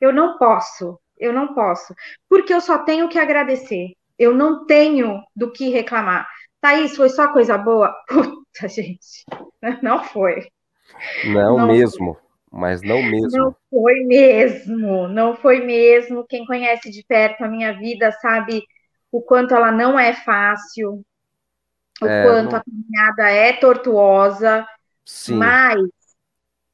Eu 0.00 0.12
não 0.12 0.38
posso, 0.38 1.00
eu 1.18 1.32
não 1.32 1.54
posso, 1.54 1.94
porque 2.28 2.54
eu 2.54 2.60
só 2.60 2.78
tenho 2.78 3.08
que 3.08 3.18
agradecer. 3.18 3.94
Eu 4.18 4.34
não 4.34 4.66
tenho 4.66 5.22
do 5.34 5.50
que 5.52 5.70
reclamar. 5.70 6.28
Thaís, 6.60 6.96
foi 6.96 7.08
só 7.08 7.32
coisa 7.32 7.56
boa? 7.56 7.94
Puta, 8.08 8.68
gente, 8.68 9.24
não 9.82 10.02
foi. 10.02 10.48
Não, 11.24 11.58
não 11.58 11.66
mesmo, 11.68 12.14
foi. 12.14 12.27
Mas 12.50 12.82
não 12.82 13.02
mesmo. 13.02 13.36
Não 13.36 13.56
foi 13.70 14.04
mesmo, 14.04 15.08
não 15.08 15.36
foi 15.36 15.60
mesmo. 15.64 16.26
Quem 16.26 16.44
conhece 16.46 16.90
de 16.90 17.04
perto 17.04 17.44
a 17.44 17.48
minha 17.48 17.72
vida 17.72 18.10
sabe 18.12 18.62
o 19.10 19.20
quanto 19.22 19.54
ela 19.54 19.72
não 19.72 19.98
é 19.98 20.12
fácil, 20.12 21.04
o 22.00 22.06
é, 22.06 22.24
quanto 22.24 22.52
não... 22.52 22.58
a 22.58 22.62
caminhada 22.64 23.30
é 23.30 23.52
tortuosa, 23.54 24.66
Sim. 25.08 25.36
Mas 25.36 25.80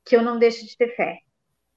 que 0.05 0.17
eu 0.17 0.23
não 0.23 0.41
deixo 0.41 0.67
de 0.67 0.77
ter 0.77 0.89
fé, 0.97 1.21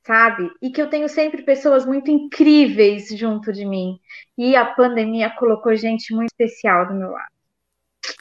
sabe? 0.04 0.50
E 0.60 0.72
que 0.72 0.82
eu 0.82 0.89
tenho 0.89 1.08
sempre 1.08 1.43
pessoas 1.43 1.86
muito 1.86 2.10
incríveis 2.10 3.10
junto 3.10 3.54
de 3.54 3.64
mim. 3.64 4.00
E 4.36 4.56
a 4.56 4.66
pandemia 4.66 5.30
colocou 5.30 5.76
gente 5.76 6.16
muito 6.16 6.32
especial 6.32 6.88
do 6.88 6.95
meu 6.95 7.12
lado. 7.12 7.32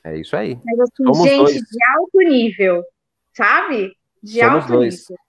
É 0.04 0.18
isso 0.18 0.36
aí. 0.36 0.58
Mas 0.66 0.80
assim, 0.80 1.04
Somos 1.04 1.28
gente 1.28 1.38
dois. 1.38 1.54
de 1.54 1.84
alto 1.96 2.18
nível, 2.18 2.84
sabe? 3.32 3.96
De 4.22 4.40
Somos 4.40 4.64
alto 4.64 4.72
dois. 4.74 5.08
nível. 5.08 5.25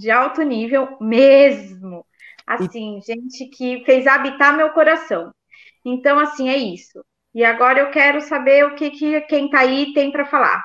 De 0.00 0.10
alto 0.10 0.40
nível 0.40 0.96
mesmo. 0.98 2.06
Assim, 2.46 3.00
gente 3.06 3.44
que 3.46 3.84
fez 3.84 4.06
habitar 4.06 4.56
meu 4.56 4.70
coração. 4.70 5.30
Então, 5.84 6.18
assim, 6.18 6.48
é 6.48 6.56
isso. 6.56 7.04
E 7.34 7.44
agora 7.44 7.80
eu 7.80 7.90
quero 7.90 8.20
saber 8.22 8.64
o 8.64 8.74
que, 8.74 8.90
que 8.90 9.20
quem 9.22 9.50
tá 9.50 9.60
aí 9.60 9.92
tem 9.92 10.10
para 10.10 10.24
falar. 10.24 10.64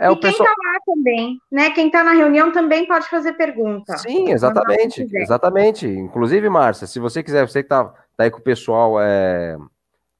É, 0.00 0.10
e 0.10 0.16
quem 0.16 0.30
está 0.30 0.44
pessoal... 0.44 0.48
lá 0.48 0.80
também, 0.84 1.38
né? 1.50 1.70
Quem 1.70 1.86
está 1.86 2.02
na 2.02 2.12
reunião 2.12 2.50
também 2.50 2.88
pode 2.88 3.08
fazer 3.08 3.34
pergunta. 3.34 3.96
Sim, 3.98 4.30
exatamente, 4.30 5.08
exatamente. 5.14 5.86
Inclusive, 5.86 6.48
Márcia, 6.48 6.88
se 6.88 6.98
você 6.98 7.22
quiser, 7.22 7.46
você 7.46 7.62
que 7.62 7.66
está 7.66 7.84
tá 8.16 8.24
aí 8.24 8.30
com 8.30 8.38
o 8.38 8.42
pessoal 8.42 9.00
é, 9.00 9.56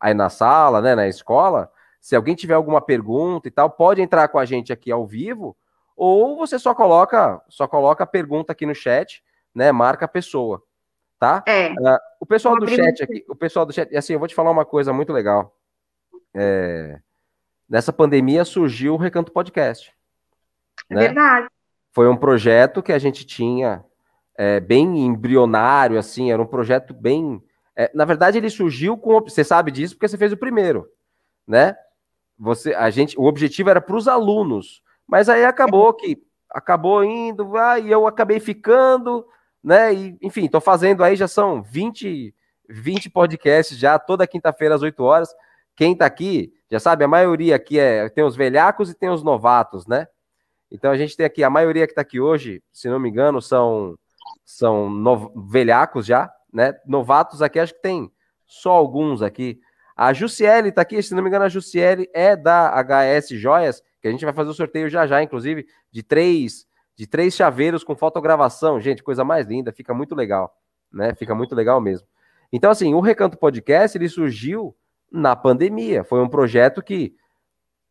aí 0.00 0.14
na 0.14 0.28
sala, 0.28 0.80
né, 0.80 0.94
na 0.94 1.08
escola, 1.08 1.68
Se 2.00 2.14
alguém 2.14 2.36
tiver 2.36 2.54
alguma 2.54 2.80
pergunta 2.80 3.48
e 3.48 3.50
tal, 3.50 3.68
pode 3.68 4.00
entrar 4.00 4.28
com 4.28 4.38
a 4.38 4.44
gente 4.44 4.72
aqui 4.72 4.92
ao 4.92 5.04
vivo, 5.04 5.56
ou 6.04 6.36
você 6.36 6.58
só 6.58 6.74
coloca, 6.74 7.40
só 7.48 7.68
coloca 7.68 8.02
a 8.02 8.06
pergunta 8.08 8.50
aqui 8.50 8.66
no 8.66 8.74
chat, 8.74 9.22
né? 9.54 9.70
Marca 9.70 10.06
a 10.06 10.08
pessoa, 10.08 10.60
tá? 11.16 11.44
É. 11.46 11.70
Uh, 11.70 11.98
o 12.18 12.26
pessoal 12.26 12.58
do 12.58 12.66
chat 12.68 13.04
aqui, 13.04 13.24
o 13.28 13.36
pessoal 13.36 13.64
do 13.64 13.72
chat, 13.72 13.96
assim, 13.96 14.12
eu 14.12 14.18
vou 14.18 14.26
te 14.26 14.34
falar 14.34 14.50
uma 14.50 14.64
coisa 14.64 14.92
muito 14.92 15.12
legal. 15.12 15.56
É, 16.34 16.98
nessa 17.68 17.92
pandemia 17.92 18.44
surgiu 18.44 18.94
o 18.94 18.96
Recanto 18.96 19.30
Podcast. 19.30 19.94
É 20.90 20.94
né? 20.96 21.00
verdade. 21.02 21.46
Foi 21.92 22.08
um 22.08 22.16
projeto 22.16 22.82
que 22.82 22.92
a 22.92 22.98
gente 22.98 23.24
tinha 23.24 23.84
é, 24.36 24.58
bem 24.58 25.06
embrionário, 25.06 26.00
assim, 26.00 26.32
era 26.32 26.42
um 26.42 26.46
projeto 26.46 26.92
bem. 26.92 27.40
É, 27.76 27.92
na 27.94 28.04
verdade, 28.04 28.38
ele 28.38 28.50
surgiu 28.50 28.98
com. 28.98 29.20
Você 29.20 29.44
sabe 29.44 29.70
disso 29.70 29.94
porque 29.94 30.08
você 30.08 30.18
fez 30.18 30.32
o 30.32 30.36
primeiro, 30.36 30.88
né? 31.46 31.76
Você, 32.36 32.74
a 32.74 32.90
gente, 32.90 33.16
o 33.16 33.22
objetivo 33.22 33.70
era 33.70 33.80
para 33.80 33.94
os 33.94 34.08
alunos, 34.08 34.81
mas 35.06 35.28
aí 35.28 35.44
acabou 35.44 35.92
que 35.94 36.22
acabou 36.50 37.02
indo, 37.02 37.56
ah, 37.56 37.78
e 37.78 37.90
eu 37.90 38.06
acabei 38.06 38.38
ficando, 38.38 39.26
né? 39.62 39.92
E, 39.94 40.18
enfim, 40.20 40.44
estou 40.44 40.60
fazendo 40.60 41.02
aí, 41.02 41.16
já 41.16 41.26
são 41.26 41.62
20, 41.62 42.34
20 42.68 43.10
podcasts 43.10 43.78
já, 43.78 43.98
toda 43.98 44.26
quinta-feira 44.26 44.74
às 44.74 44.82
8 44.82 45.02
horas. 45.02 45.34
Quem 45.74 45.92
está 45.92 46.04
aqui, 46.04 46.52
já 46.70 46.78
sabe, 46.78 47.04
a 47.04 47.08
maioria 47.08 47.56
aqui 47.56 47.78
é 47.78 48.08
tem 48.10 48.24
os 48.24 48.36
velhacos 48.36 48.90
e 48.90 48.94
tem 48.94 49.08
os 49.08 49.22
novatos, 49.22 49.86
né? 49.86 50.06
Então 50.70 50.90
a 50.90 50.96
gente 50.96 51.16
tem 51.16 51.24
aqui, 51.26 51.42
a 51.42 51.50
maioria 51.50 51.86
que 51.86 51.92
está 51.92 52.02
aqui 52.02 52.20
hoje, 52.20 52.62
se 52.72 52.88
não 52.88 52.98
me 52.98 53.08
engano, 53.08 53.40
são 53.40 53.96
são 54.44 54.90
no, 54.90 55.32
velhacos 55.50 56.06
já, 56.06 56.30
né? 56.52 56.74
Novatos 56.86 57.40
aqui, 57.40 57.58
acho 57.58 57.74
que 57.74 57.82
tem 57.82 58.10
só 58.46 58.72
alguns 58.72 59.22
aqui. 59.22 59.60
A 59.96 60.12
Jussiele 60.12 60.68
está 60.68 60.82
aqui, 60.82 61.02
se 61.02 61.14
não 61.14 61.22
me 61.22 61.28
engano, 61.28 61.44
a 61.44 61.48
Jussiele 61.48 62.08
é 62.12 62.36
da 62.36 62.70
HS 62.82 63.30
Joias, 63.30 63.82
que 64.02 64.08
a 64.08 64.10
gente 64.10 64.24
vai 64.24 64.34
fazer 64.34 64.50
o 64.50 64.54
sorteio 64.54 64.90
já 64.90 65.06
já, 65.06 65.22
inclusive, 65.22 65.64
de 65.90 66.02
três, 66.02 66.66
de 66.96 67.06
três 67.06 67.34
chaveiros 67.34 67.84
com 67.84 67.94
fotogravação. 67.94 68.80
Gente, 68.80 69.02
coisa 69.02 69.24
mais 69.24 69.46
linda, 69.46 69.72
fica 69.72 69.94
muito 69.94 70.14
legal, 70.14 70.54
né? 70.92 71.14
Fica 71.14 71.34
muito 71.34 71.54
legal 71.54 71.80
mesmo. 71.80 72.06
Então, 72.52 72.70
assim, 72.70 72.92
o 72.92 73.00
Recanto 73.00 73.38
Podcast, 73.38 73.96
ele 73.96 74.08
surgiu 74.08 74.76
na 75.10 75.36
pandemia. 75.36 76.02
Foi 76.02 76.20
um 76.20 76.28
projeto 76.28 76.82
que 76.82 77.14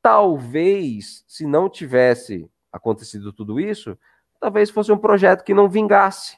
talvez, 0.01 1.24
se 1.28 1.45
não 1.47 1.70
tivesse 1.70 2.51
acontecido 2.72 3.32
tudo 3.32 3.59
isso, 3.59 3.97
talvez 4.39 4.70
fosse 4.70 4.91
um 4.91 4.97
projeto 4.97 5.43
que 5.43 5.53
não 5.53 5.70
vingasse, 5.70 6.38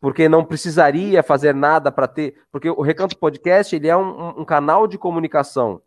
porque 0.00 0.28
não 0.28 0.44
precisaria 0.44 1.22
fazer 1.22 1.54
nada 1.54 1.92
para 1.92 2.08
ter, 2.08 2.42
porque 2.50 2.70
o 2.70 2.80
Recanto 2.80 3.18
Podcast 3.18 3.74
ele 3.74 3.88
é 3.88 3.96
um, 3.96 4.40
um, 4.40 4.44
canal 4.44 4.86
de 4.86 4.96
comunicação 4.96 5.82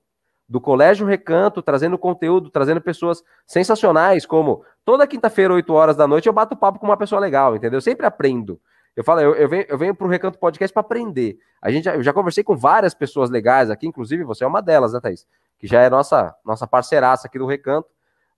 do 0.47 0.61
Colégio 0.61 1.05
Recanto, 1.05 1.61
trazendo 1.61 1.97
conteúdo, 1.97 2.49
trazendo 2.49 2.79
pessoas 2.79 3.23
sensacionais, 3.45 4.25
como 4.25 4.63
toda 4.85 5.05
quinta-feira, 5.07 5.53
8 5.53 5.73
horas 5.73 5.97
da 5.97 6.07
noite, 6.07 6.27
eu 6.27 6.33
bato 6.33 6.55
papo 6.55 6.79
com 6.79 6.85
uma 6.85 6.97
pessoa 6.97 7.19
legal, 7.19 7.55
entendeu? 7.55 7.77
Eu 7.77 7.81
sempre 7.81 8.05
aprendo. 8.05 8.59
Eu 8.95 9.03
falo, 9.03 9.21
eu, 9.21 9.35
eu 9.35 9.47
venho, 9.47 9.65
eu 9.67 9.77
venho 9.77 9.93
para 9.93 10.07
o 10.07 10.09
Recanto 10.09 10.39
Podcast 10.39 10.73
para 10.73 10.81
aprender. 10.81 11.37
A 11.61 11.69
gente, 11.69 11.87
eu 11.87 12.01
já 12.01 12.13
conversei 12.13 12.43
com 12.43 12.55
várias 12.55 12.93
pessoas 12.93 13.29
legais 13.29 13.69
aqui, 13.69 13.85
inclusive 13.85 14.23
você 14.23 14.43
é 14.43 14.47
uma 14.47 14.61
delas, 14.61 14.93
né, 14.93 14.99
Thaís? 14.99 15.27
Que 15.59 15.67
já 15.67 15.81
é 15.81 15.89
nossa, 15.89 16.35
nossa 16.45 16.65
parceiraça 16.65 17.27
aqui 17.27 17.37
do 17.37 17.45
Recanto, 17.45 17.89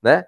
né? 0.01 0.25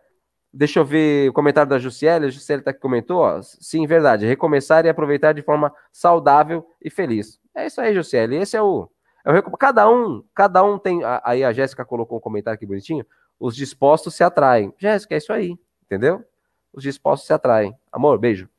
Deixa 0.54 0.80
eu 0.80 0.86
ver 0.86 1.30
o 1.30 1.34
comentário 1.34 1.70
da 1.70 1.80
Jussiele. 1.80 2.26
A 2.26 2.30
Jussiele 2.30 2.62
tá 2.62 2.74
que 2.74 2.80
comentou, 2.80 3.20
ó. 3.20 3.42
Sim, 3.42 3.88
verdade. 3.88 4.26
Recomeçar 4.26 4.86
e 4.86 4.90
aproveitar 4.90 5.34
de 5.34 5.42
forma 5.42 5.74
saudável 5.92 6.66
e 6.82 6.90
feliz. 6.90 7.40
É 7.56 7.66
isso 7.66 7.80
aí, 7.80 7.94
Jussiele. 7.94 8.36
Esse 8.36 8.58
é 8.58 8.62
o. 8.62 8.90
O 9.26 9.58
cada 9.58 9.90
um, 9.90 10.24
cada 10.34 10.64
um 10.64 10.78
tem. 10.78 11.02
Aí 11.24 11.44
a 11.44 11.52
Jéssica 11.54 11.86
colocou 11.86 12.18
um 12.18 12.22
comentário 12.22 12.56
aqui 12.56 12.66
bonitinho. 12.66 13.06
Os 13.40 13.56
dispostos 13.56 14.16
se 14.16 14.24
atraem. 14.24 14.74
Jéssica, 14.78 15.16
é 15.16 15.18
isso 15.18 15.34
aí. 15.34 15.58
Entendeu? 15.84 16.24
Os 16.74 16.84
dispostos 16.84 17.28
se 17.28 17.34
atraem. 17.34 17.76
Amor, 17.92 18.18
beijo 18.18 18.50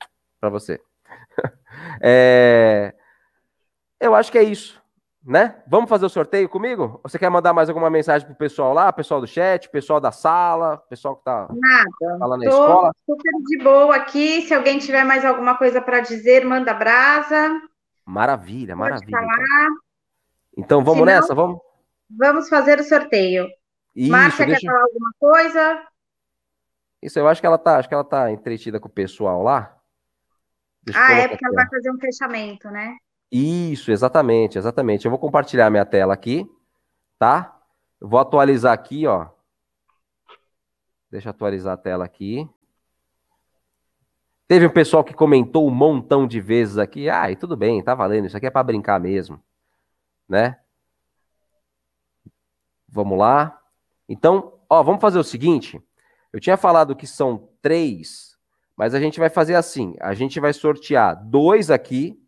para 0.41 0.51
você. 0.51 0.81
é... 2.01 2.95
Eu 4.01 4.15
acho 4.15 4.31
que 4.31 4.39
é 4.39 4.43
isso 4.43 4.83
né? 5.25 5.57
Vamos 5.67 5.89
fazer 5.89 6.05
o 6.05 6.11
sorteio 6.11 6.49
comigo? 6.49 7.01
Você 7.05 7.19
quer 7.19 7.31
mandar 7.31 7.53
mais 7.53 7.69
alguma 7.69 7.89
mensagem 7.89 8.27
pro 8.27 8.37
pessoal 8.37 8.75
lá, 8.75 8.93
pessoal 8.93 9.21
do 9.21 9.27
chat, 9.27 9.69
pessoal 9.69 10.01
da 10.01 10.11
sala, 10.11 10.79
pessoal 10.89 11.17
que 11.17 11.25
tá 11.25 11.49
Nada. 11.49 12.19
falando 12.19 12.43
na 12.43 12.51
escola? 12.51 12.93
super 13.07 13.33
de 13.47 13.59
boa 13.63 13.97
aqui. 13.97 14.43
Se 14.43 14.55
alguém 14.55 14.79
tiver 14.79 15.05
mais 15.05 15.25
alguma 15.25 15.57
coisa 15.57 15.81
para 15.81 16.01
dizer, 16.01 16.45
manda 16.45 16.75
brasa. 16.75 17.61
Maravilha, 18.05 18.77
Pode 18.77 18.91
maravilha. 18.91 19.19
Falar. 19.19 19.29
Então 19.29 19.92
vamos 20.57 20.93
Senão, 20.93 21.05
nessa, 21.05 21.35
vamos? 21.35 21.61
Vamos 22.11 22.49
fazer 22.49 22.79
o 22.79 22.85
sorteio. 22.85 23.49
Isso, 23.95 24.11
Márcia 24.11 24.47
deixa... 24.47 24.61
quer 24.61 24.67
falar 24.67 24.83
alguma 24.83 25.13
coisa? 25.19 25.87
Isso, 27.03 27.19
eu 27.19 27.27
acho 27.27 27.41
que 27.41 27.47
ela 27.47 27.59
tá, 27.59 27.79
acho 27.79 27.89
que 27.89 27.95
ela 27.95 28.05
tá 28.05 28.31
entretida 28.31 28.79
com 28.79 28.89
o 28.89 28.93
pessoal 28.93 29.43
lá. 29.43 29.77
Deixa 30.83 31.01
ah, 31.01 31.13
é 31.13 31.29
porque 31.29 31.45
ela 31.45 31.55
vai 31.55 31.69
fazer 31.69 31.91
um 31.91 31.99
fechamento, 31.99 32.71
né? 32.71 32.97
Isso, 33.31 33.91
exatamente, 33.91 34.59
exatamente. 34.59 35.05
Eu 35.05 35.11
vou 35.11 35.19
compartilhar 35.19 35.71
minha 35.71 35.85
tela 35.85 36.13
aqui, 36.13 36.47
tá? 37.19 37.59
Eu 38.01 38.09
vou 38.09 38.21
atualizar 38.21 38.73
aqui, 38.73 39.07
ó. 39.07 39.29
Deixa 41.11 41.29
eu 41.29 41.31
atualizar 41.31 41.75
a 41.75 41.77
tela 41.77 42.05
aqui. 42.05 42.49
Teve 44.47 44.67
um 44.67 44.71
pessoal 44.71 45.03
que 45.03 45.15
comentou 45.15 45.67
um 45.67 45.71
montão 45.71 46.27
de 46.27 46.41
vezes 46.41 46.79
aqui. 46.79 47.09
Ah, 47.09 47.31
e 47.31 47.37
tudo 47.37 47.57
bem, 47.57 47.83
tá 47.83 47.95
valendo. 47.95 48.27
Isso 48.27 48.37
aqui 48.37 48.47
é 48.47 48.51
para 48.51 48.63
brincar 48.63 49.01
mesmo, 49.01 49.43
né? 50.29 50.59
Vamos 52.89 53.19
lá. 53.19 53.61
Então, 54.09 54.61
ó, 54.69 54.83
vamos 54.83 55.01
fazer 55.01 55.19
o 55.19 55.25
seguinte. 55.25 55.81
Eu 56.33 56.41
tinha 56.41 56.57
falado 56.57 56.97
que 56.97 57.07
são 57.07 57.49
três, 57.61 58.37
mas 58.77 58.95
a 58.95 59.01
gente 59.01 59.19
vai 59.19 59.31
fazer 59.31 59.55
assim. 59.55 59.95
A 60.01 60.15
gente 60.15 60.41
vai 60.41 60.53
sortear 60.53 61.17
dois 61.25 61.71
aqui 61.71 62.23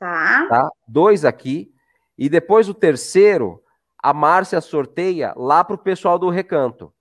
Tá. 0.00 0.46
tá? 0.48 0.70
Dois 0.88 1.26
aqui. 1.26 1.70
E 2.16 2.28
depois 2.30 2.68
o 2.70 2.74
terceiro, 2.74 3.62
a 4.02 4.14
Márcia 4.14 4.60
sorteia 4.62 5.34
lá 5.36 5.62
para 5.62 5.74
o 5.74 5.78
pessoal 5.78 6.18
do 6.18 6.30
recanto. 6.30 6.92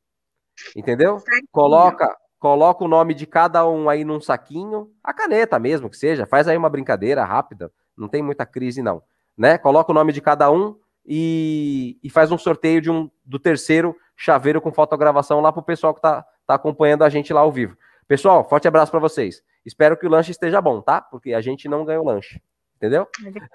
Entendeu? 0.75 1.23
Coloca, 1.49 2.13
coloca 2.37 2.83
o 2.83 2.87
nome 2.89 3.13
de 3.13 3.25
cada 3.25 3.65
um 3.65 3.89
aí 3.89 4.03
num 4.03 4.19
saquinho, 4.19 4.91
a 5.01 5.13
caneta 5.13 5.57
mesmo 5.57 5.89
que 5.89 5.95
seja, 5.95 6.25
faz 6.25 6.49
aí 6.49 6.57
uma 6.57 6.69
brincadeira 6.69 7.23
rápida, 7.23 7.71
não 7.97 8.09
tem 8.09 8.21
muita 8.21 8.45
crise 8.45 8.81
não, 8.81 9.01
né? 9.39 9.57
Coloca 9.57 9.89
o 9.89 9.95
nome 9.95 10.11
de 10.11 10.19
cada 10.19 10.51
um 10.51 10.77
e, 11.05 11.97
e 12.03 12.09
faz 12.09 12.29
um 12.29 12.37
sorteio 12.37 12.81
de 12.81 12.91
um 12.91 13.09
do 13.23 13.39
terceiro 13.39 13.95
chaveiro 14.17 14.59
com 14.59 14.73
fotogravação 14.73 15.39
lá 15.39 15.49
pro 15.49 15.63
pessoal 15.63 15.93
que 15.93 16.01
tá, 16.01 16.25
tá 16.45 16.55
acompanhando 16.55 17.03
a 17.03 17.09
gente 17.09 17.31
lá 17.31 17.39
ao 17.39 17.51
vivo. 17.51 17.77
Pessoal, 18.05 18.47
forte 18.47 18.67
abraço 18.67 18.91
para 18.91 18.99
vocês. 18.99 19.41
Espero 19.65 19.95
que 19.95 20.05
o 20.05 20.09
lanche 20.09 20.31
esteja 20.31 20.59
bom, 20.59 20.81
tá? 20.81 20.99
Porque 20.99 21.33
a 21.33 21.39
gente 21.39 21.69
não 21.69 21.85
ganhou 21.85 22.05
lanche. 22.05 22.41
Entendeu? 22.75 23.07
É 23.25 23.31
verdade. 23.31 23.51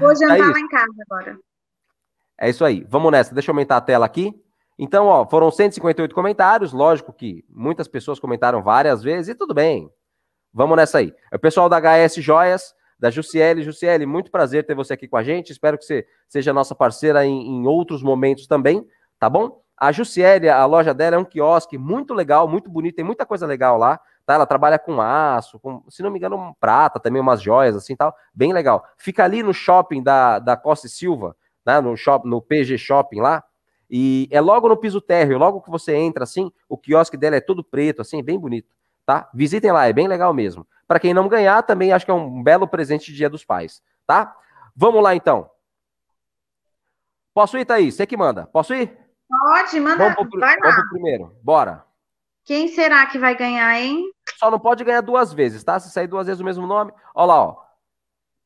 Vou 0.00 0.16
jantar 0.16 0.38
é 0.40 0.42
lá 0.42 0.58
em 0.58 0.68
casa 0.68 0.94
agora. 1.08 1.38
É 2.38 2.50
isso 2.50 2.64
aí. 2.64 2.84
Vamos 2.88 3.12
nessa. 3.12 3.34
Deixa 3.34 3.50
eu 3.50 3.52
aumentar 3.52 3.76
a 3.76 3.80
tela 3.80 4.04
aqui. 4.04 4.34
Então, 4.78 5.06
ó, 5.06 5.26
foram 5.26 5.50
158 5.50 6.14
comentários. 6.14 6.72
Lógico 6.72 7.12
que 7.12 7.44
muitas 7.48 7.86
pessoas 7.86 8.18
comentaram 8.18 8.62
várias 8.62 9.02
vezes 9.02 9.28
e 9.28 9.34
tudo 9.34 9.54
bem. 9.54 9.90
Vamos 10.52 10.76
nessa 10.76 10.98
aí. 10.98 11.14
É 11.30 11.36
o 11.36 11.40
pessoal 11.40 11.68
da 11.68 11.78
HS 11.78 12.16
Joias, 12.16 12.74
da 12.98 13.10
Jussiele. 13.10 13.62
Jussiele, 13.62 14.06
muito 14.06 14.30
prazer 14.30 14.66
ter 14.66 14.74
você 14.74 14.94
aqui 14.94 15.06
com 15.08 15.16
a 15.16 15.22
gente. 15.22 15.52
Espero 15.52 15.78
que 15.78 15.84
você 15.84 16.06
seja 16.28 16.52
nossa 16.52 16.74
parceira 16.74 17.24
em, 17.24 17.46
em 17.46 17.66
outros 17.66 18.02
momentos 18.02 18.46
também, 18.46 18.86
tá 19.18 19.28
bom? 19.28 19.60
A 19.76 19.92
Jussiele, 19.92 20.48
a 20.48 20.64
loja 20.64 20.94
dela 20.94 21.16
é 21.16 21.18
um 21.18 21.24
quiosque 21.24 21.76
muito 21.76 22.14
legal, 22.14 22.48
muito 22.48 22.70
bonito, 22.70 22.96
tem 22.96 23.04
muita 23.04 23.26
coisa 23.26 23.46
legal 23.46 23.76
lá. 23.76 24.00
Tá? 24.24 24.34
Ela 24.34 24.46
trabalha 24.46 24.78
com 24.78 25.00
aço, 25.00 25.60
com, 25.60 25.84
se 25.88 26.02
não 26.02 26.10
me 26.10 26.18
engano, 26.18 26.56
prata, 26.58 26.98
também 26.98 27.20
umas 27.20 27.40
joias 27.40 27.76
assim 27.76 27.94
tal. 27.94 28.14
Bem 28.34 28.52
legal. 28.52 28.84
Fica 28.96 29.22
ali 29.22 29.42
no 29.42 29.52
shopping 29.52 30.02
da, 30.02 30.38
da 30.38 30.56
Costa 30.56 30.86
e 30.86 30.90
Silva, 30.90 31.36
né? 31.64 31.80
no, 31.80 31.96
shop, 31.96 32.26
no 32.28 32.40
PG 32.40 32.78
Shopping 32.78 33.20
lá. 33.20 33.44
E 33.88 34.28
é 34.32 34.40
logo 34.40 34.68
no 34.68 34.76
piso 34.76 35.00
térreo, 35.00 35.38
logo 35.38 35.60
que 35.60 35.70
você 35.70 35.94
entra 35.94 36.24
assim, 36.24 36.50
o 36.68 36.76
quiosque 36.76 37.16
dela 37.16 37.36
é 37.36 37.40
todo 37.40 37.62
preto, 37.62 38.02
assim, 38.02 38.20
bem 38.22 38.36
bonito. 38.36 38.74
Tá? 39.04 39.30
Visitem 39.32 39.70
lá, 39.70 39.86
é 39.86 39.92
bem 39.92 40.08
legal 40.08 40.34
mesmo. 40.34 40.66
Para 40.86 41.00
quem 41.00 41.12
não 41.12 41.28
ganhar, 41.28 41.62
também 41.62 41.92
acho 41.92 42.04
que 42.04 42.10
é 42.10 42.14
um 42.14 42.42
belo 42.42 42.68
presente 42.68 43.10
de 43.10 43.16
Dia 43.16 43.28
dos 43.28 43.44
Pais, 43.44 43.82
tá? 44.06 44.36
Vamos 44.74 45.02
lá 45.02 45.14
então. 45.14 45.50
Posso 47.34 47.58
ir, 47.58 47.64
Thaís? 47.64 47.94
Você 47.94 48.06
que 48.06 48.16
manda. 48.16 48.46
Posso 48.46 48.74
ir? 48.74 48.96
Pode, 49.28 49.80
manda. 49.80 49.96
Vamos 49.96 50.30
pro, 50.30 50.40
vai 50.40 50.54
lá. 50.56 50.60
Vamos 50.62 50.76
pro 50.76 50.90
primeiro. 50.90 51.36
Bora. 51.42 51.84
Quem 52.44 52.68
será 52.68 53.04
que 53.06 53.18
vai 53.18 53.36
ganhar, 53.36 53.78
hein? 53.78 54.04
Só 54.38 54.50
não 54.50 54.58
pode 54.60 54.84
ganhar 54.84 55.00
duas 55.00 55.32
vezes, 55.32 55.64
tá? 55.64 55.78
Se 55.80 55.90
sair 55.90 56.06
duas 56.06 56.26
vezes 56.26 56.40
o 56.40 56.44
mesmo 56.44 56.66
nome. 56.66 56.92
Olha 57.14 57.26
lá, 57.26 57.42
ó. 57.42 57.56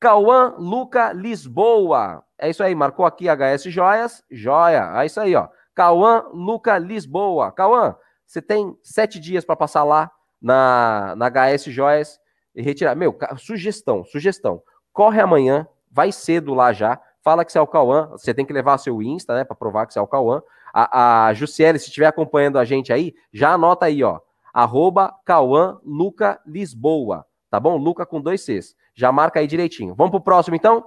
Cauã 0.01 0.55
Luca 0.57 1.13
Lisboa. 1.13 2.25
É 2.39 2.49
isso 2.49 2.63
aí, 2.63 2.75
marcou 2.75 3.05
aqui 3.05 3.27
HS 3.29 3.65
Joias. 3.65 4.25
Joia. 4.31 4.91
É 4.97 5.05
isso 5.05 5.21
aí, 5.21 5.37
ó. 5.37 5.49
Cauã 5.75 6.25
Luca 6.33 6.79
Lisboa. 6.79 7.53
Cauã, 7.53 7.95
você 8.27 8.41
tem 8.41 8.77
sete 8.83 9.21
dias 9.21 9.45
para 9.45 9.57
passar 9.57 9.85
lá 9.85 10.11
na, 10.41 11.15
na 11.17 11.29
HS 11.29 11.65
Joias 11.65 12.19
e 12.55 12.63
retirar. 12.63 12.95
Meu, 12.95 13.17
sugestão, 13.39 14.05
sugestão. 14.05 14.63
Corre 14.93 15.21
amanhã, 15.21 15.67
vai 15.91 16.13
cedo 16.13 16.55
lá 16.55 16.73
já, 16.73 17.01
fala 17.23 17.45
que 17.45 17.53
você 17.53 17.59
é 17.59 17.61
o 17.61 17.67
Cauã. 17.67 18.09
Você 18.13 18.35
tem 18.35 18.45
que 18.45 18.53
levar 18.53 18.79
seu 18.79 19.03
Insta, 19.03 19.35
né, 19.35 19.45
para 19.45 19.57
provar 19.57 19.87
que 19.87 19.93
você 19.93 19.99
é 19.99 20.03
o 20.03 20.07
Cauã. 20.07 20.43
A, 20.73 21.27
a 21.27 21.35
Jussiele, 21.35 21.79
se 21.79 21.87
estiver 21.87 22.07
acompanhando 22.07 22.59
a 22.59 22.65
gente 22.65 22.93
aí, 22.93 23.15
já 23.33 23.53
anota 23.53 23.87
aí, 23.87 24.03
ó. 24.03 24.21
Arroba 24.53 25.15
Cauã 25.25 25.79
Luca 25.85 26.41
Lisboa. 26.47 27.25
Tá 27.49 27.59
bom? 27.59 27.77
Luca 27.77 28.07
com 28.07 28.21
dois 28.21 28.43
Cs. 28.45 28.75
Já 28.95 29.11
marca 29.11 29.41
aí 29.41 29.47
direitinho. 29.47 29.95
Vamos 29.95 30.11
pro 30.11 30.21
próximo, 30.21 30.57
então? 30.57 30.87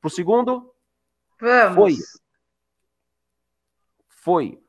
Pro 0.00 0.10
segundo? 0.10 0.72
Vamos. 1.40 1.74
Foi. 1.74 1.94
Foi. 4.08 4.64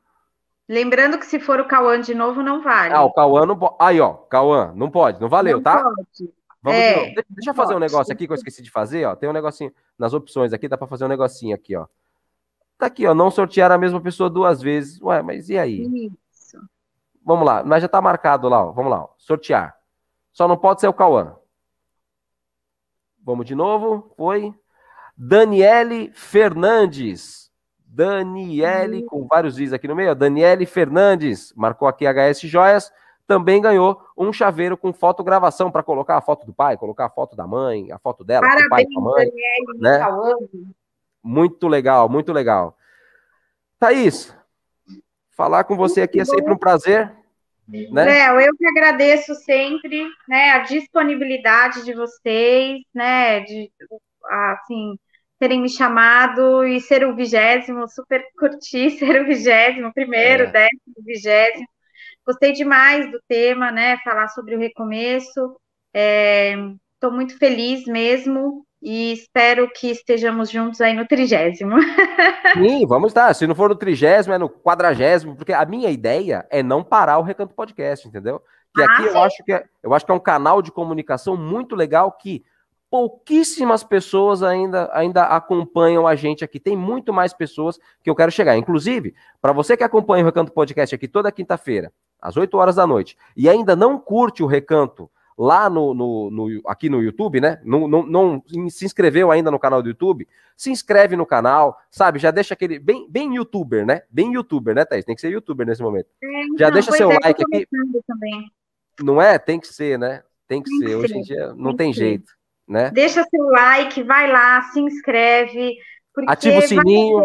Lembrando 0.67 1.19
que 1.19 1.25
se 1.25 1.39
for 1.39 1.59
o 1.59 1.67
Cauã 1.67 2.01
de 2.01 2.15
novo, 2.15 2.41
não 2.41 2.61
vale. 2.61 2.93
Ah, 2.93 3.03
o 3.03 3.13
Cauã 3.13 3.45
não 3.45 3.57
pode. 3.57 3.75
Aí, 3.79 4.01
ó, 4.01 4.13
Cauã, 4.13 4.73
não 4.75 4.89
pode, 4.89 5.21
não 5.21 5.29
valeu, 5.29 5.57
não 5.57 5.63
tá? 5.63 5.83
Pode. 5.83 6.33
Vamos 6.65 6.79
é, 6.79 7.09
de. 7.11 7.25
Deixa 7.29 7.51
eu 7.51 7.53
fazer 7.53 7.75
um 7.75 7.79
negócio 7.79 8.11
aqui 8.11 8.25
que 8.25 8.33
eu 8.33 8.35
esqueci 8.35 8.63
de 8.63 8.71
fazer, 8.71 9.05
ó. 9.05 9.15
Tem 9.15 9.29
um 9.29 9.33
negocinho 9.33 9.71
nas 9.99 10.15
opções 10.15 10.51
aqui, 10.51 10.67
dá 10.67 10.75
para 10.75 10.87
fazer 10.87 11.05
um 11.05 11.07
negocinho 11.07 11.53
aqui, 11.53 11.75
ó. 11.75 11.85
Tá 12.75 12.87
aqui, 12.87 13.05
ó, 13.05 13.13
não 13.13 13.29
sortear 13.29 13.71
a 13.71 13.77
mesma 13.77 14.01
pessoa 14.01 14.31
duas 14.31 14.63
vezes. 14.63 14.99
Ué, 14.99 15.21
mas 15.21 15.47
e 15.47 15.59
aí? 15.59 16.09
Isso. 16.31 16.57
Vamos 17.23 17.45
lá, 17.45 17.63
mas 17.63 17.83
já 17.83 17.87
tá 17.87 18.01
marcado 18.01 18.49
lá, 18.49 18.65
ó. 18.65 18.71
Vamos 18.71 18.89
lá, 18.89 19.03
ó. 19.03 19.09
sortear. 19.15 19.77
Só 20.33 20.47
não 20.47 20.57
pode 20.57 20.81
ser 20.81 20.87
o 20.87 20.93
Cauã. 20.93 21.35
Vamos 23.23 23.45
de 23.45 23.53
novo. 23.53 24.11
Foi. 24.17 24.51
Daniele 25.15 26.11
Fernandes. 26.15 27.51
Daniele, 27.77 29.01
uhum. 29.01 29.05
com 29.05 29.27
vários 29.27 29.59
Is 29.59 29.71
aqui 29.71 29.87
no 29.87 29.95
meio. 29.95 30.15
Daniele 30.15 30.65
Fernandes. 30.65 31.53
Marcou 31.55 31.87
aqui 31.87 32.05
HS 32.05 32.41
Joias. 32.41 32.91
Também 33.27 33.61
ganhou 33.61 33.99
um 34.15 34.31
chaveiro 34.31 34.77
com 34.77 34.93
fotogravação 34.93 35.71
para 35.71 35.81
colocar 35.81 36.17
a 36.17 36.21
foto 36.21 36.45
do 36.45 36.53
pai, 36.53 36.77
colocar 36.77 37.05
a 37.05 37.09
foto 37.09 37.35
da 37.35 37.47
mãe, 37.47 37.91
a 37.91 37.97
foto 37.97 38.23
dela, 38.23 38.41
Parabéns, 38.41 38.65
do 38.65 38.69
pai, 38.69 38.85
da 38.85 39.01
mãe. 39.01 39.27
Daniele, 39.27 39.79
né? 39.79 39.99
Muito 41.23 41.67
legal, 41.67 42.07
muito 42.07 42.31
legal. 42.31 42.77
Thaís, 43.79 44.35
falar 45.31 45.63
com 45.63 45.75
você 45.75 46.01
aqui 46.01 46.19
é 46.19 46.25
sempre 46.25 46.53
um 46.53 46.57
prazer. 46.57 47.11
Né? 47.67 48.05
Léo, 48.05 48.39
eu 48.39 48.55
que 48.55 48.65
agradeço 48.67 49.33
sempre, 49.33 50.07
né, 50.27 50.51
a 50.51 50.59
disponibilidade 50.59 51.83
de 51.83 51.93
vocês, 51.93 52.83
né, 52.93 53.39
de, 53.39 53.71
assim, 54.29 54.99
terem 55.39 55.61
me 55.61 55.69
chamado 55.69 56.63
e 56.63 56.79
ser 56.79 57.05
o 57.05 57.15
vigésimo, 57.15 57.87
super 57.87 58.23
curti 58.37 58.91
ser 58.97 59.21
o 59.21 59.25
vigésimo, 59.25 59.91
primeiro, 59.93 60.43
é. 60.43 60.51
décimo, 60.51 60.95
vigésimo. 61.03 61.67
Gostei 62.25 62.53
demais 62.53 63.11
do 63.11 63.19
tema, 63.27 63.71
né, 63.71 63.97
falar 64.03 64.27
sobre 64.29 64.55
o 64.55 64.59
recomeço. 64.59 65.57
Estou 65.93 67.11
é, 67.11 67.13
muito 67.13 67.37
feliz 67.37 67.85
mesmo 67.85 68.65
e 68.81 69.13
espero 69.13 69.69
que 69.71 69.89
estejamos 69.89 70.49
juntos 70.49 70.81
aí 70.81 70.93
no 70.93 71.07
trigésimo. 71.07 71.75
Sim, 72.53 72.85
vamos 72.85 73.07
estar. 73.09 73.33
Se 73.33 73.47
não 73.47 73.55
for 73.55 73.69
no 73.69 73.75
trigésimo, 73.75 74.33
é 74.33 74.37
no 74.37 74.49
quadragésimo, 74.49 75.35
porque 75.35 75.53
a 75.53 75.65
minha 75.65 75.89
ideia 75.89 76.45
é 76.49 76.61
não 76.61 76.83
parar 76.83 77.17
o 77.17 77.23
Recanto 77.23 77.53
Podcast, 77.53 78.07
entendeu? 78.07 78.41
Que 78.75 78.81
ah, 78.81 78.85
aqui 78.85 79.05
eu 79.05 79.21
acho 79.21 79.43
que, 79.43 79.53
é, 79.53 79.63
eu 79.81 79.93
acho 79.93 80.05
que 80.05 80.11
é 80.11 80.15
um 80.15 80.19
canal 80.19 80.61
de 80.61 80.71
comunicação 80.71 81.37
muito 81.37 81.75
legal 81.75 82.11
que 82.11 82.43
pouquíssimas 82.95 83.83
pessoas 83.83 84.41
ainda, 84.41 84.89
ainda 84.93 85.23
acompanham 85.23 86.07
a 86.07 86.15
gente 86.15 86.45
aqui. 86.45 86.61
Tem 86.61 86.77
muito 86.77 87.11
mais 87.11 87.33
pessoas 87.33 87.77
que 88.01 88.09
eu 88.09 88.15
quero 88.15 88.31
chegar. 88.31 88.55
Inclusive, 88.55 89.13
para 89.41 89.51
você 89.51 89.75
que 89.75 89.83
acompanha 89.83 90.23
o 90.23 90.25
Recanto 90.25 90.53
Podcast 90.53 90.95
aqui 90.95 91.05
toda 91.05 91.29
quinta-feira, 91.29 91.91
às 92.21 92.37
8 92.37 92.55
horas 92.57 92.77
da 92.77 92.87
noite, 92.87 93.17
e 93.35 93.49
ainda 93.49 93.75
não 93.75 93.99
curte 93.99 94.41
o 94.41 94.45
Recanto 94.45 95.11
lá 95.37 95.69
no, 95.69 95.93
no, 95.93 96.31
no, 96.31 96.61
aqui 96.65 96.87
no 96.87 97.03
YouTube, 97.03 97.41
né? 97.41 97.59
Não, 97.65 97.85
não, 97.85 98.05
não, 98.05 98.43
se 98.69 98.85
inscreveu 98.85 99.29
ainda 99.29 99.51
no 99.51 99.59
canal 99.59 99.83
do 99.83 99.89
YouTube, 99.89 100.25
se 100.55 100.71
inscreve 100.71 101.17
no 101.17 101.25
canal, 101.25 101.77
sabe? 101.91 102.17
Já 102.17 102.31
deixa 102.31 102.53
aquele. 102.53 102.79
Bem, 102.79 103.05
bem 103.09 103.35
youtuber, 103.35 103.85
né? 103.85 104.03
Bem 104.09 104.31
youtuber, 104.35 104.73
né, 104.73 104.85
Thaís? 104.85 105.03
Tem 105.03 105.15
que 105.15 105.19
ser 105.19 105.31
youtuber 105.31 105.67
nesse 105.67 105.83
momento. 105.83 106.07
É, 106.23 106.43
então, 106.45 106.57
Já 106.59 106.69
deixa 106.69 106.93
seu 106.93 107.11
é, 107.11 107.19
like 107.21 107.43
aqui. 107.43 107.67
Também. 108.07 108.49
Não 109.03 109.21
é? 109.21 109.37
Tem 109.37 109.59
que 109.59 109.67
ser, 109.67 109.99
né? 109.99 110.23
Tem 110.47 110.63
que, 110.63 110.69
tem 110.69 110.79
ser. 110.79 110.85
que. 110.85 110.95
Hoje 110.95 111.17
em 111.17 111.21
dia 111.23 111.53
não 111.55 111.75
tem, 111.75 111.87
tem 111.87 111.93
jeito, 111.93 112.31
né? 112.67 112.89
Deixa 112.91 113.23
seu 113.23 113.45
like, 113.49 114.01
vai 114.03 114.31
lá, 114.31 114.61
se 114.63 114.79
inscreve. 114.79 115.77
Ativa 116.27 116.57
o 116.57 116.61
sininho. 116.61 117.21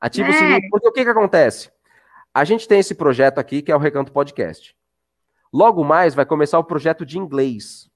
Ativa 0.00 0.28
é. 0.28 0.30
o 0.30 0.34
sininho. 0.34 0.70
Porque 0.70 0.88
o 0.88 0.92
que, 0.92 1.04
que 1.04 1.10
acontece? 1.10 1.70
A 2.32 2.44
gente 2.44 2.66
tem 2.66 2.78
esse 2.78 2.94
projeto 2.94 3.38
aqui 3.38 3.60
que 3.60 3.72
é 3.72 3.76
o 3.76 3.78
Recanto 3.78 4.12
Podcast. 4.12 4.74
Logo 5.52 5.84
mais 5.84 6.14
vai 6.14 6.24
começar 6.24 6.58
o 6.58 6.64
projeto 6.64 7.04
de 7.04 7.18
inglês. 7.18 7.90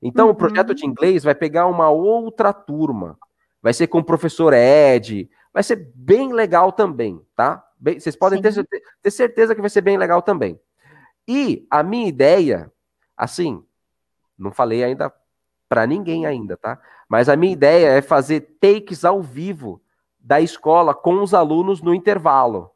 Então, 0.00 0.26
uhum. 0.26 0.32
o 0.32 0.36
projeto 0.36 0.74
de 0.74 0.86
inglês 0.86 1.24
vai 1.24 1.34
pegar 1.34 1.66
uma 1.66 1.90
outra 1.90 2.52
turma. 2.52 3.18
Vai 3.60 3.72
ser 3.74 3.88
com 3.88 3.98
o 3.98 4.04
professor 4.04 4.52
Ed. 4.54 5.28
Vai 5.52 5.62
ser 5.62 5.90
bem 5.94 6.32
legal 6.32 6.70
também, 6.70 7.20
tá? 7.34 7.66
Bem, 7.78 7.98
vocês 7.98 8.14
podem 8.14 8.40
ter, 8.40 8.52
ter 9.02 9.10
certeza 9.10 9.54
que 9.54 9.60
vai 9.60 9.70
ser 9.70 9.80
bem 9.80 9.98
legal 9.98 10.22
também. 10.22 10.60
E 11.26 11.66
a 11.68 11.82
minha 11.82 12.06
ideia, 12.06 12.72
assim, 13.16 13.64
não 14.38 14.52
falei 14.52 14.84
ainda 14.84 15.12
para 15.68 15.86
ninguém 15.86 16.26
ainda, 16.26 16.56
tá? 16.56 16.80
Mas 17.08 17.28
a 17.28 17.36
minha 17.36 17.52
ideia 17.52 17.88
é 17.88 18.02
fazer 18.02 18.58
takes 18.60 19.04
ao 19.04 19.22
vivo 19.22 19.80
da 20.18 20.40
escola 20.40 20.94
com 20.94 21.22
os 21.22 21.32
alunos 21.34 21.80
no 21.80 21.94
intervalo. 21.94 22.70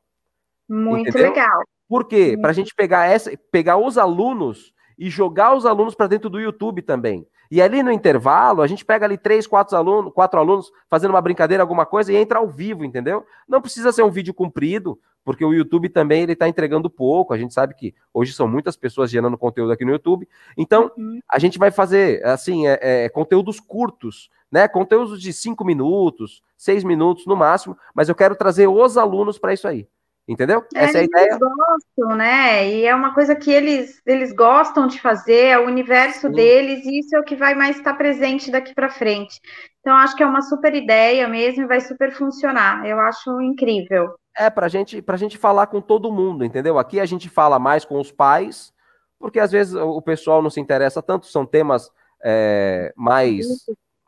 Muito 0.68 1.09
entendeu? 1.09 1.30
legal. 1.30 1.62
Por 1.88 2.07
quê? 2.07 2.38
Para 2.41 2.51
a 2.51 2.55
gente 2.55 2.72
pegar 2.74 3.07
essa, 3.07 3.32
pegar 3.51 3.76
os 3.76 3.99
alunos 3.99 4.72
e 5.01 5.09
jogar 5.09 5.57
os 5.57 5.64
alunos 5.64 5.94
para 5.94 6.07
dentro 6.07 6.28
do 6.28 6.38
YouTube 6.38 6.82
também. 6.82 7.26
E 7.51 7.61
ali 7.62 7.82
no 7.82 7.90
intervalo, 7.90 8.61
a 8.61 8.66
gente 8.66 8.84
pega 8.84 9.07
ali 9.07 9.16
três, 9.16 9.46
quatro 9.46 9.74
alunos, 9.74 10.12
quatro 10.12 10.38
alunos 10.38 10.70
fazendo 10.90 11.12
uma 11.12 11.22
brincadeira, 11.22 11.62
alguma 11.62 11.86
coisa, 11.86 12.12
e 12.12 12.16
entra 12.16 12.38
ao 12.38 12.46
vivo, 12.46 12.84
entendeu? 12.84 13.24
Não 13.48 13.62
precisa 13.62 13.90
ser 13.92 14.03
um 14.03 14.11
vídeo 14.11 14.34
comprido, 14.34 15.01
porque 15.24 15.42
o 15.42 15.55
YouTube 15.55 15.88
também 15.88 16.22
ele 16.22 16.34
está 16.34 16.46
entregando 16.46 16.90
pouco. 16.90 17.32
A 17.32 17.38
gente 17.38 17.55
sabe 17.55 17.74
que 17.74 17.94
hoje 18.12 18.34
são 18.34 18.46
muitas 18.46 18.76
pessoas 18.76 19.11
gerando 19.11 19.38
conteúdo 19.38 19.72
aqui 19.72 19.86
no 19.86 19.90
YouTube. 19.90 20.28
Então, 20.55 20.92
uhum. 20.96 21.18
a 21.26 21.38
gente 21.38 21.59
vai 21.59 21.70
fazer 21.70 22.22
assim, 22.24 22.68
é, 22.68 22.78
é, 22.82 23.09
conteúdos 23.09 23.59
curtos, 23.59 24.28
né? 24.53 24.68
Conteúdos 24.68 25.20
de 25.20 25.32
cinco 25.32 25.64
minutos, 25.64 26.42
seis 26.59 26.84
minutos 26.84 27.24
no 27.24 27.34
máximo, 27.34 27.76
mas 27.94 28.11
eu 28.11 28.14
quero 28.14 28.36
trazer 28.36 28.68
os 28.68 28.98
alunos 28.98 29.38
para 29.38 29.55
isso 29.55 29.66
aí. 29.66 29.88
Entendeu? 30.30 30.64
É, 30.72 30.84
Essa 30.84 30.98
é 30.98 31.00
a 31.00 31.04
ideia. 31.04 31.26
Eles 31.26 31.38
gostam, 31.40 32.16
né? 32.16 32.68
E 32.68 32.86
é 32.86 32.94
uma 32.94 33.12
coisa 33.12 33.34
que 33.34 33.50
eles, 33.50 34.00
eles 34.06 34.32
gostam 34.32 34.86
de 34.86 35.00
fazer, 35.00 35.46
é 35.46 35.58
o 35.58 35.66
universo 35.66 36.28
Sim. 36.28 36.32
deles, 36.32 36.86
e 36.86 37.00
isso 37.00 37.16
é 37.16 37.18
o 37.18 37.24
que 37.24 37.34
vai 37.34 37.52
mais 37.56 37.76
estar 37.76 37.94
presente 37.94 38.48
daqui 38.48 38.72
para 38.72 38.88
frente. 38.88 39.40
Então, 39.80 39.96
acho 39.96 40.14
que 40.14 40.22
é 40.22 40.26
uma 40.26 40.40
super 40.40 40.72
ideia 40.72 41.26
mesmo 41.26 41.64
e 41.64 41.66
vai 41.66 41.80
super 41.80 42.12
funcionar. 42.12 42.86
Eu 42.86 43.00
acho 43.00 43.40
incrível. 43.40 44.14
É, 44.38 44.48
para 44.48 44.68
gente, 44.68 45.02
a 45.04 45.16
gente 45.16 45.36
falar 45.36 45.66
com 45.66 45.80
todo 45.80 46.12
mundo, 46.12 46.44
entendeu? 46.44 46.78
Aqui 46.78 47.00
a 47.00 47.06
gente 47.06 47.28
fala 47.28 47.58
mais 47.58 47.84
com 47.84 47.98
os 47.98 48.12
pais, 48.12 48.72
porque 49.18 49.40
às 49.40 49.50
vezes 49.50 49.74
o 49.74 50.00
pessoal 50.00 50.40
não 50.40 50.48
se 50.48 50.60
interessa 50.60 51.02
tanto, 51.02 51.26
são 51.26 51.44
temas 51.44 51.90
é, 52.22 52.92
mais, 52.96 53.48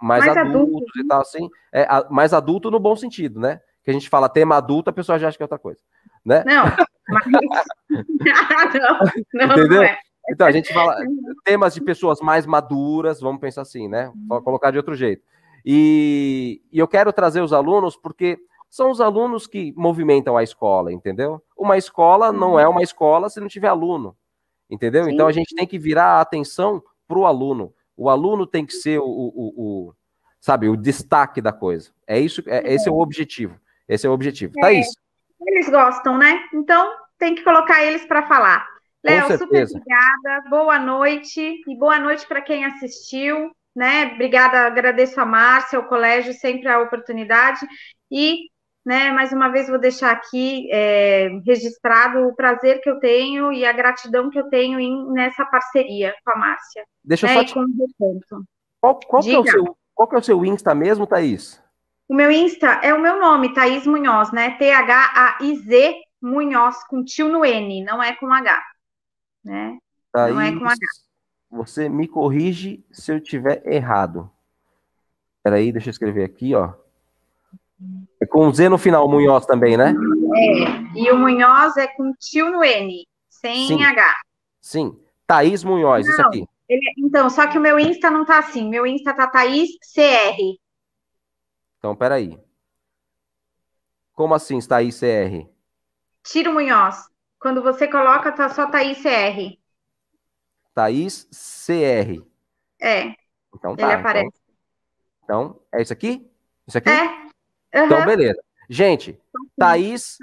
mais, 0.01 0.25
mais 0.25 0.37
adultos, 0.37 0.77
adultos, 0.77 0.97
e 0.97 1.09
tal, 1.09 1.21
assim. 1.21 1.51
É, 1.73 1.89
mais 2.09 2.33
adulto 2.33 2.71
no 2.71 2.79
bom 2.79 2.95
sentido, 2.95 3.41
né? 3.41 3.61
Que 3.83 3.91
a 3.91 3.93
gente 3.93 4.09
fala 4.09 4.29
tema 4.29 4.55
adulto, 4.57 4.89
a 4.89 4.93
pessoa 4.93 5.19
já 5.19 5.27
acha 5.27 5.37
que 5.37 5.43
é 5.43 5.47
outra 5.47 5.59
coisa 5.59 5.81
né? 6.25 6.45
Não, 6.47 6.65
mas... 7.09 7.25
não, 9.35 9.47
não, 9.47 9.53
Entendeu? 9.53 9.79
Não 9.79 9.83
é. 9.83 9.99
Então, 10.31 10.47
a 10.47 10.53
gente 10.53 10.73
fala 10.73 10.97
temas 11.45 11.75
de 11.75 11.81
pessoas 11.81 12.21
mais 12.21 12.47
maduras, 12.47 13.21
vamos 13.21 13.41
pensar 13.41 13.63
assim, 13.63 13.89
né? 13.89 14.13
Vou 14.29 14.41
colocar 14.41 14.71
de 14.71 14.77
outro 14.77 14.95
jeito. 14.95 15.25
E, 15.65 16.61
e 16.73 16.79
eu 16.79 16.89
quero 16.89 17.13
trazer 17.13 17.41
os 17.41 17.53
alunos 17.53 17.97
porque 17.97 18.39
são 18.71 18.91
os 18.91 19.01
alunos 19.01 19.47
que 19.47 19.73
movimentam 19.77 20.37
a 20.37 20.43
escola, 20.43 20.93
entendeu? 20.93 21.43
Uma 21.57 21.77
escola 21.77 22.33
não 22.33 22.59
é 22.59 22.67
uma 22.67 22.83
escola 22.83 23.29
se 23.29 23.41
não 23.41 23.49
tiver 23.49 23.69
aluno, 23.69 24.17
entendeu? 24.71 25.05
Sim. 25.05 25.13
Então 25.13 25.27
a 25.27 25.33
gente 25.33 25.55
tem 25.55 25.67
que 25.67 25.79
virar 25.79 26.19
a 26.19 26.21
atenção 26.21 26.83
para 27.07 27.19
o 27.19 27.27
aluno. 27.27 27.73
O 27.97 28.09
aluno 28.09 28.47
tem 28.47 28.65
que 28.65 28.73
ser 28.73 28.99
o, 28.99 29.05
o, 29.05 29.53
o, 29.57 29.95
sabe, 30.41 30.69
o 30.69 30.77
destaque 30.77 31.41
da 31.41 31.53
coisa. 31.53 31.91
É 32.07 32.19
isso, 32.19 32.43
é, 32.47 32.73
esse 32.73 32.89
é 32.89 32.93
o 32.93 32.99
objetivo. 32.99 33.61
Esse 33.89 34.07
é 34.07 34.11
o 34.11 34.13
objetivo. 34.13 34.55
Tá 34.55 34.69
é. 34.69 34.73
Thaís, 34.73 34.87
eles 35.47 35.69
gostam, 35.69 36.19
né? 36.19 36.45
Então 36.53 36.93
tem 37.19 37.35
que 37.35 37.43
colocar 37.43 37.83
eles 37.83 38.05
para 38.05 38.27
falar. 38.27 38.67
Léo, 39.05 39.37
super 39.37 39.65
obrigada, 39.65 40.49
boa 40.49 40.79
noite 40.79 41.61
e 41.67 41.77
boa 41.77 41.99
noite 41.99 42.27
para 42.27 42.41
quem 42.41 42.65
assistiu, 42.65 43.51
né? 43.75 44.13
Obrigada, 44.15 44.67
agradeço 44.67 45.21
a 45.21 45.25
Márcia, 45.25 45.79
ao 45.79 45.87
colégio, 45.87 46.33
sempre 46.33 46.69
a 46.69 46.81
oportunidade 46.81 47.67
e, 48.11 48.49
né, 48.85 49.11
mais 49.11 49.33
uma 49.33 49.49
vez 49.49 49.69
vou 49.69 49.79
deixar 49.79 50.13
aqui 50.13 50.69
é, 50.71 51.31
registrado 51.45 52.27
o 52.27 52.35
prazer 52.35 52.81
que 52.81 52.91
eu 52.91 53.01
tenho 53.01 53.53
e 53.53 53.65
a 53.65 53.73
gratidão 53.73 54.29
que 54.31 54.39
eu 54.39 54.49
tenho 54.49 54.79
em, 54.79 55.13
nessa 55.13 55.45
parceria 55.47 56.15
com 56.25 56.33
a 56.33 56.37
Márcia. 56.37 56.85
Deixa 57.05 57.27
eu 57.27 57.31
né, 57.31 57.35
só 57.35 57.45
te... 57.45 57.55
Qual, 58.81 59.01
qual, 59.01 59.23
que 59.23 59.35
é 59.35 59.39
o 59.39 59.47
seu, 59.47 59.77
qual 59.95 60.09
que 60.09 60.15
é 60.17 60.19
o 60.19 60.23
seu 60.23 60.45
Insta 60.45 60.75
mesmo, 60.75 61.07
Thaís? 61.07 61.62
O 62.13 62.15
meu 62.15 62.31
Insta 62.31 62.79
é 62.83 62.93
o 62.93 63.01
meu 63.01 63.19
nome, 63.19 63.55
Thaís 63.55 63.87
Munhoz, 63.87 64.31
né? 64.33 64.51
T-H-A-I-Z 64.59 65.95
Munhoz, 66.21 66.85
com 66.87 67.03
tio 67.03 67.27
no 67.27 67.43
N, 67.43 67.83
não 67.83 68.03
é 68.03 68.15
com 68.15 68.31
H. 68.31 68.63
Né? 69.43 69.79
Thaís, 70.13 70.35
não 70.35 70.43
é 70.43 70.53
com 70.53 70.67
H. 70.67 70.77
Você 71.51 71.89
me 71.89 72.07
corrige 72.07 72.85
se 72.93 73.15
eu 73.15 73.19
tiver 73.19 73.67
errado. 73.67 74.31
Peraí, 75.43 75.73
deixa 75.73 75.89
eu 75.89 75.93
escrever 75.93 76.25
aqui, 76.25 76.55
ó. 76.55 76.75
É 78.21 78.27
com 78.27 78.53
Z 78.53 78.69
no 78.69 78.77
final, 78.77 79.09
Munhoz 79.09 79.47
também, 79.47 79.79
né? 79.79 79.95
É, 80.37 80.99
e 80.99 81.11
o 81.11 81.17
Munhoz 81.17 81.79
é 81.79 81.87
com 81.87 82.13
tio 82.21 82.51
no 82.51 82.63
N, 82.63 83.07
sem 83.31 83.69
Sim. 83.69 83.83
H. 83.83 84.15
Sim. 84.61 85.01
Thaís 85.27 85.65
Munhoz, 85.65 86.07
Não, 86.07 86.13
isso 86.13 86.23
aqui. 86.27 86.45
Ele- 86.69 86.93
então, 86.99 87.31
só 87.31 87.47
que 87.47 87.57
o 87.57 87.61
meu 87.63 87.79
Insta 87.79 88.11
não 88.11 88.27
tá 88.27 88.39
assim. 88.39 88.69
Meu 88.69 88.87
Insta 88.87 89.15
tá 89.15 89.27
Thaís 89.27 89.71
CR. 89.95 90.61
Então, 91.83 91.97
peraí. 91.97 92.39
Como 94.13 94.35
assim, 94.35 94.57
Thaís 94.61 95.01
CR? 95.01 95.49
Tira 96.23 96.49
o 96.49 96.55
Munhoz. 96.55 97.09
Quando 97.41 97.61
você 97.61 97.89
coloca, 97.89 98.31
tá 98.31 98.49
só 98.51 98.71
Thaís 98.71 98.99
CR. 99.03 99.59
Thaís 100.73 101.29
CR. 101.33 102.23
É, 102.81 103.17
Então 103.53 103.73
ele 103.73 103.79
tá. 103.79 103.99
aparece. 103.99 104.31
Então, 105.25 105.43
então, 105.43 105.61
é 105.73 105.83
isso 105.83 105.93
aqui? 105.93 106.25
Isso 106.69 106.79
aqui? 106.79 106.89
É. 106.89 107.05
Então, 107.75 107.99
aham. 107.99 108.07
beleza. 108.07 108.41
Gente, 108.71 109.21
Thaís. 109.59 110.19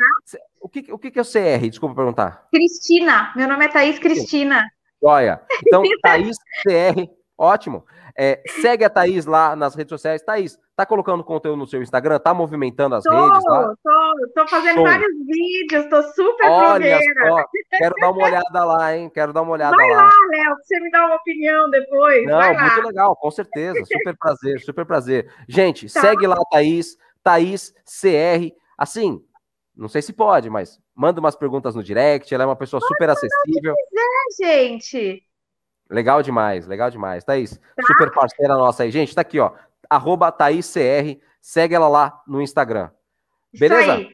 O 0.61 0.69
que, 0.69 0.93
o 0.93 0.97
que 0.97 1.19
é 1.19 1.21
o 1.21 1.25
CR? 1.25 1.69
Desculpa 1.69 1.93
perguntar. 1.93 2.47
Cristina. 2.53 3.33
Meu 3.35 3.49
nome 3.49 3.65
é 3.65 3.67
Thaís 3.67 3.99
Cristina. 3.99 4.65
Joia. 5.03 5.45
Então, 5.67 5.83
Thaís 6.01 6.37
CR, 6.63 7.09
ótimo. 7.39 7.85
É, 8.17 8.41
segue 8.61 8.83
a 8.83 8.89
Thaís 8.89 9.25
lá 9.25 9.55
nas 9.55 9.73
redes 9.75 9.89
sociais. 9.91 10.21
Thaís, 10.21 10.57
tá 10.75 10.85
colocando 10.85 11.23
conteúdo 11.23 11.57
no 11.57 11.65
seu 11.67 11.81
Instagram? 11.81 12.19
Tá 12.19 12.33
movimentando 12.33 12.95
as 12.95 13.03
Tô, 13.03 13.11
redes 13.11 13.43
lá? 13.47 13.73
tô, 13.81 14.29
tô 14.35 14.47
fazendo 14.49 14.75
Show. 14.75 14.83
vários 14.83 15.11
vídeos, 15.25 15.85
tô 15.89 16.03
super 16.03 16.49
Olha 16.49 16.99
só, 16.99 17.45
quero 17.77 17.95
dar 17.95 18.11
uma 18.11 18.25
olhada 18.25 18.65
lá, 18.65 18.95
hein? 18.97 19.09
Quero 19.13 19.31
dar 19.31 19.41
uma 19.41 19.51
olhada 19.53 19.75
Vai 19.75 19.89
lá. 19.89 20.03
lá, 20.03 20.11
Léo, 20.31 20.55
pra 20.55 20.55
você 20.63 20.79
me 20.81 20.91
dar 20.91 21.05
uma 21.05 21.15
opinião 21.15 21.69
depois. 21.69 22.25
Não, 22.25 22.37
Vai 22.37 22.53
lá. 22.53 22.61
muito 22.61 22.87
legal, 22.87 23.15
com 23.15 23.31
certeza. 23.31 23.79
Super 23.85 24.17
prazer, 24.17 24.59
super 24.59 24.85
prazer. 24.85 25.33
Gente, 25.47 25.91
Tá. 25.91 26.01
segue 26.01 26.27
lá 26.27 26.35
a 26.35 26.45
Thaís, 26.51 26.97
Thaís 27.23 27.73
CR. 27.85 28.51
Assim, 28.77 29.21
não 29.75 29.87
sei 29.87 30.01
se 30.01 30.11
pode, 30.11 30.49
mas 30.49 30.77
manda 30.93 31.21
umas 31.21 31.37
perguntas 31.37 31.73
no 31.73 31.81
direct. 31.83 32.33
Ela 32.33 32.43
é 32.43 32.47
uma 32.47 32.55
pessoa 32.57 32.81
super 32.81 33.09
acessível. 33.09 33.73
Gente, 34.41 35.23
Legal 35.89 36.21
demais, 36.21 36.67
legal 36.67 36.89
demais. 36.91 37.23
Thaís, 37.23 37.57
Tá. 37.75 37.83
super 37.87 38.11
parceira 38.11 38.53
nossa 38.55 38.83
aí. 38.83 38.91
Gente, 38.91 39.15
tá 39.15 39.21
aqui, 39.21 39.39
ó. 39.39 39.51
Arroba 39.89 40.31
Thaís 40.31 40.71
CR. 40.71 41.19
Segue 41.41 41.73
ela 41.73 41.87
lá 41.87 42.21
no 42.27 42.41
Instagram. 42.41 42.89
isso 43.53 43.59
Beleza? 43.61 43.93
aí. 43.93 44.11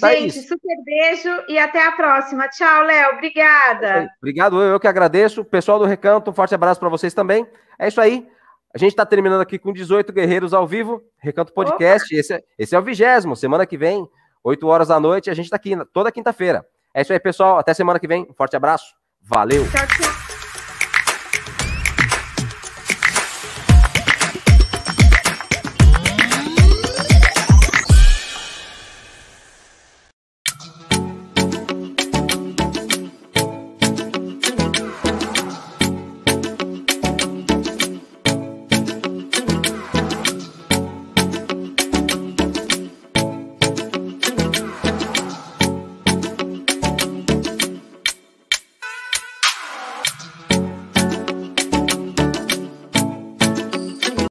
Thaís. 0.00 0.34
Gente, 0.34 0.46
super 0.46 0.76
beijo 0.84 1.28
e 1.48 1.58
até 1.58 1.84
a 1.84 1.92
próxima. 1.92 2.48
Tchau, 2.48 2.84
Léo. 2.84 3.14
Obrigada. 3.14 4.08
Obrigado, 4.18 4.62
eu, 4.62 4.72
eu 4.72 4.80
que 4.80 4.86
agradeço. 4.86 5.44
Pessoal 5.44 5.78
do 5.78 5.84
Recanto, 5.84 6.30
um 6.30 6.34
forte 6.34 6.54
abraço 6.54 6.78
para 6.80 6.88
vocês 6.88 7.12
também. 7.12 7.46
É 7.78 7.88
isso 7.88 8.00
aí. 8.00 8.26
A 8.74 8.78
gente 8.78 8.90
está 8.90 9.04
terminando 9.04 9.40
aqui 9.40 9.58
com 9.58 9.72
18 9.72 10.12
guerreiros 10.12 10.52
ao 10.54 10.66
vivo, 10.66 11.02
Recanto 11.18 11.52
Podcast. 11.52 12.14
Esse 12.14 12.34
é, 12.34 12.42
esse 12.58 12.74
é 12.74 12.78
o 12.78 12.82
vigésimo. 12.82 13.34
Semana 13.34 13.66
que 13.66 13.76
vem, 13.78 14.06
8 14.44 14.66
horas 14.66 14.88
da 14.88 15.00
noite, 15.00 15.30
a 15.30 15.34
gente 15.34 15.46
está 15.46 15.56
aqui 15.56 15.74
toda 15.92 16.12
quinta-feira. 16.12 16.64
É 16.94 17.00
isso 17.02 17.12
aí, 17.12 17.18
pessoal. 17.18 17.58
Até 17.58 17.72
semana 17.74 17.98
que 17.98 18.06
vem. 18.06 18.26
Um 18.30 18.34
forte 18.34 18.56
abraço. 18.56 18.94
Valeu. 19.22 19.64
Tchau, 19.70 19.86
tchau. 19.86 20.27